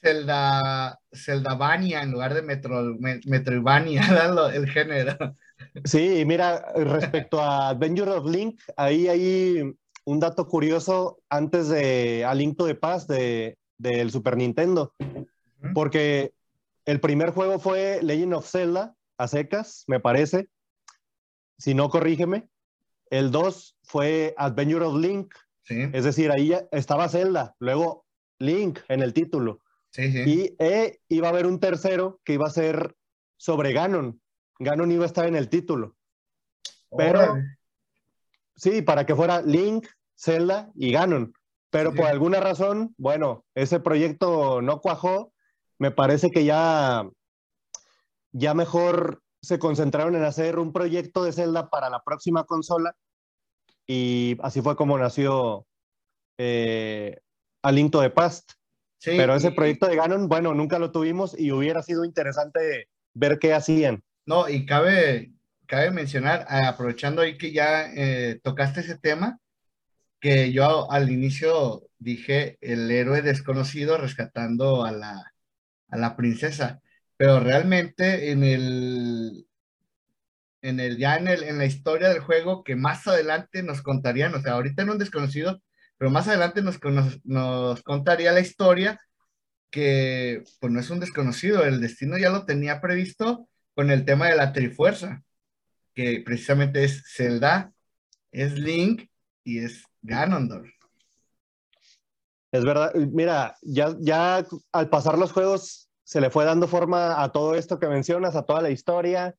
Zelda, 0.00 0.98
Zeldavania 1.14 2.02
en 2.02 2.12
lugar 2.12 2.32
de 2.32 2.40
Metro, 2.40 2.96
Metroidvania, 3.26 4.00
el 4.54 4.66
género. 4.70 5.36
Sí, 5.84 6.24
mira, 6.26 6.64
respecto 6.74 7.40
a 7.40 7.68
Adventure 7.68 8.12
of 8.12 8.26
Link, 8.26 8.60
ahí 8.78 9.08
hay 9.08 9.74
un 10.04 10.20
dato 10.20 10.48
curioso 10.48 11.18
antes 11.28 11.68
de 11.68 12.24
A 12.24 12.34
Link 12.34 12.56
to 12.56 12.66
the 12.66 12.74
Past 12.74 13.10
de, 13.10 13.58
del 13.76 14.10
Super 14.10 14.38
Nintendo. 14.38 14.94
Porque 15.74 16.32
el 16.86 17.00
primer 17.00 17.30
juego 17.30 17.58
fue 17.58 18.00
Legend 18.02 18.34
of 18.34 18.48
Zelda, 18.48 18.94
a 19.18 19.28
secas, 19.28 19.84
me 19.86 20.00
parece 20.00 20.48
si 21.58 21.74
no 21.74 21.88
corrígeme, 21.88 22.48
el 23.10 23.30
2 23.30 23.78
fue 23.82 24.34
Adventure 24.36 24.84
of 24.84 24.96
Link. 24.96 25.34
Es 25.68 26.04
decir, 26.04 26.30
ahí 26.30 26.52
estaba 26.70 27.08
Zelda, 27.08 27.56
luego 27.58 28.06
Link 28.38 28.80
en 28.88 29.02
el 29.02 29.12
título. 29.12 29.60
Y 29.96 30.54
e, 30.58 31.00
iba 31.08 31.28
a 31.28 31.30
haber 31.30 31.46
un 31.46 31.58
tercero 31.58 32.20
que 32.24 32.34
iba 32.34 32.46
a 32.46 32.50
ser 32.50 32.94
sobre 33.36 33.72
Ganon. 33.72 34.20
Ganon 34.58 34.92
iba 34.92 35.04
a 35.04 35.06
estar 35.06 35.26
en 35.26 35.36
el 35.36 35.48
título. 35.48 35.96
Pero, 36.96 37.36
sí, 38.54 38.82
para 38.82 39.06
que 39.06 39.14
fuera 39.14 39.42
Link, 39.42 39.86
Zelda 40.16 40.70
y 40.74 40.92
Ganon. 40.92 41.32
Pero 41.70 41.94
por 41.94 42.06
alguna 42.06 42.40
razón, 42.40 42.94
bueno, 42.96 43.44
ese 43.54 43.80
proyecto 43.80 44.62
no 44.62 44.80
cuajó. 44.80 45.32
Me 45.78 45.90
parece 45.90 46.30
que 46.30 46.44
ya, 46.44 47.08
ya 48.32 48.54
mejor 48.54 49.22
se 49.46 49.60
concentraron 49.60 50.16
en 50.16 50.24
hacer 50.24 50.58
un 50.58 50.72
proyecto 50.72 51.22
de 51.22 51.32
Zelda 51.32 51.70
para 51.70 51.88
la 51.88 52.02
próxima 52.02 52.44
consola. 52.44 52.96
Y 53.86 54.36
así 54.42 54.60
fue 54.60 54.74
como 54.74 54.98
nació 54.98 55.66
eh, 56.36 57.20
A 57.62 57.70
Link 57.70 57.92
to 57.92 58.00
the 58.00 58.10
Past. 58.10 58.52
Pero 59.04 59.36
ese 59.36 59.52
proyecto 59.52 59.86
de 59.86 59.94
Ganon, 59.94 60.28
bueno, 60.28 60.52
nunca 60.52 60.80
lo 60.80 60.90
tuvimos 60.90 61.38
y 61.38 61.52
hubiera 61.52 61.80
sido 61.80 62.04
interesante 62.04 62.88
ver 63.14 63.38
qué 63.38 63.54
hacían. 63.54 64.02
No, 64.24 64.48
y 64.48 64.66
cabe, 64.66 65.32
cabe 65.66 65.92
mencionar, 65.92 66.44
aprovechando 66.48 67.22
ahí 67.22 67.38
que 67.38 67.52
ya 67.52 67.92
eh, 67.94 68.40
tocaste 68.42 68.80
ese 68.80 68.98
tema, 68.98 69.38
que 70.18 70.50
yo 70.50 70.90
al 70.90 71.08
inicio 71.08 71.86
dije 71.98 72.58
el 72.60 72.90
héroe 72.90 73.22
desconocido 73.22 73.96
rescatando 73.96 74.84
a 74.84 74.90
la, 74.90 75.32
a 75.88 75.96
la 75.96 76.16
princesa, 76.16 76.80
pero 77.16 77.40
realmente 77.40 78.30
en 78.30 78.44
el, 78.44 79.46
en 80.62 80.80
el, 80.80 80.98
ya 80.98 81.16
en, 81.16 81.28
el, 81.28 81.42
en 81.44 81.58
la 81.58 81.66
historia 81.66 82.08
del 82.08 82.20
juego 82.20 82.64
que 82.64 82.76
más 82.76 83.06
adelante 83.06 83.62
nos 83.62 83.82
contarían, 83.82 84.34
o 84.34 84.40
sea, 84.40 84.52
ahorita 84.52 84.82
en 84.82 84.90
un 84.90 84.98
desconocido, 84.98 85.62
pero 85.98 86.10
más 86.10 86.28
adelante 86.28 86.62
nos, 86.62 86.78
nos, 87.24 87.82
contaría 87.82 88.32
la 88.32 88.40
historia 88.40 89.00
que 89.70 90.44
pues 90.60 90.72
no 90.72 90.80
es 90.80 90.90
un 90.90 91.00
desconocido, 91.00 91.64
el 91.64 91.80
destino 91.80 92.18
ya 92.18 92.30
lo 92.30 92.44
tenía 92.44 92.80
previsto 92.80 93.48
con 93.74 93.90
el 93.90 94.04
tema 94.04 94.28
de 94.28 94.36
la 94.36 94.52
Trifuerza, 94.52 95.22
que 95.94 96.22
precisamente 96.24 96.84
es 96.84 97.02
Zelda, 97.14 97.72
es 98.30 98.58
Link 98.58 99.08
y 99.44 99.58
es 99.58 99.84
Ganondorf. 100.02 100.70
Es 102.52 102.64
verdad, 102.64 102.94
mira, 102.94 103.56
ya, 103.62 103.94
ya 103.98 104.46
al 104.72 104.88
pasar 104.88 105.18
los 105.18 105.32
juegos 105.32 105.85
se 106.06 106.20
le 106.20 106.30
fue 106.30 106.44
dando 106.44 106.68
forma 106.68 107.20
a 107.20 107.32
todo 107.32 107.56
esto 107.56 107.80
que 107.80 107.88
mencionas, 107.88 108.36
a 108.36 108.44
toda 108.44 108.62
la 108.62 108.70
historia, 108.70 109.34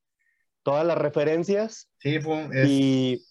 todas 0.63 0.85
las 0.85 0.97
referencias. 0.97 1.87
Sí, 1.97 2.19
fue 2.19 2.49
y, 2.67 3.25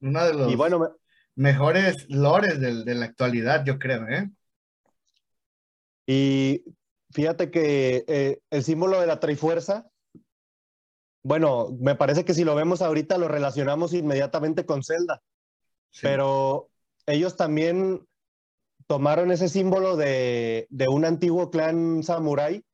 uno 0.00 0.24
de 0.24 0.34
los 0.34 0.56
bueno, 0.56 0.96
mejores 1.34 2.08
lores 2.08 2.60
de, 2.60 2.94
la 2.94 3.06
actualidad, 3.06 3.64
yo 3.64 3.80
creo, 3.80 4.06
¿eh? 4.06 4.30
Y 6.06 6.62
fíjate 7.10 7.50
que 7.50 8.04
eh, 8.06 8.38
el 8.50 8.62
símbolo 8.62 9.00
de 9.00 9.08
la 9.08 9.18
Trifuerza, 9.18 9.90
bueno, 11.24 11.76
me 11.80 11.96
parece 11.96 12.24
que 12.24 12.34
si 12.34 12.44
lo 12.44 12.54
vemos 12.54 12.82
ahorita 12.82 13.18
lo 13.18 13.26
relacionamos 13.26 13.94
inmediatamente 13.94 14.64
con 14.64 14.84
Zelda, 14.84 15.20
pero 16.00 16.70
ellos 17.04 17.34
también 17.34 18.06
tomaron 18.86 19.32
ese 19.32 19.48
símbolo 19.48 19.96
de, 19.96 20.68
de, 20.70 20.86
un 20.86 21.04
antiguo 21.04 21.50
clan 21.50 22.04
samurái, 22.04 22.64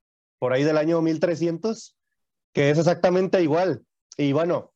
por 0.43 0.53
ahí 0.53 0.65
del 0.65 0.77
año 0.77 1.01
1300, 1.03 1.97
que 2.53 2.71
es 2.71 2.77
exactamente 2.77 3.41
igual. 3.45 3.87
Y 4.17 4.33
bueno, 4.33 4.73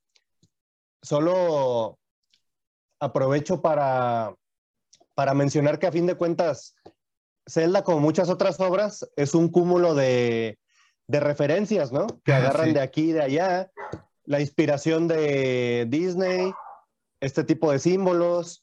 solo 1.03 1.99
aprovecho 3.01 3.61
para, 3.61 4.33
para 5.17 5.35
mencionar 5.35 5.81
que 5.81 5.89
a 5.89 5.91
fin 5.91 6.07
de 6.07 6.15
cuentas, 6.15 6.77
Zelda, 7.51 7.83
como 7.83 7.99
muchas 7.99 8.29
otras 8.29 8.61
obras, 8.61 9.11
es 9.17 9.35
un 9.35 9.49
cúmulo 9.49 9.97
de, 9.97 10.61
de 11.09 11.19
referencias, 11.19 11.91
¿no? 11.91 12.07
Que 12.25 12.33
ah, 12.33 12.37
agarran 12.37 12.73
de 12.73 12.81
aquí 12.81 13.11
y 13.11 13.13
de 13.15 13.23
allá, 13.23 13.73
la 14.23 14.41
inspiración 14.41 15.09
de 15.09 15.87
Disney, 15.89 16.53
este 17.19 17.43
tipo 17.43 17.73
de 17.73 17.81
símbolos, 17.81 18.63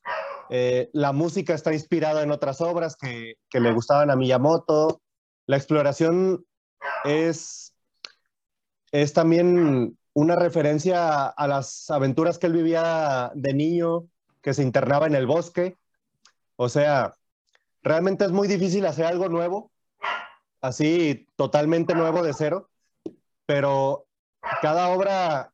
eh, 0.50 0.90
la 0.94 1.12
música 1.12 1.54
está 1.54 1.74
inspirada 1.74 2.24
en 2.24 2.32
otras 2.32 2.62
obras 2.62 2.96
que, 2.96 3.34
que, 3.50 3.60
le 3.60 3.74
gustaban 3.74 4.10
a 4.10 4.16
Miyamoto, 4.16 5.02
la 5.48 5.58
exploración 5.58 6.46
es, 7.04 7.74
es 8.92 9.14
también 9.14 9.98
una 10.14 10.36
referencia 10.36 11.26
a 11.28 11.48
las 11.48 11.90
aventuras 11.90 12.38
que 12.38 12.48
él 12.48 12.54
vivía 12.54 13.32
de 13.36 13.54
niño, 13.54 14.08
que 14.42 14.54
se 14.54 14.64
internaba 14.64 15.08
en 15.08 15.16
el 15.16 15.26
bosque. 15.26 15.78
O 16.56 16.70
sea, 16.70 17.14
realmente 17.82 18.26
es 18.26 18.32
muy 18.32 18.48
difícil 18.48 18.86
hacer 18.86 19.06
algo 19.06 19.30
nuevo, 19.30 19.72
así 20.62 21.28
totalmente 21.36 21.96
nuevo 21.96 22.24
de 22.24 22.34
cero, 22.34 22.70
pero 23.46 24.06
cada 24.62 24.90
obra 24.90 25.54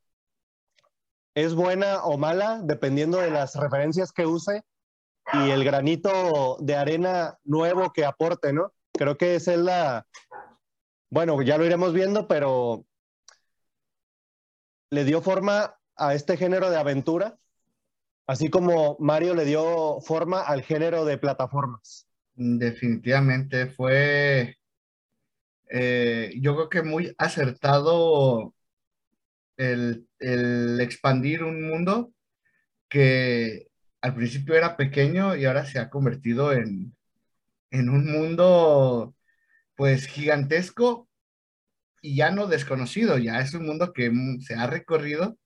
es 1.35 1.55
buena 1.55 2.03
o 2.03 2.17
mala 2.17 2.59
dependiendo 2.63 3.19
de 3.19 3.31
las 3.31 3.55
referencias 3.55 4.11
que 4.11 4.25
use 4.25 4.63
y 5.33 5.51
el 5.51 5.63
granito 5.63 6.57
de 6.59 6.75
arena 6.75 7.37
nuevo 7.43 7.91
que 7.91 8.03
aporte, 8.03 8.51
¿no? 8.51 8.73
Creo 8.93 9.17
que 9.17 9.35
es 9.35 9.47
la, 9.47 10.05
bueno, 11.09 11.41
ya 11.41 11.57
lo 11.57 11.65
iremos 11.65 11.93
viendo, 11.93 12.27
pero 12.27 12.85
le 14.91 15.03
dio 15.05 15.21
forma 15.21 15.75
a 15.95 16.13
este 16.15 16.37
género 16.37 16.69
de 16.69 16.77
aventura 16.77 17.39
Así 18.29 18.51
como 18.51 18.95
Mario 18.99 19.33
le 19.33 19.43
dio 19.43 20.01
forma 20.01 20.41
al 20.41 20.61
género 20.61 21.03
de 21.03 21.17
plataformas. 21.17 22.07
Definitivamente 22.35 23.65
fue, 23.65 24.59
eh, 25.67 26.35
yo 26.39 26.53
creo 26.53 26.69
que 26.69 26.83
muy 26.83 27.11
acertado 27.17 28.53
el, 29.57 30.07
expandir 30.79 31.43
un 31.43 31.67
mundo 31.67 32.13
que 32.87 33.71
al 33.99 34.13
principio 34.13 34.53
era 34.53 34.77
pequeño 34.77 35.35
y 35.35 35.45
ahora 35.45 35.65
se 35.65 35.79
ha 35.79 35.89
convertido 35.89 36.53
en, 36.53 36.95
en 37.71 37.89
un 37.89 38.11
mundo 38.11 39.15
pues 39.79 40.07
gigantesco 40.07 41.07
y 42.01 42.17
ya 42.17 42.31
no 42.31 42.47
desconocido, 42.47 43.17
ya 43.17 43.39
es 43.39 43.53
un 43.53 43.65
mundo 43.65 43.93
que 43.93 44.11
se 44.41 44.55
ha 44.55 44.67
recorrido 44.67 45.37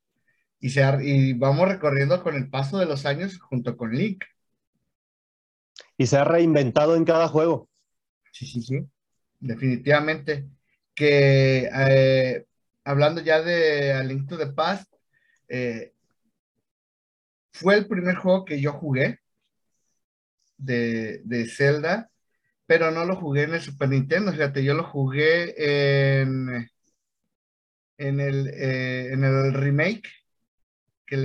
y, 0.59 0.71
se 0.71 0.81
y 1.03 1.33
vamos 1.33 1.67
recorriendo 1.67 2.23
con 2.23 2.35
el 2.35 2.49
paso 2.49 2.79
de 2.79 2.87
los 2.87 3.05
años 3.05 3.37
junto 3.37 3.77
con 3.77 3.91
Link. 3.91 4.23
Y 5.99 6.07
se 6.07 6.17
ha 6.17 6.23
reinventado 6.23 6.95
en 6.95 7.05
cada 7.05 7.27
juego. 7.27 7.69
Sí, 8.31 8.47
sí, 8.47 8.63
sí, 8.63 8.79
definitivamente. 9.39 10.49
Que 10.95 11.69
eh, 11.71 12.47
hablando 12.85 13.21
ya 13.21 13.39
de 13.39 13.93
A 13.93 14.03
Link 14.03 14.27
to 14.27 14.39
the 14.39 14.47
Past, 14.47 14.91
eh, 15.47 15.93
fue 17.51 17.75
el 17.75 17.87
primer 17.87 18.15
juego 18.15 18.45
que 18.45 18.59
yo 18.59 18.73
jugué 18.73 19.19
de, 20.57 21.21
de, 21.23 21.47
Zelda, 21.47 22.09
pero 22.65 22.91
no 22.91 23.05
lo 23.05 23.15
jugué 23.15 23.43
en 23.43 23.55
el 23.55 23.61
Super 23.61 23.89
Nintendo, 23.89 24.31
fíjate, 24.31 24.63
yo 24.63 24.73
lo 24.73 24.83
jugué 24.83 26.21
en, 26.21 26.69
en, 27.97 28.19
el, 28.19 28.47
eh, 28.47 29.13
en 29.13 29.23
el 29.23 29.53
remake 29.53 30.09
que 31.05 31.17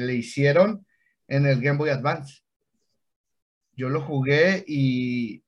le, 0.00 0.14
hicieron 0.14 0.86
en 1.28 1.46
el 1.46 1.60
Game 1.60 1.78
Boy 1.78 1.90
Advance. 1.90 2.42
Yo 3.72 3.88
lo 3.88 4.02
jugué 4.02 4.64
y, 4.66 5.42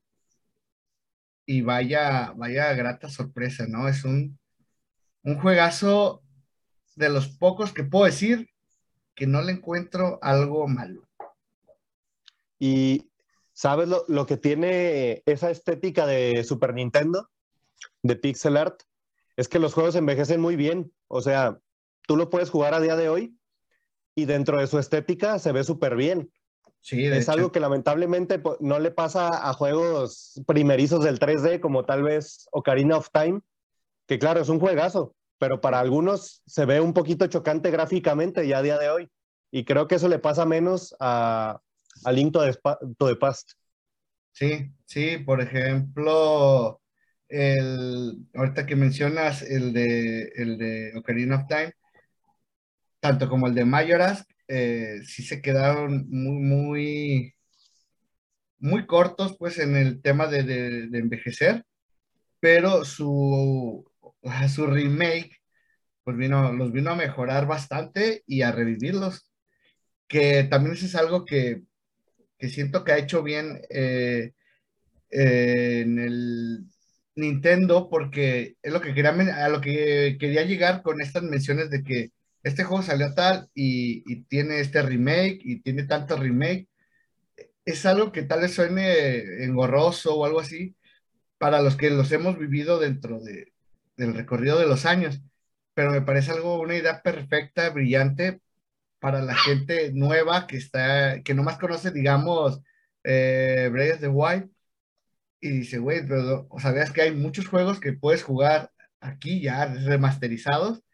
y 1.44 1.60
vaya, 1.62 2.32
vaya 2.36 2.72
grata 2.72 3.10
sorpresa, 3.10 3.66
¿no? 3.68 3.88
Es 3.88 4.04
un, 4.04 4.38
un 5.22 5.38
juegazo 5.38 6.22
de 6.96 7.10
los 7.10 7.28
pocos 7.28 7.72
que 7.72 7.84
puedo 7.84 8.06
decir 8.06 8.48
que 9.14 9.26
no 9.26 9.42
le 9.42 9.52
encuentro 9.52 10.18
algo 10.22 10.66
malo. 10.68 11.06
Y 12.58 13.11
¿sabes 13.62 13.88
lo, 13.88 14.04
lo, 14.08 14.26
que 14.26 14.36
tiene 14.36 15.22
esa 15.24 15.48
estética 15.48 16.04
de 16.04 16.42
Super 16.42 16.74
Nintendo, 16.74 17.30
de 18.02 18.16
pixel 18.16 18.56
art? 18.56 18.82
Es 19.36 19.46
que 19.46 19.60
los 19.60 19.72
juegos 19.72 19.94
envejecen 19.94 20.40
muy 20.40 20.56
bien. 20.56 20.92
O 21.06 21.22
sea, 21.22 21.60
tú 22.08 22.16
lo 22.16 22.28
puedes 22.28 22.50
jugar 22.50 22.74
a 22.74 22.80
día 22.80 22.96
de 22.96 23.08
hoy 23.08 23.38
y 24.16 24.24
dentro 24.24 24.58
de 24.58 24.66
su 24.66 24.80
estética 24.80 25.38
se 25.38 25.52
ve 25.52 25.62
súper 25.62 25.94
bien. 25.94 26.32
Sí, 26.80 27.06
es 27.06 27.28
algo 27.28 27.52
que 27.52 27.60
lamentablemente 27.60 28.40
pues, 28.40 28.56
no 28.58 28.80
le 28.80 28.90
pasa 28.90 29.48
a 29.48 29.52
juegos 29.52 30.42
primerizos 30.44 31.04
del 31.04 31.20
3D 31.20 31.60
como 31.60 31.84
tal 31.84 32.02
vez 32.02 32.48
Ocarina 32.50 32.96
of 32.96 33.10
Time, 33.12 33.42
que 34.08 34.18
claro, 34.18 34.40
es 34.40 34.48
un 34.48 34.58
juegazo, 34.58 35.14
pero 35.38 35.60
para 35.60 35.78
algunos 35.78 36.42
se 36.46 36.64
ve 36.64 36.80
un 36.80 36.94
poquito 36.94 37.28
chocante 37.28 37.70
gráficamente 37.70 38.44
ya 38.48 38.58
a 38.58 38.62
día 38.62 38.78
de 38.78 38.90
hoy. 38.90 39.08
Y 39.52 39.64
creo 39.64 39.86
que 39.86 39.94
eso 39.94 40.08
le 40.08 40.18
pasa 40.18 40.46
menos 40.46 40.96
a, 40.98 41.60
a 42.04 42.12
Link 42.12 42.32
to 42.32 42.40
the, 42.42 43.16
Past. 43.16 43.52
Sí, 44.32 44.70
sí, 44.86 45.18
por 45.18 45.40
ejemplo, 45.40 46.80
el, 47.28 48.26
ahorita 48.34 48.66
que 48.66 48.76
mencionas 48.76 49.42
el 49.42 49.72
de, 49.72 50.32
el 50.36 50.58
de 50.58 50.92
Ocarina 50.96 51.36
of 51.36 51.46
Time, 51.48 51.72
tanto 53.00 53.28
como 53.28 53.46
el 53.46 53.54
de 53.54 53.64
Majora's, 53.64 54.24
eh, 54.48 55.00
sí 55.04 55.22
se 55.22 55.42
quedaron 55.42 56.06
muy, 56.08 56.38
muy, 56.38 57.34
muy 58.58 58.86
cortos, 58.86 59.36
pues, 59.38 59.58
en 59.58 59.76
el 59.76 60.00
tema 60.02 60.26
de, 60.26 60.42
de 60.44 60.98
envejecer, 60.98 61.64
pero 62.40 62.84
su, 62.84 63.84
su 64.54 64.66
remake 64.66 65.42
pues 66.04 66.16
vino, 66.16 66.52
los 66.52 66.72
vino 66.72 66.90
a 66.90 66.96
mejorar 66.96 67.46
bastante 67.46 68.22
y 68.26 68.42
a 68.42 68.52
revivirlos, 68.52 69.30
que 70.08 70.44
también 70.44 70.74
eso 70.74 70.86
es 70.86 70.96
algo 70.96 71.24
que, 71.24 71.62
que 72.42 72.48
siento 72.48 72.82
que 72.82 72.90
ha 72.90 72.98
hecho 72.98 73.22
bien 73.22 73.62
eh, 73.70 74.32
eh, 75.10 75.82
en 75.82 75.98
el 76.00 76.64
Nintendo, 77.14 77.88
porque 77.88 78.56
es 78.60 78.72
lo 78.72 78.80
que 78.80 78.94
quería, 78.94 79.12
a 79.44 79.48
lo 79.48 79.60
que 79.60 80.16
quería 80.18 80.42
llegar 80.42 80.82
con 80.82 81.00
estas 81.00 81.22
menciones 81.22 81.70
de 81.70 81.84
que 81.84 82.10
este 82.42 82.64
juego 82.64 82.82
salió 82.82 83.14
tal 83.14 83.48
y, 83.54 84.24
tiene 84.24 84.58
este 84.58 84.82
remake 84.82 85.38
y 85.44 85.60
tiene 85.60 85.84
tanto 85.84 86.16
remake. 86.16 86.68
Es 87.64 87.86
algo 87.86 88.10
que 88.10 88.22
tal 88.22 88.40
vez 88.40 88.54
suene 88.54 89.44
engorroso 89.44 90.16
o 90.16 90.24
algo 90.24 90.40
así 90.40 90.74
para 91.38 91.62
los 91.62 91.76
que 91.76 91.90
los 91.90 92.10
hemos 92.10 92.38
vivido 92.38 92.80
dentro 92.80 93.20
de, 93.20 93.52
del 93.96 94.14
recorrido 94.14 94.58
de 94.58 94.66
los 94.66 94.84
años 94.84 95.22
pero 95.74 95.90
me 95.92 96.02
parece 96.02 96.32
algo, 96.32 96.60
una 96.60 96.76
idea 96.76 97.02
perfecta, 97.02 97.70
brillante 97.70 98.41
para 99.02 99.20
la 99.20 99.34
gente 99.34 99.90
nueva 99.92 100.46
que 100.46 100.56
está, 100.56 101.22
que 101.24 101.34
nomás 101.34 101.58
conoce, 101.58 101.90
digamos, 101.90 102.62
eh, 103.02 103.68
Breath 103.72 103.94
of 103.94 104.00
the 104.00 104.08
Wild 104.08 104.48
y 105.40 105.48
dice, 105.50 105.78
güey, 105.78 106.06
pero 106.06 106.46
sabías 106.60 106.92
que 106.92 107.02
hay 107.02 107.10
muchos 107.10 107.48
juegos 107.48 107.80
que 107.80 107.94
puedes 107.94 108.22
jugar 108.22 108.70
aquí 109.00 109.42
ya 109.42 109.66
remasterizados 109.66 110.84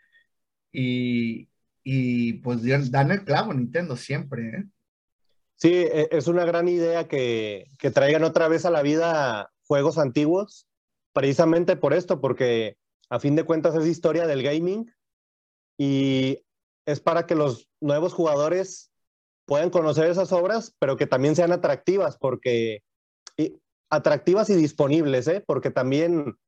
y, 0.72 1.50
y 1.84 2.32
pues 2.38 2.62
dan 2.90 3.10
el 3.10 3.24
clavo 3.26 3.52
Nintendo 3.52 3.94
siempre, 3.94 4.48
¿eh? 4.48 4.64
Sí, 5.56 5.74
e, 5.74 6.08
es 6.10 6.28
una 6.28 6.46
gran 6.46 6.66
idea 6.66 7.08
que, 7.08 7.66
que 7.78 7.90
traigan 7.90 8.24
otra 8.24 8.48
vez 8.48 8.64
a 8.64 8.70
la 8.70 8.80
vida 8.80 9.52
juegos 9.66 9.98
antiguos, 9.98 10.66
precisamente 11.12 11.76
por 11.76 11.92
esto, 11.92 12.22
porque 12.22 12.78
a 13.10 13.20
fin 13.20 13.36
de 13.36 13.44
cuentas 13.44 13.74
es 13.74 13.86
historia 13.86 14.26
del 14.26 14.42
gaming 14.42 14.90
y 15.76 16.42
es 16.88 17.00
para 17.00 17.26
que 17.26 17.34
los 17.34 17.68
nuevos 17.82 18.14
jugadores 18.14 18.90
puedan 19.44 19.68
conocer 19.68 20.10
esas 20.10 20.32
obras, 20.32 20.74
pero 20.78 20.96
que 20.96 21.06
también 21.06 21.36
sean 21.36 21.52
atractivas, 21.52 22.16
porque 22.16 22.82
atractivas 23.90 24.48
y 24.48 24.54
disponibles, 24.54 25.28
¿eh? 25.28 25.44
porque 25.46 25.70
también 25.70 26.38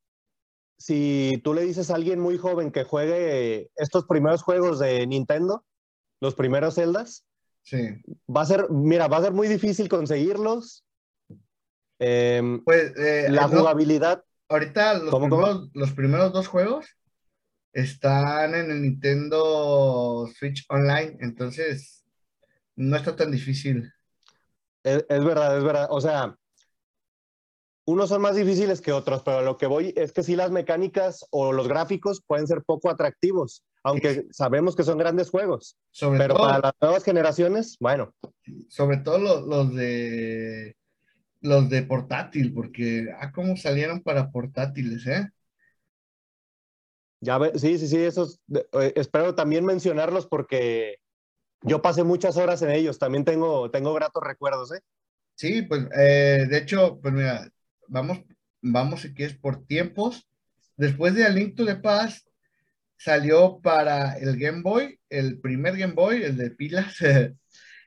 si 0.78 1.38
tú 1.45 1.53
le 1.53 1.62
dices 1.62 1.91
a 1.91 1.97
alguien 1.97 2.20
muy 2.20 2.38
joven 2.38 2.72
que 2.72 2.84
juegue 2.84 3.70
estos 3.76 4.07
primeros 4.07 4.43
juegos 4.43 4.78
de 4.78 5.07
Nintendo, 5.07 5.66
los 6.22 6.34
primeros 6.34 6.76
celdas, 6.76 7.26
sí. 7.62 8.01
va 8.34 8.41
a 8.41 8.47
ser, 8.47 8.70
mira, 8.70 9.09
va 9.09 9.18
a 9.18 9.22
ser 9.22 9.32
muy 9.32 9.47
difícil 9.47 9.91
conseguirlos. 9.91 10.86
Em, 11.99 12.64
pues, 12.64 12.97
eh, 12.97 13.26
la 13.28 13.47
jugabilidad 13.47 14.24
Ahorita 14.51 14.95
los, 14.95 15.93
primeros, 15.93 16.32
dos 16.32 16.49
juegos 16.49 16.97
están 17.73 18.55
en 18.55 18.71
el 18.71 18.83
Nintendo 18.83 20.29
Switch 20.39 20.64
Online, 20.68 21.16
entonces 21.21 22.05
no 22.77 22.97
está 22.97 23.14
tan 23.14 23.31
difícil. 23.31 23.93
Es, 24.83 25.07
verdad, 25.09 25.59
es 25.59 25.64
verdad. 25.64 25.89
O 25.91 26.01
sea, 26.01 26.37
unos 27.85 28.09
son 28.09 28.23
más 28.23 28.37
difíciles 28.37 28.81
que 28.81 28.93
otros, 28.93 29.23
pero 29.23 29.43
lo 29.43 29.59
que 29.59 29.66
voy 29.66 29.93
es 29.97 30.12
que 30.12 30.23
sí 30.23 30.37
las 30.37 30.51
mecánicas 30.51 31.27
o 31.31 31.53
los 31.53 31.68
gráficos 31.68 32.23
pueden 32.27 32.47
ser 32.47 32.62
poco 32.64 32.91
atractivos, 32.91 33.62
aunque 33.83 34.27
sabemos 34.31 34.75
que 34.75 34.85
son 34.85 34.99
grandes 34.99 35.31
juegos. 35.31 35.77
pero 36.01 36.35
para 36.37 36.59
las 36.61 36.73
nuevas 36.81 37.05
generaciones, 37.05 37.77
bueno. 37.79 38.14
Sobre 38.68 38.99
todo 38.99 39.47
los 39.47 39.75
de 39.75 40.77
los 41.43 41.71
de 41.71 41.83
portátil, 41.83 42.53
porque, 42.53 43.09
ah, 43.18 43.33
cómo 43.33 43.57
salieron 43.57 44.03
para 44.03 44.31
portátiles, 44.31 45.07
¿eh? 45.07 45.31
Sí, 47.57 47.79
sí, 47.79 47.89
sí, 47.89 47.97
esos, 47.99 48.41
eh, 48.55 48.93
espero 48.97 49.35
también 49.35 49.64
mencionarlos 49.64 50.27
porque 50.27 50.97
yo 51.62 51.83
pasé 51.83 52.03
muchas 52.03 52.37
horas 52.37 52.62
en 52.62 52.71
ellos, 52.71 52.99
también 52.99 53.25
tengo, 53.25 53.71
tengo 53.71 53.93
gratos 53.93 54.23
recuerdos, 54.23 54.73
¿eh? 54.73 54.81
Sí, 55.35 55.62
pues, 55.62 55.87
eh, 55.97 56.47
de 56.49 56.59
hecho, 56.59 56.99
pues 57.01 57.14
mira, 57.14 57.51
vamos, 57.89 58.21
vamos 58.62 59.03
si 59.03 59.14
quieres 59.14 59.37
por 59.37 59.66
tiempos. 59.66 60.27
Después 60.77 61.14
de 61.14 61.25
A 61.25 61.29
Link 61.29 61.57
to 61.57 61.66
the 61.66 61.77
Past, 61.77 62.27
salió 62.97 63.61
para 63.61 64.14
el 64.14 64.39
Game 64.39 64.62
Boy, 64.62 64.99
el 65.11 65.41
primer 65.41 65.77
Game 65.77 65.95
Boy, 65.95 66.23
el 66.23 66.37
de 66.37 66.51
pilas, 66.51 66.97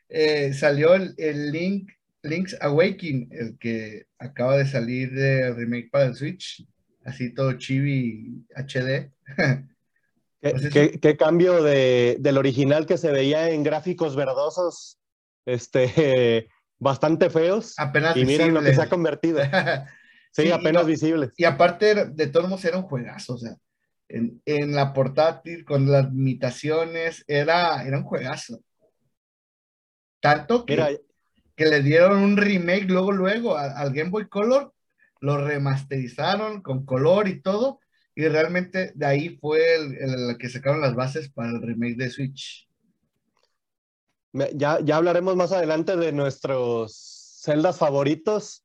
eh, 0.10 0.54
salió 0.54 0.94
el, 0.94 1.14
el 1.18 1.52
Link 1.52 1.90
Link's 2.24 2.56
Awakening, 2.62 3.30
el 3.32 3.58
que 3.58 4.06
acaba 4.18 4.58
de 4.58 4.66
salir 4.66 5.12
de 5.12 5.54
remake 5.54 5.90
para 5.92 6.06
el 6.06 6.16
Switch, 6.16 6.66
así 7.04 7.34
todo 7.34 7.54
chibi 7.58 8.46
HD. 8.56 9.12
¿Qué, 10.42 11.16
cambio 11.18 11.64
de, 11.64 12.18
del 12.20 12.38
original 12.38 12.86
que 12.86 12.98
se 12.98 13.12
veía 13.12 13.50
en 13.50 13.64
gráficos 13.64 14.16
verdosos, 14.16 15.00
este, 15.46 16.50
bastante 16.80 17.30
feos. 17.30 17.76
Apenas 17.78 18.18
y 18.18 18.26
miren 18.26 18.54
lo 18.54 18.62
que 18.62 18.74
se 18.74 18.82
ha 18.82 18.90
convertido. 18.90 19.40
sí, 20.32 20.52
apenas 20.52 20.86
visible. 20.86 21.32
Y 21.38 21.46
aparte, 21.46 22.06
de 22.06 22.28
todos 22.28 22.50
modos, 22.50 22.66
era 22.66 22.78
un 22.78 22.84
juegazo, 22.84 23.36
o 23.36 23.38
sea, 23.38 23.56
en, 24.10 24.42
en, 24.46 24.76
la 24.76 24.94
portátil, 24.94 25.64
con 25.64 25.90
las 25.90 26.12
limitaciones, 26.12 27.24
era, 27.28 27.84
era 27.84 27.98
un 27.98 28.04
juegazo. 28.04 28.60
Tanto 30.20 30.66
que 30.66 30.76
que 31.56 31.66
le 31.66 31.82
dieron 31.82 32.20
un 32.20 32.38
remake 32.38 32.86
luego, 32.86 33.12
luego 33.12 33.58
al 33.58 33.94
Game 33.94 34.10
Boy 34.10 34.28
Color, 34.28 34.74
lo 35.20 35.38
remasterizaron 35.38 36.62
con 36.62 36.86
color 36.86 37.28
y 37.28 37.42
todo, 37.42 37.80
y 38.16 38.28
realmente 38.28 38.92
de 38.96 39.06
ahí 39.06 39.38
fue 39.38 39.76
el, 39.76 40.38
que 40.38 40.50
sacaron 40.50 40.82
las 40.82 40.96
bases 40.96 41.30
para 41.30 41.50
el 41.50 41.62
remake 41.62 41.98
de 41.98 42.10
Switch. 42.10 42.70
Ya, 44.54 44.80
ya 44.80 44.98
hablaremos 44.98 45.36
más 45.36 45.52
adelante 45.52 45.96
de 45.96 46.12
nuestros 46.12 47.40
celdas 47.42 47.78
favoritos, 47.78 48.64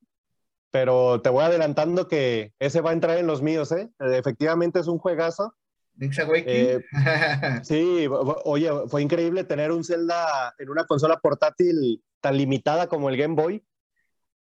pero 0.70 1.20
te 1.20 1.30
voy 1.30 1.44
adelantando 1.44 2.08
que 2.08 2.52
ese 2.58 2.80
va 2.80 2.90
a 2.90 2.94
entrar 2.94 3.18
en 3.18 3.26
los 3.26 3.42
míos, 3.42 3.72
¿eh? 3.72 3.90
Efectivamente 3.98 4.80
es 4.80 4.86
un 4.86 4.98
juegazo. 4.98 5.54
Link's 5.96 6.18
Awakening. 6.18 6.46
Eh, 6.48 6.84
sí, 7.64 8.06
oye, 8.44 8.70
fue 8.86 9.02
increíble 9.02 9.44
tener 9.44 9.72
un 9.72 9.84
Zelda 9.84 10.54
en 10.58 10.70
una 10.70 10.84
consola 10.84 11.18
portátil 11.18 12.02
tan 12.20 12.36
limitada 12.36 12.86
como 12.86 13.08
el 13.08 13.16
Game 13.16 13.34
Boy. 13.34 13.64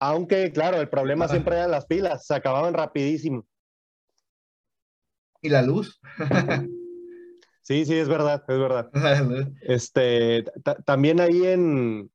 Aunque, 0.00 0.52
claro, 0.52 0.80
el 0.80 0.88
problema 0.88 1.26
siempre 1.28 1.56
eran 1.56 1.72
las 1.72 1.86
pilas, 1.86 2.26
se 2.26 2.34
acababan 2.34 2.74
rapidísimo. 2.74 3.44
Y 5.40 5.48
la 5.48 5.62
luz. 5.62 6.00
sí, 7.62 7.84
sí, 7.84 7.94
es 7.94 8.08
verdad, 8.08 8.42
es 8.46 8.58
verdad. 8.58 8.90
este, 9.62 10.44
también 10.84 11.20
ahí 11.20 11.46
en, 11.46 12.10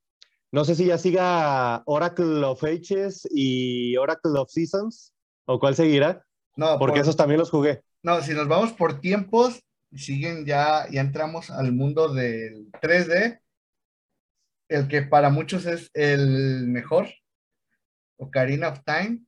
no 0.52 0.66
sé 0.66 0.76
si 0.76 0.86
ya 0.86 0.98
siga 0.98 1.84
Oracle 1.86 2.44
of 2.44 2.64
Ages 2.64 3.28
y 3.32 3.96
Oracle 3.98 4.38
of 4.38 4.50
Seasons, 4.50 5.14
o 5.46 5.60
cuál 5.60 5.76
seguirá. 5.76 6.26
No, 6.56 6.78
porque 6.78 7.00
esos 7.00 7.16
también 7.16 7.40
los 7.40 7.50
jugué. 7.50 7.82
No, 8.04 8.22
si 8.22 8.34
nos 8.34 8.48
vamos 8.48 8.74
por 8.74 9.00
tiempos, 9.00 9.64
siguen 9.96 10.46
ya, 10.46 10.88
ya 10.92 11.02
entramos 11.02 11.50
al 11.50 11.72
mundo 11.72 12.14
del 12.14 12.72
3D 12.82 13.40
el 14.74 14.88
que 14.88 15.04
para 15.04 15.30
muchos 15.30 15.66
es 15.66 15.92
el 15.94 16.68
mejor, 16.68 17.08
Ocarina 18.18 18.70
of 18.70 18.80
Time. 18.84 19.22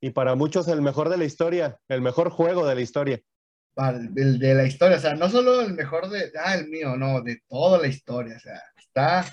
Y 0.00 0.10
para 0.10 0.34
muchos 0.34 0.68
el 0.68 0.80
mejor 0.80 1.08
de 1.10 1.18
la 1.18 1.24
historia, 1.24 1.78
el 1.88 2.00
mejor 2.00 2.30
juego 2.30 2.66
de 2.66 2.74
la 2.74 2.80
historia. 2.80 3.20
El 4.16 4.38
de 4.38 4.54
la 4.54 4.64
historia, 4.64 4.96
o 4.96 5.00
sea, 5.00 5.14
no 5.14 5.28
solo 5.28 5.60
el 5.60 5.74
mejor 5.74 6.08
de, 6.08 6.32
ah, 6.42 6.54
el 6.54 6.68
mío, 6.68 6.96
no, 6.96 7.20
de 7.20 7.40
toda 7.48 7.78
la 7.78 7.86
historia, 7.86 8.36
o 8.36 8.40
sea, 8.40 8.62
está, 8.76 9.24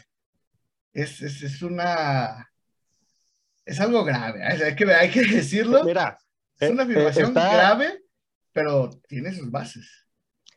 es, 0.94 1.22
es, 1.22 1.62
una, 1.62 2.50
es 3.66 3.80
algo 3.80 4.06
grave, 4.06 4.44
hay 4.44 4.76
que, 4.76 4.94
hay 4.94 5.10
que 5.10 5.26
decirlo. 5.26 5.84
Mira, 5.84 6.18
es 6.60 6.70
una 6.70 6.84
eh, 6.84 6.86
afirmación 6.86 7.34
grave, 7.34 8.04
pero 8.54 8.90
tiene 9.08 9.34
sus 9.34 9.50
bases. 9.50 10.08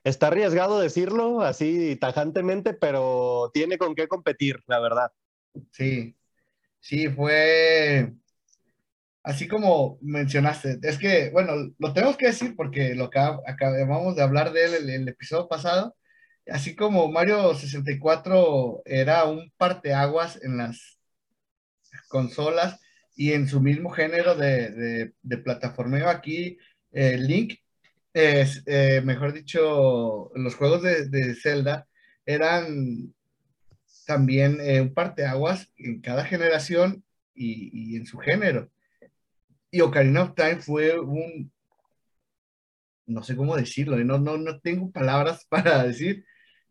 Está 0.05 0.29
arriesgado 0.29 0.81
decirlo 0.81 1.43
así 1.43 1.97
tajantemente, 1.97 2.75
pero 2.75 3.51
tiene 3.53 3.77
con 3.77 3.95
qué 3.95 4.09
competir, 4.09 4.63
la 4.67 4.81
verdad. 4.81 5.13
Sí, 5.73 6.17
sí, 6.81 7.09
fue 7.09 8.15
así 9.23 9.49
como 9.49 9.99
mencionaste. 10.03 10.79
Es 10.83 10.99
que, 10.99 11.31
bueno, 11.31 11.53
lo 11.79 11.93
tenemos 11.93 12.17
que 12.17 12.27
decir 12.27 12.55
porque 12.57 12.95
lo 12.95 13.05
acabamos 13.05 14.17
de 14.17 14.23
hablar 14.23 14.53
de 14.53 14.65
él 14.65 14.75
en 14.89 15.03
el, 15.03 15.09
episodio 15.09 15.49
pasado. 15.49 15.97
Así 16.49 16.75
como 16.77 17.11
Mario 17.11 17.55
64 17.55 18.83
era 18.85 19.25
un 19.25 19.53
parteaguas 19.57 20.43
en 20.43 20.59
las 20.59 20.99
consolas 22.09 22.81
y 23.17 23.33
en 23.33 23.49
su 23.49 23.61
mismo 23.61 23.91
género 23.91 24.35
de, 24.35 24.71
de, 24.71 25.13
de 25.23 25.39
plataformeo 25.39 26.09
aquí, 26.09 26.59
eh, 26.93 27.19
Link 27.19 27.55
es, 28.13 28.63
eh, 28.67 29.03
mejor 29.05 29.33
dicho, 29.33 30.31
los 30.35 30.55
juegos 30.57 30.83
de, 30.83 31.35
Zelda 31.35 31.87
eran 32.27 33.15
también 34.07 34.59
eh, 34.61 34.81
un 34.81 34.95
parteaguas 34.95 35.71
en 35.77 36.01
cada 36.01 36.25
generación 36.25 37.05
y, 37.35 37.93
y, 37.95 37.97
en 37.97 38.07
su 38.07 38.19
género. 38.19 38.71
Y 39.71 39.81
Ocarina 39.81 40.25
of 40.25 40.35
Time 40.35 40.61
fue 40.61 40.99
un, 40.99 41.53
no 43.07 43.23
sé 43.23 43.37
cómo 43.37 43.57
decirlo, 43.57 43.97
no, 43.99 44.19
no, 44.19 44.39
no 44.39 44.61
tengo 44.61 44.91
palabras 44.91 45.47
para 45.49 45.85
decir, 45.85 46.25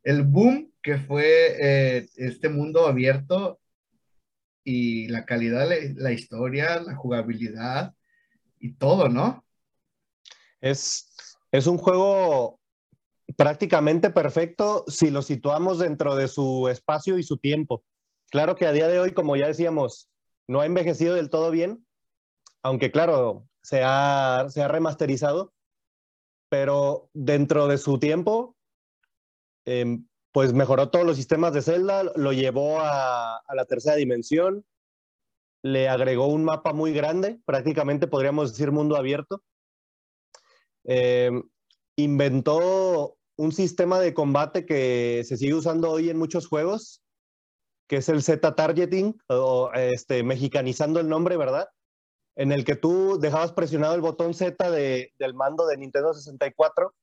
el 0.03 0.23
boom 0.23 0.71
que 0.81 0.97
fue 0.97 1.55
eh, 1.59 2.07
este 2.15 2.49
mundo 2.49 2.87
abierto 2.87 3.59
y 4.63 5.07
la 5.07 5.25
calidad 5.25 5.67
de 5.67 5.93
la 5.95 6.11
historia, 6.11 6.79
la 6.81 6.95
jugabilidad 6.95 7.93
y 8.59 8.73
todo, 8.73 9.09
¿no? 9.09 9.45
Es, 10.61 11.13
es 11.51 11.67
un 11.67 11.77
juego 11.77 12.59
prácticamente 13.35 14.09
perfecto 14.09 14.83
si 14.87 15.11
lo 15.11 15.21
situamos 15.21 15.79
dentro 15.79 16.15
de 16.15 16.27
su 16.27 16.67
espacio 16.67 17.17
y 17.17 17.23
su 17.23 17.37
tiempo. 17.37 17.83
Claro 18.29 18.55
que 18.55 18.67
a 18.67 18.71
día 18.71 18.87
de 18.87 18.99
hoy, 18.99 19.13
como 19.13 19.35
ya 19.35 19.47
decíamos, 19.47 20.09
no 20.47 20.61
ha 20.61 20.65
envejecido 20.65 21.15
del 21.15 21.29
todo 21.29 21.51
bien, 21.51 21.85
aunque 22.63 22.91
claro, 22.91 23.47
se 23.61 23.83
ha, 23.83 24.47
remasterizado, 24.67 25.53
pero 26.49 27.09
dentro 27.13 27.67
de 27.67 27.77
su 27.77 27.99
tiempo, 27.99 28.55
em, 29.65 30.07
pues 30.31 30.53
mejoró 30.53 30.89
todos 30.89 31.05
los 31.05 31.17
sistemas 31.17 31.53
de 31.53 31.61
Zelda, 31.61 32.03
lo 32.15 32.33
llevó 32.33 32.79
a, 32.81 33.41
la 33.53 33.65
tercera 33.65 33.95
dimensión, 33.95 34.65
le 35.63 35.89
agregó 35.89 36.27
un 36.27 36.43
mapa 36.43 36.73
muy 36.73 36.93
grande, 36.93 37.39
prácticamente 37.45 38.07
podríamos 38.07 38.51
decir 38.51 38.71
mundo 38.71 38.95
abierto. 38.95 39.43
Em, 40.85 41.43
inventó 41.97 43.17
un 43.37 43.51
sistema 43.51 43.99
de 43.99 44.13
combate 44.13 44.65
que 44.65 45.23
se 45.25 45.37
sigue 45.37 45.53
usando 45.53 45.91
hoy 45.91 46.09
en 46.09 46.17
muchos 46.17 46.47
juegos, 46.47 47.01
que 47.87 47.97
es 47.97 48.09
el 48.09 48.23
Z-Targeting, 48.23 49.19
o 49.27 49.71
este, 49.73 50.23
mexicanizando 50.23 50.99
el 50.99 51.09
nombre, 51.09 51.37
¿verdad? 51.37 51.67
En 52.39 52.53
el 52.53 52.63
que 52.63 52.77
tú 52.77 53.19
dejabas 53.19 53.51
presionado 53.51 53.95
el 53.95 54.01
botón 54.01 54.33
Z 54.33 54.71
del 54.71 55.33
mando 55.33 55.67
de 55.67 55.75
Nintendo 55.75 56.13
64 56.13 56.95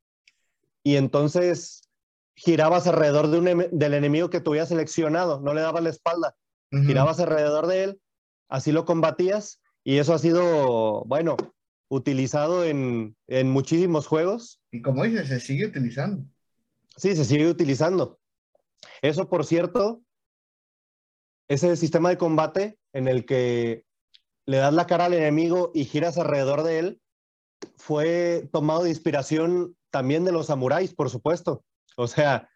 y 0.83 0.97
entonces 0.97 1.91
girabas 2.35 2.87
alrededor 2.87 3.29
de 3.29 3.39
un, 3.39 3.69
del 3.71 3.93
enemigo 3.93 4.31
que 4.31 4.41
tú 4.41 4.53
habías 4.53 4.71
seleccionado, 4.71 5.43
no 5.43 5.53
le 5.53 5.61
dabas 5.61 5.83
la 5.83 5.91
espalda, 5.91 6.37
girabas 6.71 7.21
alrededor 7.21 7.67
de 7.67 7.85
él, 7.85 8.01
así 8.49 8.73
lo 8.73 8.87
combatías 8.87 9.61
y 9.85 9.99
eso 9.99 10.15
ha 10.15 10.19
sido, 10.19 11.05
bueno, 11.05 11.37
utilizado 11.89 12.65
en, 12.65 13.15
en 13.27 13.51
muchísimos 13.51 14.07
juegos. 14.07 14.63
Y 14.71 14.81
como 14.81 15.05
dices, 15.05 15.29
se 15.29 15.39
sigue 15.39 15.67
utilizando. 15.67 16.25
Sí, 16.97 17.15
se 17.15 17.27
sigue 17.27 17.47
utilizando. 17.47 18.19
Eso, 19.03 19.29
por 19.29 19.45
cierto, 19.45 20.01
ese 21.47 21.77
sistema 21.77 22.09
de 22.09 22.17
combate 22.17 22.79
en 22.95 23.07
el 23.07 23.27
que 23.27 23.86
le 24.47 24.59
das 24.59 24.73
la 24.73 24.87
cara 24.87 25.07
al 25.07 25.15
enemigo 25.15 25.71
y 25.75 25.85
giras 25.85 26.19
alrededor 26.19 26.63
de 26.63 26.79
él, 26.79 27.01
fue 27.77 28.49
tomado 28.53 28.85
de 28.85 28.91
inspiración 28.91 29.77
también 29.91 30.25
de 30.25 30.33
los 30.33 30.47
samuráis, 30.47 30.95
por 30.95 31.11
supuesto. 31.11 31.65
O 31.97 32.07
sea, 32.07 32.49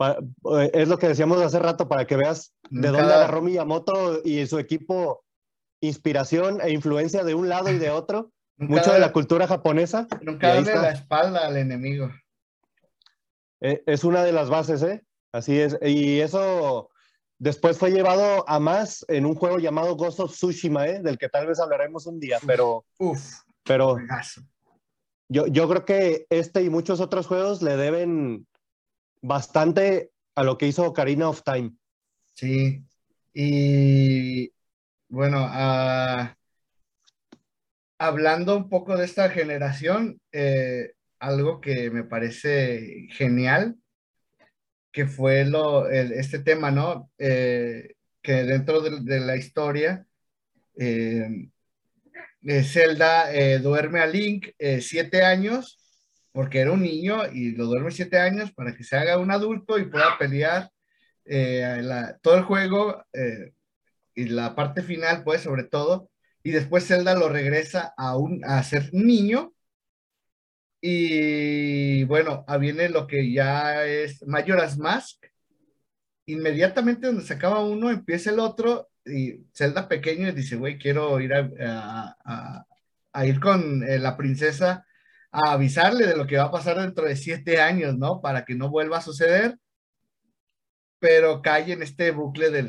eh, 0.00 0.70
es 0.74 0.88
lo 0.88 0.98
que 0.98 1.08
decíamos 1.08 1.40
hace 1.40 1.58
rato 1.58 1.88
para 1.88 2.06
que 2.06 2.16
veas 2.16 2.54
de 2.70 2.88
dónde 2.88 3.12
agarró 3.12 3.42
Miyamoto 3.42 4.20
y 4.24 4.46
su 4.46 4.58
equipo 4.58 5.24
inspiración 5.80 6.60
e 6.60 6.70
influencia 6.70 7.24
de 7.24 7.34
un 7.34 7.48
lado 7.48 7.70
y 7.70 7.78
de 7.78 7.90
otro. 7.90 8.30
mucho 8.56 8.92
de 8.92 9.00
la 9.00 9.12
cultura 9.12 9.48
japonesa. 9.48 10.06
Nunca 10.20 10.54
darle 10.54 10.74
la 10.74 10.92
espalda 10.92 11.46
al 11.46 11.56
enemigo. 11.56 12.10
Eh, 13.60 13.82
es 13.86 14.04
una 14.04 14.22
de 14.22 14.32
las 14.32 14.48
bases, 14.50 14.82
¿eh? 14.82 15.04
Así 15.32 15.58
es. 15.58 15.76
Y 15.82 16.20
eso 16.20 16.90
después 17.42 17.76
fue 17.76 17.90
llevado 17.90 18.48
a 18.48 18.60
más 18.60 19.04
en 19.08 19.26
un 19.26 19.34
juego 19.34 19.58
llamado 19.58 19.96
Ghost 19.96 20.20
of 20.20 20.32
Tsushima, 20.32 20.86
¿eh? 20.86 21.02
Del 21.02 21.18
que 21.18 21.28
tal 21.28 21.48
vez 21.48 21.58
hablaremos 21.58 22.06
un 22.06 22.20
día, 22.20 22.38
pero... 22.46 22.84
Uf, 22.98 23.40
pero 23.64 23.96
yo, 25.28 25.48
yo 25.48 25.68
creo 25.68 25.84
que 25.84 26.26
este 26.30 26.62
y 26.62 26.70
muchos 26.70 27.00
otros 27.00 27.26
juegos 27.26 27.60
le 27.60 27.76
deben 27.76 28.46
bastante 29.22 30.12
a 30.36 30.44
lo 30.44 30.56
que 30.56 30.68
hizo 30.68 30.86
Ocarina 30.86 31.28
of 31.28 31.42
Time. 31.42 31.72
Sí, 32.34 32.84
y 33.34 34.52
bueno, 35.08 35.44
uh, 35.44 36.28
hablando 37.98 38.56
un 38.56 38.68
poco 38.68 38.96
de 38.96 39.04
esta 39.04 39.30
generación, 39.30 40.20
eh, 40.30 40.92
algo 41.18 41.60
que 41.60 41.90
me 41.90 42.04
parece 42.04 43.08
genial, 43.10 43.81
que 44.92 45.06
fue 45.06 45.44
lo, 45.44 45.88
este 45.88 46.38
tema, 46.40 46.70
¿no? 46.70 47.10
Eh, 47.18 47.94
que 48.22 48.44
dentro 48.44 48.80
de, 48.82 49.20
la 49.20 49.36
historia, 49.36 50.06
eh, 50.76 51.48
Zelda 52.64 53.28
duerme 53.60 54.00
a 54.00 54.06
Link 54.06 54.48
siete 54.80 55.24
años 55.24 55.82
porque 56.32 56.60
era 56.60 56.72
un 56.72 56.82
niño 56.82 57.30
y 57.32 57.52
lo 57.52 57.66
duerme 57.66 57.90
siete 57.90 58.18
años 58.18 58.52
para 58.52 58.74
que 58.74 58.84
se 58.84 58.96
haga 58.96 59.18
un 59.18 59.30
adulto 59.30 59.78
y 59.78 59.84
pueda 59.84 60.18
pelear 60.18 60.70
eh, 61.24 61.82
todo 62.22 62.36
el 62.36 62.42
juego 62.44 63.04
eh, 63.12 63.52
y 64.14 64.24
la 64.24 64.54
parte 64.54 64.82
final, 64.82 65.22
pues, 65.24 65.42
sobre 65.42 65.64
todo. 65.64 66.10
Y 66.42 66.50
después 66.50 66.86
Zelda 66.86 67.14
lo 67.14 67.28
regresa 67.28 67.94
a, 67.96 68.16
un, 68.16 68.42
a 68.44 68.62
ser 68.62 68.92
niño. 68.92 69.52
Y 70.84 72.02
bueno, 72.04 72.44
viene 72.58 72.88
lo 72.88 73.06
que 73.06 73.32
ya 73.32 73.86
es 73.86 74.26
Majora's 74.26 74.76
Mask. 74.76 75.24
Inmediatamente 76.26 77.06
donde 77.06 77.22
se 77.22 77.34
acaba 77.34 77.64
uno, 77.64 77.88
empieza 77.88 78.30
el 78.30 78.40
otro. 78.40 78.90
Y 79.06 79.46
Zelda 79.54 79.88
pequeño 79.88 80.32
dice, 80.32 80.56
güey, 80.56 80.78
quiero 80.78 81.20
ir 81.20 81.34
a, 81.34 82.16
a, 83.12 83.26
ir 83.26 83.38
con 83.38 83.84
eh, 83.84 83.98
la 84.00 84.16
princesa 84.16 84.84
a 85.30 85.52
avisarle 85.52 86.06
de 86.06 86.16
lo 86.16 86.26
que 86.26 86.36
va 86.36 86.44
a 86.44 86.50
pasar 86.50 86.80
dentro 86.80 87.04
de 87.06 87.14
siete 87.16 87.60
años, 87.60 87.96
¿no? 87.96 88.20
Para 88.20 88.44
que 88.44 88.56
no 88.56 88.68
vuelva 88.68 88.98
a 88.98 89.02
suceder, 89.02 89.56
pero 90.98 91.42
cae 91.42 91.72
en 91.72 91.82
este 91.82 92.10
bucle 92.10 92.50
de, 92.50 92.62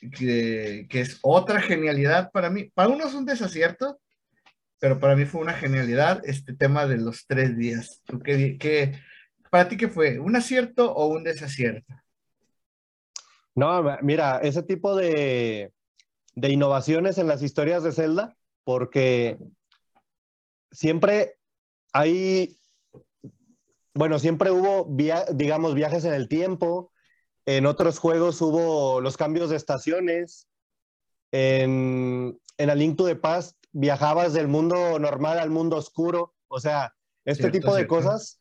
de, 0.00 0.86
que 0.88 1.00
es 1.00 1.18
otra 1.22 1.60
genialidad 1.60 2.30
para 2.30 2.50
mí. 2.50 2.70
Para 2.72 2.88
uno 2.88 3.06
es 3.06 3.14
un 3.14 3.26
desacierto, 3.26 4.00
pero 4.80 4.98
para 4.98 5.14
mí 5.14 5.26
fue 5.26 5.42
una 5.42 5.52
genialidad 5.52 6.22
este 6.24 6.54
tema 6.54 6.86
de 6.86 6.96
los 6.96 7.26
tres 7.26 7.56
días. 7.56 8.02
qué, 8.24 8.98
para 9.50 9.68
ti 9.68 9.76
qué 9.76 9.88
fue? 9.88 10.18
¿Un 10.18 10.34
acierto 10.34 10.92
o 10.92 11.06
un 11.06 11.22
desacierto? 11.22 11.94
No, 13.54 13.98
mira, 14.00 14.38
ese 14.38 14.62
tipo 14.62 14.96
de, 14.96 15.72
de 16.34 16.48
innovaciones 16.48 17.18
en 17.18 17.28
las 17.28 17.42
historias 17.42 17.82
de 17.82 17.92
Zelda, 17.92 18.36
porque 18.64 19.38
siempre 20.72 21.36
hay, 21.92 22.56
bueno, 23.92 24.18
siempre 24.18 24.50
hubo, 24.50 24.88
digamos, 25.34 25.74
viajes 25.74 26.06
en 26.06 26.14
el 26.14 26.26
tiempo. 26.26 26.90
En 27.44 27.66
otros 27.66 27.98
juegos 27.98 28.40
hubo 28.40 29.02
los 29.02 29.18
cambios 29.18 29.50
de 29.50 29.56
estaciones. 29.56 30.46
En, 31.32 32.40
en 32.56 32.70
A 32.70 32.74
Link 32.74 32.96
to 32.96 33.04
the 33.04 33.16
Past 33.16 33.59
viajabas 33.72 34.32
del 34.32 34.48
mundo 34.48 34.98
normal 34.98 35.38
al 35.38 35.50
mundo 35.50 35.76
oscuro. 35.76 36.34
O 36.48 36.60
sea, 36.60 36.94
este 37.24 37.50
tipo 37.50 37.74
de 37.74 37.86
cosas 37.86 38.38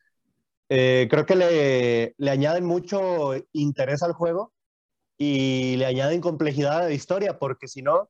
eh, 0.70 1.08
creo 1.10 1.26
que 1.26 1.36
le, 1.36 2.16
le, 2.18 2.32
añaden 2.32 2.66
mucho 2.66 3.34
interés 3.54 4.04
al 4.04 4.14
juego 4.14 4.54
y 5.18 5.76
le 5.78 5.86
añaden 5.86 6.22
complejidad 6.22 6.80
a 6.80 6.84
la 6.84 6.94
historia, 6.94 7.40
porque 7.40 7.68
si 7.68 7.82
no, 7.82 8.10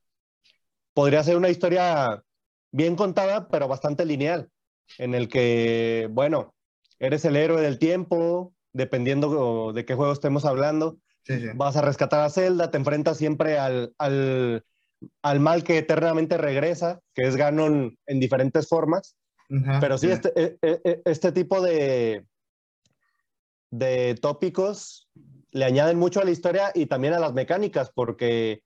podría 0.93 1.23
ser 1.23 1.37
una 1.37 1.49
historia 1.49 2.23
bien 2.71 2.95
contada, 2.95 3.47
pero 3.47 3.67
bastante 3.67 4.05
lineal 4.05 4.49
en 4.97 5.15
el 5.15 5.27
que, 5.27 6.07
bueno, 6.11 6.53
eres 6.99 7.25
el 7.25 7.35
héroe 7.35 7.61
del 7.61 7.79
tiempo, 7.79 8.53
dependiendo 8.73 9.71
de 9.73 9.85
qué 9.85 9.95
juego 9.95 10.13
estemos 10.13 10.45
hablando. 10.45 10.97
Vas 11.55 11.75
a 11.75 11.81
rescatar 11.81 12.21
a 12.21 12.29
Zelda, 12.29 12.71
te 12.71 12.77
enfrentas 12.77 13.17
siempre 13.17 13.59
al, 13.59 13.93
al, 13.99 14.65
al, 15.21 15.39
mal 15.39 15.63
que 15.63 15.77
eternamente 15.77 16.37
regresa, 16.37 16.99
que 17.13 17.27
es 17.27 17.35
Ganon 17.35 17.97
en 18.07 18.19
diferentes 18.19 18.67
formas. 18.67 19.15
Pero 19.81 19.97
sí, 19.97 20.11
este, 20.11 20.31
e, 20.35 20.57
e, 20.61 20.81
e, 20.83 21.01
este, 21.05 21.31
tipo 21.31 21.59
de, 21.59 22.23
de 23.71 24.15
tópicos 24.21 25.09
le 25.51 25.65
añaden 25.65 25.97
mucho 25.97 26.21
a 26.21 26.23
la 26.23 26.29
historia 26.29 26.71
y 26.75 26.85
también 26.85 27.13
a 27.15 27.19
las 27.19 27.33
mecánicas, 27.33 27.91
porque 27.91 28.61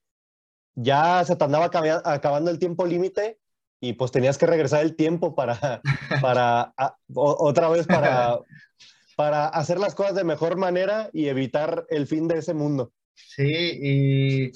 ya 0.75 1.23
se 1.23 1.35
te 1.35 1.43
andaba 1.45 1.69
acabando 2.03 2.51
el 2.51 2.59
tiempo 2.59 2.85
límite 2.85 3.39
y 3.79 3.93
pues 3.93 4.11
tenías 4.11 4.37
que 4.37 4.45
regresar 4.45 4.81
el 4.81 4.95
tiempo 4.95 5.35
para, 5.35 5.81
para 6.21 6.73
otra 7.13 7.69
vez 7.69 7.85
para, 7.87 8.39
para 9.15 9.47
hacer 9.47 9.79
las 9.79 9.95
cosas 9.95 10.15
de 10.15 10.23
mejor 10.23 10.57
manera 10.57 11.09
y 11.13 11.27
evitar 11.27 11.85
el 11.89 12.07
fin 12.07 12.27
de 12.27 12.39
ese 12.39 12.53
mundo. 12.53 12.91
Sí, 13.15 13.43
y, 13.45 14.51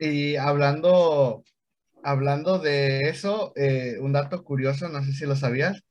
y 0.00 0.36
hablando, 0.36 1.44
hablando 2.02 2.58
de 2.58 3.10
eso, 3.10 3.52
eh, 3.56 3.98
un 4.00 4.12
dato 4.12 4.42
curioso, 4.44 4.88
no 4.88 5.04
sé 5.04 5.12
si 5.12 5.26
lo 5.26 5.36
sabías, 5.36 5.82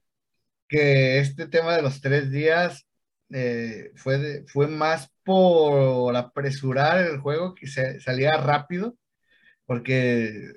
que 0.68 1.20
este 1.20 1.48
tema 1.48 1.76
de 1.76 1.84
los 1.84 2.02
tres 2.02 2.32
días 2.32 2.88
eh, 3.32 3.92
fue, 3.96 4.46
fue 4.48 4.68
más 4.68 5.12
por 5.24 6.16
apresurar 6.16 7.00
el 7.00 7.20
juego 7.20 7.56
que 7.56 7.68
se, 7.68 8.00
salía 8.02 8.32
rápido, 8.38 8.98
porque 9.66 10.54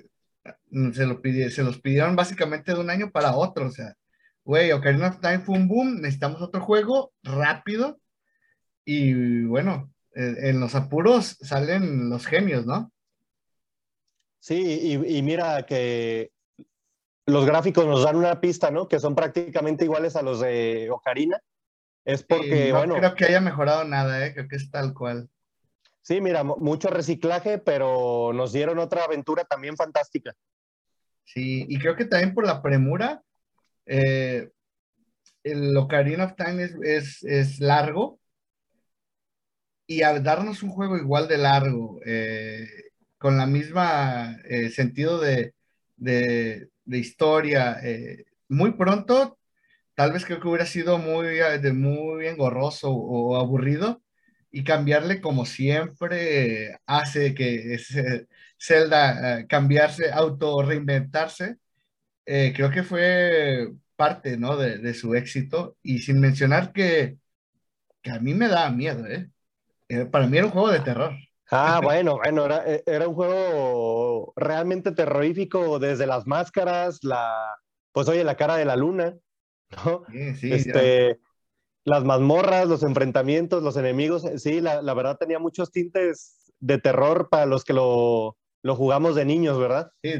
se, 0.93 1.05
lo 1.05 1.21
se 1.21 1.63
los 1.63 1.79
pidieron 1.79 2.15
básicamente 2.15 2.73
de 2.73 2.79
un 2.79 2.89
año 2.89 3.11
para 3.11 3.35
otro, 3.35 3.67
o 3.67 3.71
sea, 3.71 3.93
güey, 4.43 4.71
Ocarina 4.71 5.09
of 5.09 5.19
Time 5.21 5.39
fue 5.41 5.55
un 5.57 5.67
boom, 5.67 6.01
necesitamos 6.01 6.41
otro 6.41 6.61
juego 6.61 7.13
rápido, 7.23 7.99
y 8.85 9.43
bueno, 9.45 9.93
en 10.15 10.59
los 10.59 10.75
apuros 10.75 11.37
salen 11.41 12.09
los 12.09 12.25
genios, 12.25 12.65
¿no? 12.65 12.92
Sí, 14.43 14.99
y, 15.07 15.21
mira 15.21 15.65
que 15.65 16.33
los 17.25 17.45
gráficos 17.45 17.85
nos 17.85 18.03
dan 18.03 18.17
una 18.17 18.41
pista, 18.41 18.71
¿no? 18.71 18.89
Que 18.89 18.99
son 18.99 19.15
prácticamente 19.15 19.85
iguales 19.85 20.17
a 20.17 20.21
los 20.21 20.41
de 20.41 20.89
Ocarina. 20.91 21.39
Es 22.03 22.23
porque, 22.23 22.73
no 22.73 22.95
creo 22.95 23.15
que 23.15 23.23
haya 23.23 23.39
mejorado 23.39 23.85
nada, 23.85 24.25
¿eh? 24.25 24.33
Creo 24.33 24.49
que 24.49 24.57
es 24.57 24.69
tal 24.69 24.93
cual. 24.93 25.29
Sí, 26.01 26.19
mira, 26.19 26.43
mucho 26.43 26.89
reciclaje, 26.89 27.57
pero 27.57 28.33
nos 28.33 28.51
dieron 28.51 28.79
otra 28.79 29.05
aventura 29.05 29.45
también 29.45 29.77
fantástica. 29.77 30.33
Sí, 31.23 31.65
y 31.69 31.79
creo 31.79 31.95
que 31.95 32.03
también 32.03 32.33
por 32.33 32.45
la 32.45 32.61
premura, 32.61 33.23
eh, 33.85 34.49
el 35.43 35.77
Ocarina 35.77 36.25
of 36.25 36.35
Time 36.35 36.69
es, 36.81 37.23
es 37.23 37.61
largo, 37.61 38.19
y 39.87 40.03
a 40.03 40.19
darnos 40.19 40.63
un 40.63 40.71
juego 40.71 40.97
igual 40.97 41.29
de 41.29 41.37
largo, 41.37 42.01
eh, 42.05 42.67
con 43.23 43.37
la 43.37 43.47
misma 43.47 44.37
eh, 44.43 44.69
sentido 44.69 45.17
de, 45.21 45.53
historia, 46.85 47.79
eh, 47.81 48.25
muy 48.49 48.73
pronto, 48.73 49.39
tal 49.95 50.11
vez 50.11 50.25
creo 50.25 50.41
que 50.41 50.47
hubiera 50.49 50.65
sido 50.65 50.97
muy, 50.97 51.27
de 51.27 51.73
muy 51.73 52.27
engorroso 52.27 52.91
o 52.91 53.37
aburrido, 53.37 54.03
y 54.51 54.65
cambiarle 54.65 55.21
como 55.21 55.45
siempre 55.45 56.77
hace 56.85 57.33
que 57.33 57.79
Zelda 58.59 59.47
cambiarse, 59.47 60.11
auto 60.11 60.61
reinventarse, 60.61 61.57
creo 62.25 62.71
que 62.71 62.83
fue 62.83 63.71
parte 63.95 64.37
¿no? 64.37 64.57
de, 64.57 64.93
su 64.93 65.15
éxito, 65.15 65.77
y 65.81 65.99
sin 65.99 66.19
mencionar 66.19 66.73
que, 66.73 67.17
que 68.01 68.11
a 68.11 68.19
mí 68.19 68.33
me 68.33 68.49
da 68.49 68.69
miedo, 68.71 69.07
¿eh? 69.07 69.29
Eh, 69.89 70.05
para 70.05 70.27
mí 70.27 70.37
era 70.37 70.47
un 70.47 70.51
juego 70.53 70.71
de 70.71 70.79
terror. 70.81 71.13
Ah, 71.51 71.81
bueno, 71.83 72.17
bueno, 72.17 72.45
era, 72.45 72.63
eh, 72.71 72.83
era, 72.85 73.07
un 73.07 73.15
juego 73.15 74.33
realmente 74.35 74.91
terrorífico 74.91 75.79
desde 75.79 76.05
las 76.05 76.25
máscaras, 76.27 76.99
la, 77.03 77.33
pues 77.91 78.07
oye, 78.07 78.23
la 78.23 78.35
cara 78.35 78.57
de 78.57 78.65
la 78.65 78.75
luna, 78.75 79.15
¿no? 79.85 80.03
Sí, 80.11 80.35
sí, 80.35 80.53
este, 80.53 81.19
las 81.83 82.03
mazmorras, 82.03 82.67
los 82.67 82.83
enfrentamientos, 82.83 83.63
los 83.63 83.77
enemigos, 83.77 84.23
sí, 84.37 84.61
la, 84.61 84.81
la, 84.81 84.93
verdad 84.93 85.17
tenía 85.17 85.39
muchos 85.39 85.71
tintes 85.71 86.51
de 86.59 86.77
terror 86.77 87.29
para 87.29 87.45
los 87.45 87.63
que 87.63 87.73
lo, 87.73 88.37
lo 88.61 88.75
jugamos 88.75 89.15
de 89.15 89.25
niños, 89.25 89.59
¿verdad? 89.59 89.91
Sí, 90.01 90.13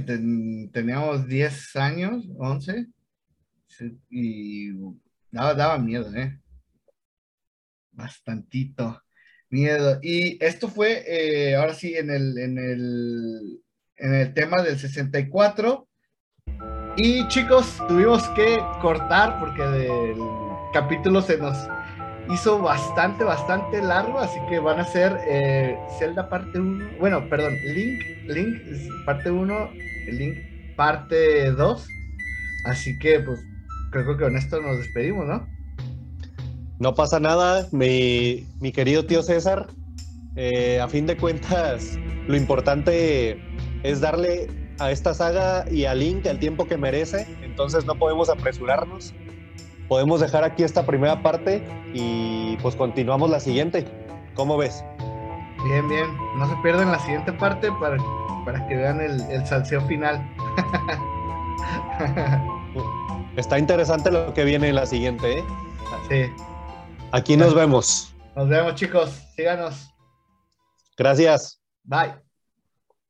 teníamos 0.72 1.28
10 1.28 1.76
años, 1.78 2.26
11, 2.38 2.88
y 4.10 4.72
daba, 5.32 5.54
daba 5.56 5.78
miedo, 5.78 6.14
¿eh? 6.14 6.40
Bastantito. 7.92 9.03
Miedo. 9.54 10.00
Y 10.02 10.44
esto 10.44 10.68
fue, 10.68 11.04
eh, 11.06 11.56
ahora 11.56 11.76
sí, 11.76 11.96
en 11.96 12.10
el, 12.10 12.40
en, 12.40 12.58
el, 12.58 13.62
en 13.98 14.14
el 14.16 14.34
tema 14.34 14.64
del 14.64 14.80
64. 14.80 15.88
Y 16.98 17.28
chicos, 17.28 17.78
tuvimos 17.88 18.28
que 18.30 18.60
cortar 18.82 19.40
porque 19.40 19.62
el 19.62 20.18
capítulo 20.74 21.22
se 21.22 21.38
nos 21.38 21.56
hizo 22.34 22.60
bastante, 22.64 23.24
bastante 23.24 23.80
largo, 23.80 24.18
así 24.18 24.40
que 24.50 24.58
van 24.58 24.80
a 24.80 24.86
ser 24.86 25.20
eh, 25.28 25.78
Zelda 26.00 26.30
parte 26.30 26.60
1, 26.60 26.98
bueno, 27.00 27.30
perdón, 27.30 27.54
Link, 27.76 28.02
Link 28.26 28.58
parte 29.06 29.30
1, 29.30 29.70
Link 30.14 30.76
parte 30.76 31.52
2. 31.52 31.88
Así 32.66 32.98
que 32.98 33.20
pues 33.20 33.40
creo 33.92 34.18
que 34.18 34.24
con 34.24 34.36
esto 34.36 34.60
nos 34.62 34.80
despedimos, 34.80 35.28
¿no? 35.28 35.53
No 36.84 36.94
pasa 36.96 37.18
nada, 37.18 37.66
mi, 37.72 38.46
querido 38.74 39.06
tío 39.06 39.24
César. 39.24 39.68
Eh, 40.36 40.82
a 40.82 40.90
fin 40.90 41.06
de 41.06 41.16
cuentas, 41.16 41.98
lo 42.28 42.36
importante 42.36 43.40
es 43.84 44.02
darle 44.02 44.50
a 44.80 44.92
esta 44.92 45.14
saga 45.14 45.64
y 45.72 45.86
a 45.86 45.96
Link 45.96 46.26
el 46.26 46.40
tiempo 46.40 46.66
que 46.66 46.76
merece, 46.76 47.26
entonces 47.42 47.86
no 47.86 47.96
podemos 47.96 48.30
apresurarnos. 48.30 49.14
Podemos 49.88 50.20
dejar 50.20 50.44
aquí 50.44 50.64
esta 50.64 50.86
primera 50.86 51.24
parte 51.24 51.64
y 51.94 52.58
pues 52.58 52.76
continuamos 52.76 53.30
la 53.30 53.40
siguiente. 53.40 53.86
¿Cómo 54.34 54.58
ves? 54.58 54.84
Bien, 55.64 55.88
bien. 55.88 56.08
No 56.36 56.50
se 56.50 56.56
pierdan 56.64 56.92
la 56.92 57.00
siguiente 57.00 57.32
parte 57.32 57.72
para, 57.80 57.96
para 58.44 58.68
que 58.68 58.76
vean 58.76 59.00
el, 59.00 59.22
el 59.32 59.48
salseo 59.48 59.80
final. 59.88 60.22
Está 63.38 63.58
interesante 63.58 64.12
lo 64.12 64.34
que 64.34 64.44
viene 64.44 64.68
en 64.68 64.76
la 64.76 64.86
siguiente, 64.86 65.40
¿eh? 65.40 65.44
Sí. 66.10 66.44
Aquí 67.14 67.38
nos 67.38 67.54
vemos. 67.54 68.12
Nos 68.36 68.50
vemos, 68.50 68.74
chicos. 68.74 69.12
Síganos. 69.36 69.94
Gracias. 70.98 71.62
Bye. 71.84 72.23